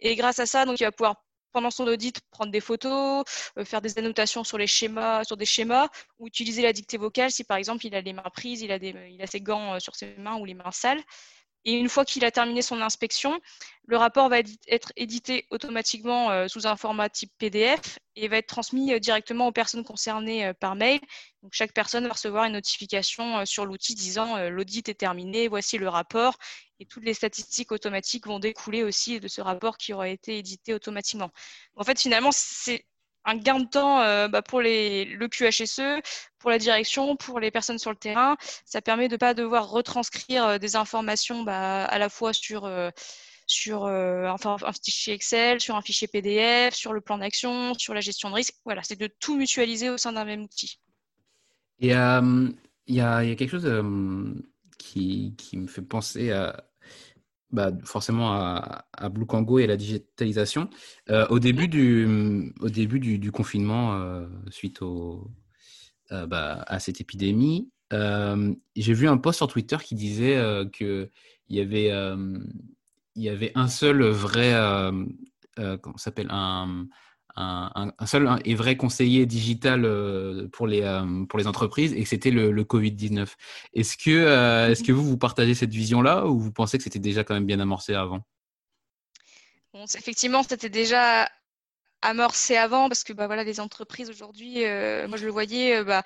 Et 0.00 0.16
grâce 0.16 0.38
à 0.38 0.46
ça, 0.46 0.64
donc, 0.64 0.80
il 0.80 0.84
va 0.84 0.92
pouvoir 0.92 1.16
pendant 1.52 1.70
son 1.70 1.86
audit 1.86 2.20
prendre 2.30 2.52
des 2.52 2.60
photos, 2.60 3.24
faire 3.64 3.80
des 3.80 3.98
annotations 3.98 4.44
sur 4.44 4.58
les 4.58 4.66
schémas, 4.66 5.24
sur 5.24 5.36
des 5.36 5.46
schémas, 5.46 5.88
ou 6.18 6.26
utiliser 6.26 6.60
la 6.60 6.74
dictée 6.74 6.98
vocale 6.98 7.30
si 7.30 7.42
par 7.42 7.56
exemple 7.56 7.86
il 7.86 7.94
a 7.94 8.02
les 8.02 8.12
mains 8.12 8.30
prises, 8.34 8.60
il 8.60 8.70
a, 8.70 8.78
des, 8.78 8.94
il 9.10 9.20
a 9.22 9.26
ses 9.26 9.40
gants 9.40 9.80
sur 9.80 9.96
ses 9.96 10.14
mains 10.18 10.36
ou 10.36 10.44
les 10.44 10.52
mains 10.52 10.70
sales. 10.70 11.02
Et 11.64 11.72
une 11.72 11.88
fois 11.88 12.04
qu'il 12.04 12.24
a 12.24 12.30
terminé 12.30 12.62
son 12.62 12.80
inspection, 12.80 13.40
le 13.88 13.96
rapport 13.96 14.28
va 14.28 14.40
être 14.68 14.92
édité 14.96 15.46
automatiquement 15.50 16.30
euh, 16.30 16.46
sous 16.46 16.66
un 16.66 16.76
format 16.76 17.08
type 17.08 17.32
PDF 17.38 17.98
et 18.16 18.28
va 18.28 18.36
être 18.36 18.46
transmis 18.46 18.92
euh, 18.92 18.98
directement 18.98 19.48
aux 19.48 19.52
personnes 19.52 19.84
concernées 19.84 20.46
euh, 20.46 20.52
par 20.52 20.76
mail. 20.76 21.00
Donc, 21.42 21.52
chaque 21.54 21.72
personne 21.72 22.06
va 22.06 22.12
recevoir 22.12 22.44
une 22.44 22.52
notification 22.52 23.46
sur 23.46 23.64
l'outil 23.64 23.94
disant 23.94 24.48
l'audit 24.48 24.88
est 24.88 24.94
terminé, 24.94 25.46
voici 25.46 25.78
le 25.78 25.88
rapport. 25.88 26.36
Et 26.80 26.86
toutes 26.86 27.04
les 27.04 27.14
statistiques 27.14 27.70
automatiques 27.70 28.26
vont 28.26 28.40
découler 28.40 28.82
aussi 28.82 29.20
de 29.20 29.28
ce 29.28 29.40
rapport 29.40 29.78
qui 29.78 29.92
aura 29.92 30.08
été 30.08 30.36
édité 30.36 30.74
automatiquement. 30.74 31.30
En 31.76 31.84
fait, 31.84 32.00
finalement, 32.00 32.30
c'est 32.32 32.84
un 33.24 33.36
gain 33.36 33.60
de 33.60 33.66
temps 33.66 34.00
euh, 34.00 34.28
bah, 34.28 34.42
pour 34.42 34.60
le 34.60 35.26
QHSE, 35.26 36.02
pour 36.38 36.50
la 36.50 36.58
direction, 36.58 37.16
pour 37.16 37.40
les 37.40 37.50
personnes 37.50 37.78
sur 37.78 37.90
le 37.90 37.96
terrain. 37.96 38.36
Ça 38.64 38.80
permet 38.80 39.08
de 39.08 39.14
ne 39.14 39.18
pas 39.18 39.34
devoir 39.34 39.70
retranscrire 39.70 40.44
euh, 40.44 40.58
des 40.58 40.76
informations 40.76 41.42
bah, 41.42 41.84
à 41.84 41.98
la 41.98 42.08
fois 42.08 42.32
sur, 42.32 42.64
euh, 42.64 42.90
un, 43.50 44.72
fichier 44.84 45.14
Excel, 45.14 45.60
sur 45.60 45.76
un 45.76 45.82
fichier 45.82 46.08
PDF, 46.08 46.74
sur 46.74 46.92
le 46.92 47.00
plan 47.00 47.18
d'action, 47.18 47.74
sur 47.74 47.94
la 47.94 48.00
gestion 48.00 48.30
de 48.30 48.34
risque. 48.34 48.54
Voilà, 48.64 48.82
c'est 48.82 48.98
de 48.98 49.08
tout 49.20 49.36
mutualiser 49.36 49.90
au 49.90 49.98
sein 49.98 50.12
d'un 50.12 50.24
même 50.24 50.42
outil. 50.42 50.80
Et 51.80 51.88
il 51.88 52.94
y, 52.94 53.00
a, 53.00 53.34
quelque 53.36 53.50
chose 53.50 53.70
qui, 54.78 55.34
me 55.52 55.68
fait 55.68 55.82
penser 55.82 56.32
à, 56.32 56.67
bah, 57.50 57.70
forcément 57.84 58.32
à, 58.32 58.84
à 58.92 59.08
Blue 59.08 59.24
Congo 59.24 59.58
et 59.58 59.66
la 59.66 59.76
digitalisation. 59.76 60.68
Euh, 61.08 61.26
au 61.28 61.38
début 61.38 61.68
du, 61.68 62.52
au 62.60 62.68
début 62.68 63.00
du, 63.00 63.32
confinement, 63.32 63.94
euh, 63.94 64.26
suite 64.50 64.82
au, 64.82 65.30
euh, 66.12 66.26
bah, 66.26 66.64
à 66.66 66.78
cette 66.78 67.00
épidémie, 67.00 67.70
j'ai 67.90 68.92
vu 68.92 69.08
un 69.08 69.16
post 69.16 69.38
sur 69.38 69.48
Twitter 69.48 69.78
qui 69.82 69.94
disait 69.94 70.38
qu'il 70.72 71.08
y 71.48 71.60
avait 71.60 71.90
il 73.16 73.22
y 73.22 73.30
avait 73.30 73.52
un 73.54 73.68
seul 73.68 74.04
vrai 74.04 74.52
comment 75.56 75.96
s'appelle 75.96 76.28
un 76.30 76.86
un, 77.38 78.06
seul 78.06 78.28
et 78.44 78.54
vrai 78.54 78.76
conseiller 78.76 79.26
digital 79.26 79.84
euh, 79.84 80.48
pour 80.48 80.66
les, 80.66 80.82
euh, 80.82 81.24
pour 81.26 81.38
les 81.38 81.46
entreprises 81.46 81.92
et 81.92 82.02
que 82.02 82.08
c'était 82.08 82.30
le, 82.30 82.64
Covid-19. 82.64 83.28
Est-ce 83.74 83.96
que, 83.96 84.10
euh, 84.10 84.70
est-ce 84.70 84.82
que 84.82 84.92
vous, 84.92 85.04
vous 85.04 85.18
partagez 85.18 85.54
cette 85.54 85.70
vision-là 85.70 86.26
ou 86.26 86.38
vous 86.38 86.52
pensez 86.52 86.78
que 86.78 86.84
c'était 86.84 86.98
déjà 86.98 87.24
quand 87.24 87.34
même 87.34 87.46
bien 87.46 87.60
amorcé 87.60 87.94
avant? 87.94 88.20
Effectivement, 89.74 90.42
c'était 90.42 90.68
déjà 90.68 91.28
amorcé 92.02 92.56
avant 92.56 92.88
parce 92.88 93.04
que 93.04 93.12
bah, 93.12 93.26
voilà, 93.26 93.44
les 93.44 93.60
entreprises 93.60 94.08
aujourd'hui, 94.10 94.60
moi 94.60 95.16
je 95.16 95.24
le 95.24 95.30
voyais, 95.30 95.84
bah, 95.84 96.02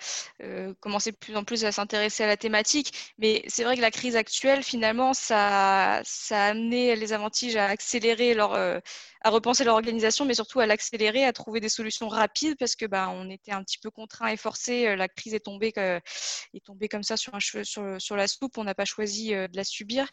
commençaient 0.81 1.13
de 1.13 1.17
plus 1.17 1.37
en 1.37 1.45
plus 1.45 1.65
à 1.65 1.73
s'intéresser 1.73 2.25
à 2.25 2.27
la 2.27 2.37
thématique. 2.37 3.15
Mais 3.19 3.43
c'est 3.49 3.65
vrai 3.65 3.77
que 3.77 3.81
la 3.81 3.91
crise 3.91 4.17
actuelle, 4.17 4.63
finalement, 4.63 5.15
ça, 5.15 6.01
ça 6.05 6.45
a 6.45 6.51
amené 6.51 6.95
les 6.97 7.13
avantages 7.13 7.57
à 7.57 7.67
accélérer 7.67 8.35
leur 8.35 8.83
à 9.25 9.31
repenser 9.31 9.65
leur 9.65 9.75
organisation, 9.75 10.25
mais 10.25 10.35
surtout 10.35 10.61
à 10.61 10.67
l'accélérer, 10.67 11.25
à 11.25 11.33
trouver 11.33 11.61
des 11.61 11.69
solutions 11.69 12.09
rapides 12.09 12.57
parce 12.59 12.77
que 12.77 12.87
bah, 12.87 13.09
on 13.11 13.31
était 13.31 13.53
un 13.53 13.63
petit 13.63 13.79
peu 13.79 13.91
contraint 13.91 14.29
et 14.29 14.37
forcé. 14.37 14.89
Euh, 14.89 14.97
la 14.97 15.09
crise 15.09 15.35
est 15.35 15.41
tombée, 15.41 15.73
est 15.77 16.65
tombée 16.65 16.89
comme 16.89 17.03
ça 17.03 17.17
sur, 17.17 17.35
un 17.35 17.39
cheveu, 17.39 17.65
sur, 17.65 18.17
la 18.17 18.29
soupe. 18.29 18.59
On 18.59 18.65
n'a 18.65 18.75
pas 18.75 18.85
choisi 18.85 19.35
euh, 19.35 19.49
de 19.49 19.57
la 19.57 19.65
subir. 19.65 20.09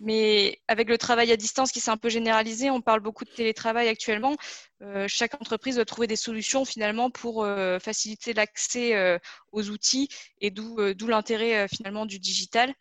Mais 0.00 0.60
avec 0.68 0.88
le 0.88 0.98
travail 0.98 1.32
à 1.32 1.36
distance 1.36 1.72
qui 1.72 1.80
s'est 1.80 1.90
un 1.90 1.96
peu 1.96 2.08
généralisé, 2.08 2.70
on 2.70 2.80
parle 2.80 3.00
beaucoup 3.00 3.24
de 3.24 3.30
télétravail 3.30 3.88
actuellement. 3.88 4.36
Euh, 4.82 5.06
chaque 5.08 5.34
entreprise 5.34 5.76
doit 5.76 5.84
trouver 5.84 6.06
des 6.06 6.16
solutions 6.16 6.64
finalement 6.64 7.10
pour 7.10 7.46
faciliter 7.82 8.32
l'accès 8.34 9.18
aux 9.52 9.70
outils 9.70 10.08
et 10.40 10.50
d'où 10.50 11.06
l'intérêt 11.06 11.68
finalement 11.68 12.06
du 12.06 12.18
digital. 12.18 12.74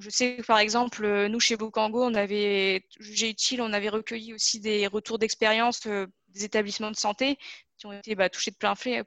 Je 0.00 0.10
sais 0.10 0.36
que 0.36 0.42
par 0.42 0.58
exemple, 0.58 1.04
euh, 1.04 1.28
nous 1.28 1.40
chez 1.40 1.56
Bokango, 1.56 2.02
on 2.02 2.14
avait 2.14 2.86
jugé 2.98 3.28
utile, 3.30 3.60
on 3.60 3.72
avait 3.72 3.88
recueilli 3.88 4.32
aussi 4.32 4.60
des 4.60 4.86
retours 4.86 5.18
d'expérience 5.18 5.86
euh, 5.86 6.06
des 6.28 6.44
établissements 6.44 6.90
de 6.90 6.96
santé 6.96 7.36
qui 7.76 7.86
ont 7.86 7.92
été 7.92 8.14
bah, 8.14 8.30
touchés 8.30 8.52
de 8.52 8.56
plein 8.56 8.74
fouet, 8.74 9.04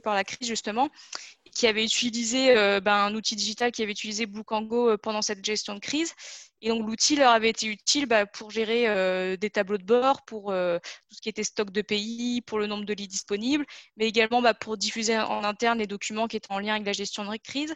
par 0.00 0.14
la 0.14 0.24
crise 0.24 0.48
justement, 0.48 0.88
qui 1.52 1.66
avaient 1.66 1.84
utilisé 1.84 2.54
bah, 2.80 3.04
un 3.04 3.14
outil 3.14 3.36
digital 3.36 3.70
qui 3.70 3.82
avait 3.82 3.92
utilisé 3.92 4.24
Bluecango 4.24 4.96
pendant 4.96 5.20
cette 5.20 5.44
gestion 5.44 5.74
de 5.74 5.78
crise. 5.78 6.14
Et 6.62 6.70
donc 6.70 6.86
l'outil 6.86 7.16
leur 7.16 7.32
avait 7.32 7.50
été 7.50 7.66
utile 7.66 8.06
bah, 8.06 8.24
pour 8.24 8.50
gérer 8.50 9.36
des 9.36 9.50
tableaux 9.50 9.76
de 9.76 9.84
bord, 9.84 10.24
pour 10.24 10.46
tout 10.46 11.16
ce 11.16 11.20
qui 11.20 11.28
était 11.28 11.44
stock 11.44 11.70
de 11.70 11.82
pays, 11.82 12.40
pour 12.40 12.58
le 12.58 12.66
nombre 12.66 12.86
de 12.86 12.94
lits 12.94 13.08
disponibles, 13.08 13.66
mais 13.98 14.08
également 14.08 14.42
pour 14.54 14.78
diffuser 14.78 15.18
en 15.18 15.44
interne 15.44 15.78
les 15.78 15.86
documents 15.86 16.28
qui 16.28 16.38
étaient 16.38 16.50
en 16.50 16.60
lien 16.60 16.76
avec 16.76 16.86
la 16.86 16.94
gestion 16.94 17.30
de 17.30 17.36
crise 17.36 17.74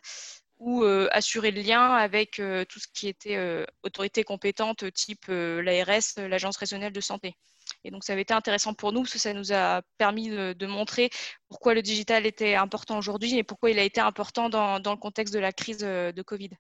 ou 0.63 0.85
assurer 1.11 1.51
le 1.51 1.61
lien 1.61 1.93
avec 1.93 2.41
tout 2.69 2.79
ce 2.79 2.87
qui 2.95 3.09
était 3.09 3.67
autorité 3.83 4.23
compétente 4.23 4.93
type 4.93 5.27
l'ARS, 5.29 6.17
l'Agence 6.17 6.57
régionale 6.57 6.93
de 6.93 7.01
santé. 7.01 7.37
Et 7.85 7.91
donc, 7.91 8.05
ça 8.05 8.13
avait 8.13 8.23
été 8.23 8.35
intéressant 8.35 8.75
pour 8.75 8.93
nous 8.93 9.01
parce 9.01 9.13
que 9.13 9.19
ça 9.19 9.35
nous 9.35 9.53
a 9.53 9.83
permis 9.99 10.29
de, 10.31 10.67
montrer 10.67 11.11
pourquoi 11.49 11.75
le 11.75 11.83
digital 11.83 12.27
était 12.27 12.55
important 12.55 12.99
aujourd'hui 12.99 13.37
et 13.37 13.43
pourquoi 13.43 13.71
il 13.71 13.79
a 13.79 13.83
été 13.83 14.01
important 14.01 14.49
dans, 14.49 14.79
le 14.79 14.97
contexte 14.97 15.35
de 15.35 15.41
la 15.41 15.53
crise 15.53 15.79
de 15.79 16.23
Covid. 16.23 16.51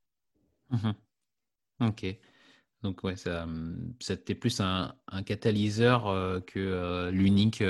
Mmh 0.70 0.90
ok. 1.80 2.07
Donc, 2.82 3.05
ouais, 3.05 3.16
ça, 3.16 3.46
c'était 4.00 4.34
plus 4.34 4.61
un, 4.61 4.96
catalyseur 5.24 6.42
que 6.46 7.11
l'unique, 7.11 7.62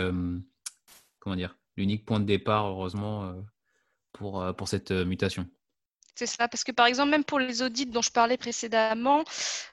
comment 1.18 1.36
dire, 1.36 1.58
l'unique 1.76 2.06
point 2.06 2.20
de 2.20 2.24
départ, 2.24 2.66
heureusement, 2.66 3.34
pour, 4.12 4.54
pour 4.56 4.68
cette 4.68 4.90
mutation. 4.90 5.46
C'est 6.14 6.26
ça, 6.26 6.46
parce 6.46 6.62
que 6.62 6.72
par 6.72 6.86
exemple, 6.86 7.10
même 7.10 7.24
pour 7.24 7.38
les 7.38 7.62
audits 7.62 7.86
dont 7.86 8.02
je 8.02 8.10
parlais 8.10 8.36
précédemment, 8.36 9.24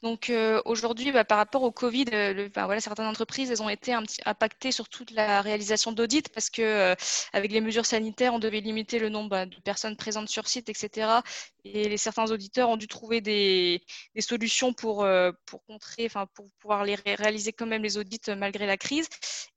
donc 0.03 0.29
euh, 0.29 0.61
aujourd'hui, 0.63 1.11
bah, 1.11 1.25
par 1.25 1.37
rapport 1.37 1.63
au 1.63 1.71
Covid, 1.71 2.05
euh, 2.13 2.47
voilà, 2.55 2.79
certaines 2.79 3.07
entreprises, 3.07 3.51
elles 3.51 3.61
ont 3.61 3.67
été 3.67 3.93
un 3.93 4.03
petit 4.03 4.21
impactées 4.25 4.71
sur 4.71 4.87
toute 4.87 5.11
la 5.11 5.41
réalisation 5.41 5.91
d'audits 5.91 6.23
parce 6.33 6.49
que 6.49 6.61
euh, 6.61 6.95
avec 7.33 7.51
les 7.51 7.59
mesures 7.59 7.85
sanitaires, 7.85 8.33
on 8.33 8.39
devait 8.39 8.61
limiter 8.61 8.99
le 8.99 9.09
nombre 9.09 9.29
bah, 9.29 9.45
de 9.45 9.59
personnes 9.59 9.97
présentes 9.97 10.29
sur 10.29 10.47
site, 10.47 10.69
etc. 10.69 11.21
Et 11.65 11.89
les, 11.89 11.97
certains 11.97 12.31
auditeurs 12.31 12.69
ont 12.69 12.77
dû 12.77 12.87
trouver 12.87 13.19
des, 13.19 13.83
des 14.15 14.21
solutions 14.21 14.71
pour, 14.73 15.05
pour 15.45 15.63
contrer, 15.65 16.05
enfin 16.05 16.25
pour 16.33 16.49
pouvoir 16.59 16.85
les 16.85 16.95
réaliser 16.95 17.51
quand 17.51 17.65
même 17.67 17.83
les 17.83 17.97
audits 17.97 18.21
malgré 18.37 18.65
la 18.65 18.77
crise. 18.77 19.07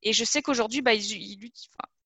Et 0.03 0.12
je 0.12 0.24
sais 0.24 0.43
qu'aujourd'hui, 0.43 0.83
bah, 0.83 0.95
ils, 0.95 1.12
ils, 1.12 1.53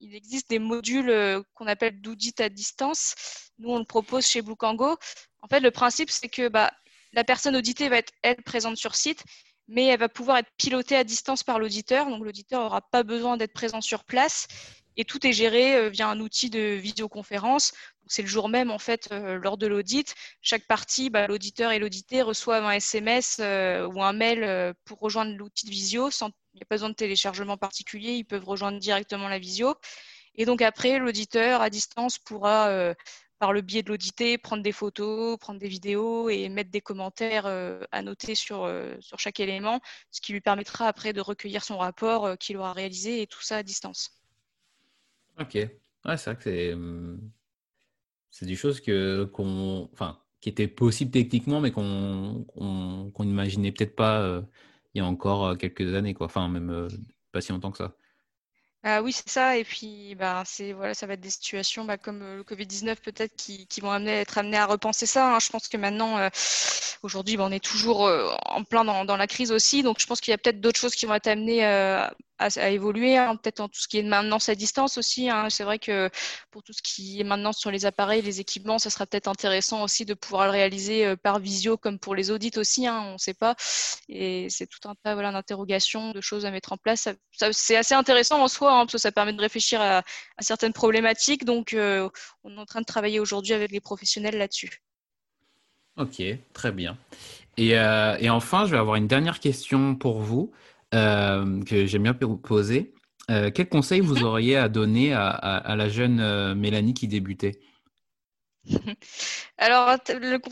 il 0.00 0.14
existe 0.14 0.50
des 0.50 0.58
modules 0.58 1.10
euh, 1.10 1.42
qu'on 1.54 1.66
appelle 1.66 2.00
d'audit 2.00 2.40
à 2.40 2.48
distance. 2.48 3.14
Nous, 3.58 3.70
on 3.70 3.78
le 3.78 3.84
propose 3.84 4.26
chez 4.26 4.42
Bluecango. 4.42 4.96
En 5.42 5.48
fait, 5.48 5.60
le 5.60 5.70
principe, 5.70 6.10
c'est 6.10 6.28
que 6.28 6.48
bah, 6.48 6.70
la 7.12 7.24
personne 7.24 7.56
auditée 7.56 7.88
va 7.88 7.98
être, 7.98 8.12
elle, 8.22 8.42
présente 8.42 8.76
sur 8.76 8.94
site, 8.94 9.24
mais 9.68 9.86
elle 9.86 9.98
va 9.98 10.08
pouvoir 10.08 10.38
être 10.38 10.50
pilotée 10.58 10.96
à 10.96 11.04
distance 11.04 11.42
par 11.42 11.58
l'auditeur. 11.58 12.08
Donc, 12.08 12.24
l'auditeur 12.24 12.62
n'aura 12.62 12.82
pas 12.82 13.02
besoin 13.02 13.36
d'être 13.36 13.52
présent 13.52 13.80
sur 13.80 14.04
place. 14.04 14.46
Et 14.96 15.04
tout 15.04 15.26
est 15.26 15.32
géré 15.32 15.76
euh, 15.76 15.88
via 15.90 16.08
un 16.08 16.20
outil 16.20 16.50
de 16.50 16.60
vidéoconférence. 16.60 17.72
C'est 18.06 18.22
le 18.22 18.28
jour 18.28 18.48
même, 18.48 18.70
en 18.70 18.78
fait, 18.78 19.08
euh, 19.12 19.38
lors 19.38 19.58
de 19.58 19.66
l'audit. 19.66 20.14
Chaque 20.42 20.66
partie, 20.66 21.10
bah, 21.10 21.26
l'auditeur 21.26 21.72
et 21.72 21.78
l'audité 21.78 22.22
reçoivent 22.22 22.64
un 22.64 22.72
SMS 22.72 23.38
ou 23.38 24.02
un 24.02 24.12
mail 24.12 24.74
pour 24.84 25.00
rejoindre 25.00 25.36
l'outil 25.36 25.66
de 25.66 25.70
visio 25.70 26.10
sans 26.10 26.30
il 26.56 26.60
n'y 26.60 26.62
a 26.62 26.66
pas 26.66 26.76
besoin 26.76 26.88
de 26.88 26.94
téléchargement 26.94 27.58
particulier, 27.58 28.14
ils 28.14 28.24
peuvent 28.24 28.46
rejoindre 28.46 28.78
directement 28.78 29.28
la 29.28 29.38
visio. 29.38 29.74
Et 30.36 30.46
donc 30.46 30.62
après, 30.62 30.98
l'auditeur 30.98 31.60
à 31.60 31.68
distance 31.68 32.18
pourra, 32.18 32.68
euh, 32.68 32.94
par 33.38 33.52
le 33.52 33.60
biais 33.60 33.82
de 33.82 33.90
l'audité, 33.90 34.38
prendre 34.38 34.62
des 34.62 34.72
photos, 34.72 35.38
prendre 35.38 35.60
des 35.60 35.68
vidéos 35.68 36.30
et 36.30 36.48
mettre 36.48 36.70
des 36.70 36.80
commentaires 36.80 37.44
euh, 37.44 37.80
à 37.92 38.00
noter 38.00 38.32
euh, 38.52 38.96
sur 39.00 39.18
chaque 39.18 39.38
élément, 39.38 39.80
ce 40.10 40.22
qui 40.22 40.32
lui 40.32 40.40
permettra 40.40 40.88
après 40.88 41.12
de 41.12 41.20
recueillir 41.20 41.62
son 41.62 41.76
rapport 41.76 42.38
qu'il 42.38 42.56
aura 42.56 42.72
réalisé 42.72 43.20
et 43.20 43.26
tout 43.26 43.42
ça 43.42 43.58
à 43.58 43.62
distance. 43.62 44.10
Ok, 45.38 45.54
ouais, 45.54 46.16
c'est 46.16 46.30
vrai 46.30 46.36
que 46.36 46.42
c'est, 46.42 46.72
hum, 46.72 47.30
c'est 48.30 48.46
des 48.46 48.56
choses 48.56 48.80
que, 48.80 49.24
qu'on, 49.24 49.88
enfin, 49.92 50.20
qui 50.40 50.48
étaient 50.48 50.68
possibles 50.68 51.10
techniquement, 51.10 51.60
mais 51.60 51.72
qu'on 51.72 52.46
n'imaginait 53.18 53.72
peut-être 53.72 53.96
pas 53.96 54.42
il 54.94 54.98
y 54.98 55.00
a 55.02 55.06
encore 55.06 55.58
quelques 55.58 55.94
années, 55.94 56.14
quoi. 56.14 56.26
Enfin, 56.26 56.48
même 56.48 56.88
pas 57.32 57.40
si 57.40 57.52
longtemps 57.52 57.70
que 57.70 57.78
ça. 57.78 57.96
Ah 58.82 59.02
oui, 59.02 59.12
c'est 59.12 59.28
ça. 59.28 59.56
Et 59.58 59.64
puis, 59.64 60.14
bah, 60.14 60.42
c'est 60.46 60.72
voilà, 60.72 60.94
ça 60.94 61.06
va 61.06 61.14
être 61.14 61.20
des 61.20 61.30
situations 61.30 61.84
bah, 61.84 61.98
comme 61.98 62.20
le 62.20 62.42
Covid-19 62.44 62.96
peut-être 63.02 63.34
qui, 63.36 63.66
vont 63.80 63.90
amener, 63.90 64.12
être 64.12 64.38
amenés 64.38 64.56
à 64.58 64.66
repenser 64.66 65.06
ça. 65.06 65.34
Hein. 65.34 65.38
Je 65.40 65.50
pense 65.50 65.68
que 65.68 65.76
maintenant, 65.76 66.30
aujourd'hui, 67.02 67.36
bah, 67.36 67.44
on 67.46 67.52
est 67.52 67.64
toujours 67.64 68.08
en 68.46 68.64
plein 68.64 68.84
dans, 68.84 69.04
dans, 69.04 69.16
la 69.16 69.26
crise 69.26 69.52
aussi. 69.52 69.82
Donc, 69.82 70.00
je 70.00 70.06
pense 70.06 70.20
qu'il 70.20 70.30
y 70.32 70.34
a 70.34 70.38
peut-être 70.38 70.60
d'autres 70.60 70.78
choses 70.78 70.94
qui 70.94 71.06
vont 71.06 71.14
être 71.14 71.26
amenées 71.26 71.64
à, 72.38 72.70
évoluer, 72.70 73.16
hein, 73.16 73.36
peut-être 73.36 73.60
en 73.60 73.68
tout 73.68 73.80
ce 73.80 73.88
qui 73.88 73.98
est 73.98 74.02
maintenance 74.02 74.48
à 74.48 74.54
distance 74.54 74.98
aussi. 74.98 75.30
Hein. 75.30 75.48
C'est 75.50 75.64
vrai 75.64 75.78
que 75.78 76.10
pour 76.50 76.62
tout 76.62 76.72
ce 76.72 76.82
qui 76.82 77.20
est 77.20 77.24
maintenance 77.24 77.58
sur 77.58 77.70
les 77.70 77.86
appareils, 77.86 78.22
les 78.22 78.40
équipements, 78.40 78.78
ça 78.78 78.90
sera 78.90 79.06
peut-être 79.06 79.28
intéressant 79.28 79.82
aussi 79.82 80.04
de 80.04 80.14
pouvoir 80.14 80.46
le 80.46 80.50
réaliser 80.50 81.06
euh, 81.06 81.16
par 81.16 81.38
visio 81.38 81.76
comme 81.76 81.98
pour 81.98 82.14
les 82.14 82.30
audits 82.30 82.52
aussi, 82.56 82.86
hein, 82.86 83.02
on 83.06 83.12
ne 83.14 83.18
sait 83.18 83.34
pas. 83.34 83.54
Et 84.08 84.48
c'est 84.50 84.66
tout 84.66 84.88
un 84.88 84.94
tas 85.02 85.14
voilà, 85.14 85.32
d'interrogations, 85.32 86.12
de 86.12 86.20
choses 86.20 86.44
à 86.44 86.50
mettre 86.50 86.72
en 86.72 86.76
place. 86.76 87.08
c'est 87.52 87.76
assez 87.76 87.94
intéressant 87.94 88.42
en 88.42 88.48
soi, 88.48 88.70
parce 88.70 88.92
que 88.92 88.98
ça 88.98 89.12
permet 89.12 89.32
de 89.32 89.40
réfléchir 89.40 89.80
à, 89.80 90.02
certaines 90.40 90.72
problématiques. 90.72 91.44
Donc, 91.44 91.72
euh, 91.72 92.08
on 92.44 92.56
est 92.56 92.60
en 92.60 92.66
train 92.66 92.80
de 92.80 92.86
travailler 92.86 93.20
aujourd'hui 93.20 93.54
avec 93.54 93.70
les 93.70 93.80
professionnels 93.80 94.36
là-dessus. 94.36 94.82
Ok, 95.96 96.22
très 96.52 96.72
bien. 96.72 96.98
Et, 97.56 97.78
euh, 97.78 98.16
et, 98.20 98.28
enfin, 98.28 98.66
je 98.66 98.72
vais 98.72 98.78
avoir 98.78 98.96
une 98.96 99.06
dernière 99.06 99.40
question 99.40 99.94
pour 99.94 100.20
vous. 100.20 100.52
Euh, 100.94 101.62
que 101.64 101.86
j'aime 101.86 102.04
bien 102.04 102.14
poser. 102.14 102.94
Euh, 103.30 103.50
quel 103.52 103.68
conseil 103.68 104.00
vous 104.00 104.22
auriez 104.24 104.56
à 104.56 104.68
donner 104.68 105.12
à, 105.12 105.74
la 105.76 105.88
jeune 105.88 106.20
euh, 106.20 106.54
Mélanie 106.54 106.94
qui 106.94 107.08
débutait? 107.08 107.58
Alors, 109.58 109.96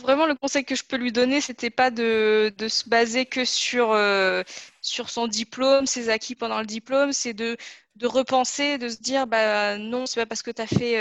vraiment, 0.00 0.26
le 0.26 0.34
conseil 0.34 0.64
que 0.64 0.74
je 0.74 0.84
peux 0.84 0.96
lui 0.96 1.12
donner, 1.12 1.40
c'était 1.40 1.70
pas 1.70 1.90
de, 1.90 2.52
se 2.68 2.88
baser 2.88 3.26
que 3.26 3.44
sur, 3.44 3.96
sur 4.80 5.10
son 5.10 5.26
diplôme, 5.26 5.86
ses 5.86 6.08
acquis 6.08 6.34
pendant 6.36 6.60
le 6.60 6.66
diplôme, 6.66 7.12
c'est 7.12 7.34
de, 7.34 7.56
de 7.96 8.06
repenser, 8.06 8.78
de 8.78 8.88
se 8.88 8.98
dire, 8.98 9.26
bah 9.26 9.78
non, 9.78 10.06
c'est 10.06 10.20
pas 10.20 10.26
parce 10.26 10.42
que 10.42 10.52
tu 10.52 10.62
as 10.62 10.66
fait, 10.68 11.00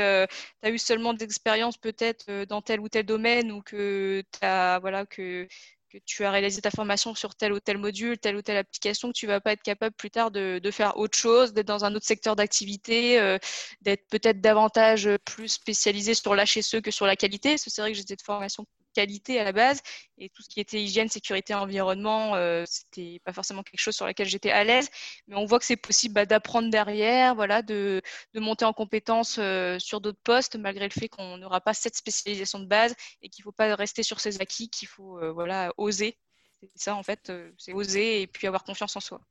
as 0.64 0.70
eu 0.70 0.80
seulement 0.80 1.14
d'expérience 1.14 1.78
peut-être 1.78 2.46
dans 2.46 2.64
tel 2.64 2.80
ou 2.80 2.90
tel 2.90 3.06
domaine 3.06 3.52
ou 3.52 3.62
que 3.62 4.24
tu 4.32 4.40
as, 4.46 4.80
voilà, 4.80 5.06
que 5.06 5.48
que 5.94 6.00
tu 6.06 6.26
as 6.26 6.32
réalisé 6.32 6.62
ta 6.62 6.72
formation 6.72 7.14
sur 7.14 7.36
tel 7.36 7.54
ou 7.54 7.60
tel 7.60 7.78
module, 7.78 8.18
telle 8.18 8.36
ou 8.36 8.42
telle 8.42 8.58
application, 8.58 9.10
que 9.10 9.14
tu 9.14 9.28
vas 9.28 9.40
pas 9.40 9.52
être 9.54 9.62
capable 9.62 9.96
plus 9.96 10.10
tard 10.10 10.32
de, 10.32 10.60
faire 10.72 10.98
autre 10.98 11.18
chose, 11.18 11.54
d'être 11.54 11.68
dans 11.68 11.86
un 11.86 11.94
autre 11.94 12.06
secteur 12.06 12.36
d'activité, 12.36 13.20
euh, 13.20 13.38
d'être 13.82 14.08
peut-être 14.10 14.42
davantage 14.42 15.10
plus 15.26 15.50
spécialisé 15.50 16.16
sur 16.16 16.36
l'HSE 16.36 16.82
que 16.82 16.92
sur 16.92 17.06
la 17.06 17.16
qualité? 17.16 17.58
C'est 17.58 17.80
vrai 17.80 17.92
que 17.92 17.98
j'étais 17.98 18.16
de 18.16 18.22
formation 18.24 18.66
qualité 18.94 19.40
à 19.40 19.44
la 19.44 19.52
base 19.52 19.82
et 20.18 20.30
tout 20.30 20.42
ce 20.42 20.50
qui 20.50 20.60
était 20.60 20.82
hygiène, 20.82 21.10
sécurité, 21.10 21.54
environnement, 21.54 22.36
euh, 22.36 22.64
c'était 22.68 23.20
pas 23.26 23.34
forcément 23.34 23.64
quelque 23.64 23.80
chose 23.80 23.96
sur 23.96 24.06
laquelle 24.06 24.28
j'étais 24.28 24.52
à 24.52 24.64
l'aise, 24.64 24.90
mais 25.28 25.36
on 25.36 25.46
voit 25.46 25.60
que 25.60 25.66
c'est 25.66 25.76
possible 25.76 26.14
bah, 26.14 26.26
d'apprendre 26.26 26.70
derrière, 26.70 27.36
voilà, 27.36 27.62
de, 27.62 28.02
de, 28.34 28.40
monter 28.40 28.66
en 28.66 28.74
compétences 28.74 29.38
euh, 29.40 29.80
sur 29.80 30.02
d'autres 30.02 30.22
postes 30.24 30.56
malgré 30.56 30.86
le 30.86 30.92
fait 30.92 31.10
qu'on 31.10 31.38
n'aura 31.38 31.62
pas 31.62 31.74
cette 31.74 31.96
spécialisation 31.96 32.60
de 32.60 32.66
base 32.66 32.96
et 33.22 33.30
qu'il 33.30 33.44
faut 33.44 33.52
pas 33.52 33.76
rester 33.76 34.04
sur 34.04 34.20
ses 34.20 34.42
acquis, 34.42 34.70
qu'il 34.70 34.88
faut 34.88 35.20
euh, 35.20 35.32
voilà 35.32 35.74
oser. 35.78 36.18
C'est 36.62 36.70
ça 36.76 36.96
en 36.96 37.04
fait, 37.04 37.30
euh, 37.30 37.52
c'est 37.58 37.74
oser 37.74 38.22
et 38.22 38.28
puis 38.28 38.48
avoir 38.48 38.64
confiance 38.64 38.96
en 38.96 39.00
soi. 39.00 39.22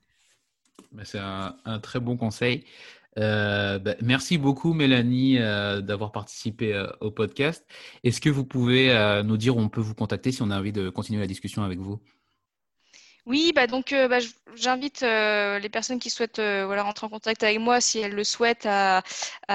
Bah, 0.90 1.04
c'est 1.04 1.18
un, 1.18 1.80
très 1.82 2.00
bon 2.00 2.16
conseil. 2.16 2.64
Euh, 3.18 3.78
bah, 3.78 3.94
merci 4.02 4.38
beaucoup, 4.38 4.72
Mélanie, 4.72 5.38
euh, 5.38 5.80
d'avoir 5.80 6.12
participé 6.12 6.74
euh, 6.74 6.88
au 7.00 7.10
podcast. 7.10 7.66
Est-ce 8.04 8.20
que 8.20 8.30
vous 8.30 8.44
pouvez 8.44 9.22
nous 9.24 9.36
dire 9.36 9.56
où 9.56 9.60
on 9.60 9.68
peut 9.68 9.80
vous 9.80 9.94
contacter 9.94 10.32
si 10.32 10.42
on 10.42 10.50
a 10.50 10.58
envie 10.58 10.72
de 10.72 10.88
continuer 10.90 11.20
la 11.20 11.26
discussion 11.26 11.62
avec 11.62 11.78
vous? 11.78 12.00
Oui, 13.24 13.52
bah 13.54 13.68
donc 13.68 13.92
euh, 13.92 14.08
bah, 14.08 14.18
j'invite 14.56 15.04
euh, 15.04 15.60
les 15.60 15.68
personnes 15.68 16.00
qui 16.00 16.10
souhaitent 16.10 16.40
euh, 16.40 16.66
voilà, 16.66 16.82
rentrer 16.82 17.06
en 17.06 17.08
contact 17.08 17.44
avec 17.44 17.60
moi, 17.60 17.80
si 17.80 18.00
elles 18.00 18.14
le 18.14 18.24
souhaitent, 18.24 18.66
à, 18.66 19.04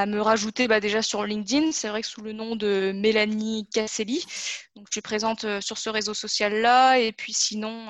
me 0.05 0.21
rajouter 0.21 0.69
bah, 0.69 0.79
déjà 0.79 1.01
sur 1.01 1.25
LinkedIn. 1.25 1.73
C'est 1.73 1.89
vrai 1.89 2.01
que 2.01 2.07
sous 2.07 2.21
le 2.21 2.31
nom 2.31 2.55
de 2.55 2.93
Mélanie 2.95 3.67
Casselli. 3.73 4.23
Donc 4.75 4.85
je 4.87 4.93
suis 4.93 5.01
présente 5.01 5.59
sur 5.59 5.77
ce 5.77 5.89
réseau 5.89 6.13
social-là. 6.13 6.99
Et 6.99 7.11
puis 7.11 7.33
sinon, 7.33 7.89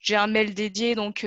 j'ai 0.00 0.16
un 0.16 0.28
mail 0.28 0.54
dédié 0.54 0.94
donc 0.94 1.26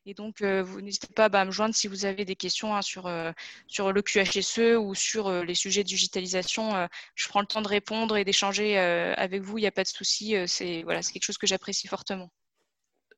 Et 0.07 0.13
donc, 0.13 0.41
euh, 0.41 0.61
vous 0.61 0.81
n'hésitez 0.81 1.07
pas 1.07 1.29
bah, 1.29 1.41
à 1.41 1.45
me 1.45 1.51
joindre 1.51 1.73
si 1.73 1.87
vous 1.87 2.05
avez 2.05 2.25
des 2.25 2.35
questions 2.35 2.75
hein, 2.75 2.83
sur, 2.83 3.07
euh, 3.07 3.31
sur 3.67 3.91
le 3.91 4.01
QHSE 4.03 4.77
ou 4.77 4.93
sur 4.93 5.27
euh, 5.27 5.43
les 5.43 5.55
sujets 5.55 5.83
de 5.83 5.87
digitalisation. 5.87 6.87
je 7.15 7.27
prends 7.27 7.41
le 7.41 7.47
temps 7.47 7.61
de 7.61 7.67
répondre 7.67 8.15
et 8.17 8.23
d'échanger 8.23 8.77
avec 8.77 9.41
vous, 9.41 9.57
il 9.57 9.61
n'y 9.61 9.67
a 9.67 9.71
pas 9.71 9.83
de 9.83 9.87
souci. 9.87 10.35
c'est 10.47 10.83
voilà, 10.83 11.01
quelque 11.01 11.23
chose 11.23 11.37
que 11.37 11.47
j'apprécie 11.47 11.87
fortement. 11.87 12.31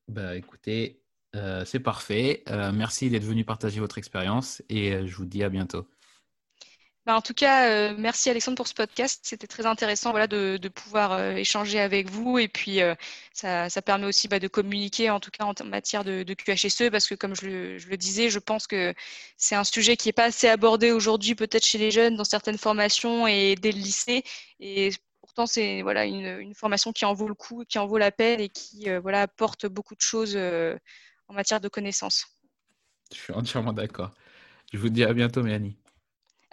Bah, 0.08 0.36
écoutez, 0.36 1.02
c'est 1.66 1.80
parfait. 1.80 2.44
merci 2.74 3.10
d'être 3.10 3.24
venu 3.24 3.44
partager 3.44 3.80
votre 3.80 3.98
expérience 3.98 4.62
et 4.70 5.06
je 5.06 5.16
vous 5.16 5.26
dis 5.26 5.44
à 5.44 5.50
bientôt. 5.50 5.88
Bah, 7.08 7.16
en 7.16 7.22
tout 7.22 7.34
cas, 7.34 7.70
euh, 7.70 7.96
merci 7.98 8.30
Alexandre 8.30 8.58
pour 8.58 8.68
ce 8.68 8.74
podcast. 8.74 9.22
C'était 9.24 9.48
très 9.48 9.66
intéressant 9.66 10.12
voilà, 10.12 10.28
de, 10.28 10.68
pouvoir 10.68 11.14
euh, 11.14 11.32
échanger 11.36 11.80
avec 11.80 12.10
vous. 12.10 12.38
Et 12.38 12.50
puis, 12.50 12.82
euh, 12.82 12.96
ça, 13.32 13.70
permet 13.82 14.06
aussi 14.06 14.28
bah, 14.28 14.40
de 14.40 14.50
communiquer, 14.50 15.10
en 15.10 15.22
tout 15.22 15.32
cas 15.32 15.46
en 15.46 15.54
matière 15.64 16.04
de, 16.04 16.34
QHSE, 16.34 16.90
parce 16.92 17.08
que 17.08 17.16
comme 17.16 17.34
je 17.34 17.78
le, 17.90 17.96
disais, 17.96 18.30
je 18.30 18.40
pense 18.40 18.68
que 18.68 18.94
c'est 19.38 19.56
un 19.56 19.64
sujet 19.64 19.96
qui 19.96 20.10
n'est 20.10 20.14
pas 20.14 20.26
assez 20.26 20.50
abordé 20.50 20.92
aujourd'hui, 20.92 21.34
peut-être 21.34 21.66
chez 21.66 21.78
les 21.78 21.92
jeunes, 21.92 22.18
dans 22.18 22.26
certaines 22.26 22.58
formations 22.58 23.26
et 23.26 23.56
dès 23.56 23.72
le 23.72 23.80
lycée. 23.80 24.24
Et 24.60 24.90
pourtant, 25.22 25.46
c'est 25.46 25.84
voilà, 25.84 26.04
une, 26.04 26.54
formation 26.56 26.92
qui 26.92 27.06
en 27.06 27.14
vaut 27.14 27.30
le 27.30 27.36
coup, 27.36 27.64
qui 27.70 27.80
en 27.80 27.88
vaut 27.88 27.98
la 27.98 28.12
peine 28.12 28.42
et 28.42 28.50
qui 28.50 28.90
voilà, 29.02 29.22
apporte 29.22 29.66
beaucoup 29.66 29.96
de 29.96 30.02
choses 30.02 30.36
en 30.36 31.34
matière 31.34 31.62
de 31.62 31.70
connaissances. 31.70 32.28
Je 33.14 33.18
suis 33.18 33.34
entièrement 33.34 33.72
d'accord. 33.72 34.12
Je 34.74 34.78
vous 34.78 34.90
dis 34.90 35.06
à 35.06 35.14
bientôt, 35.14 35.42
Mélanie. 35.42 35.78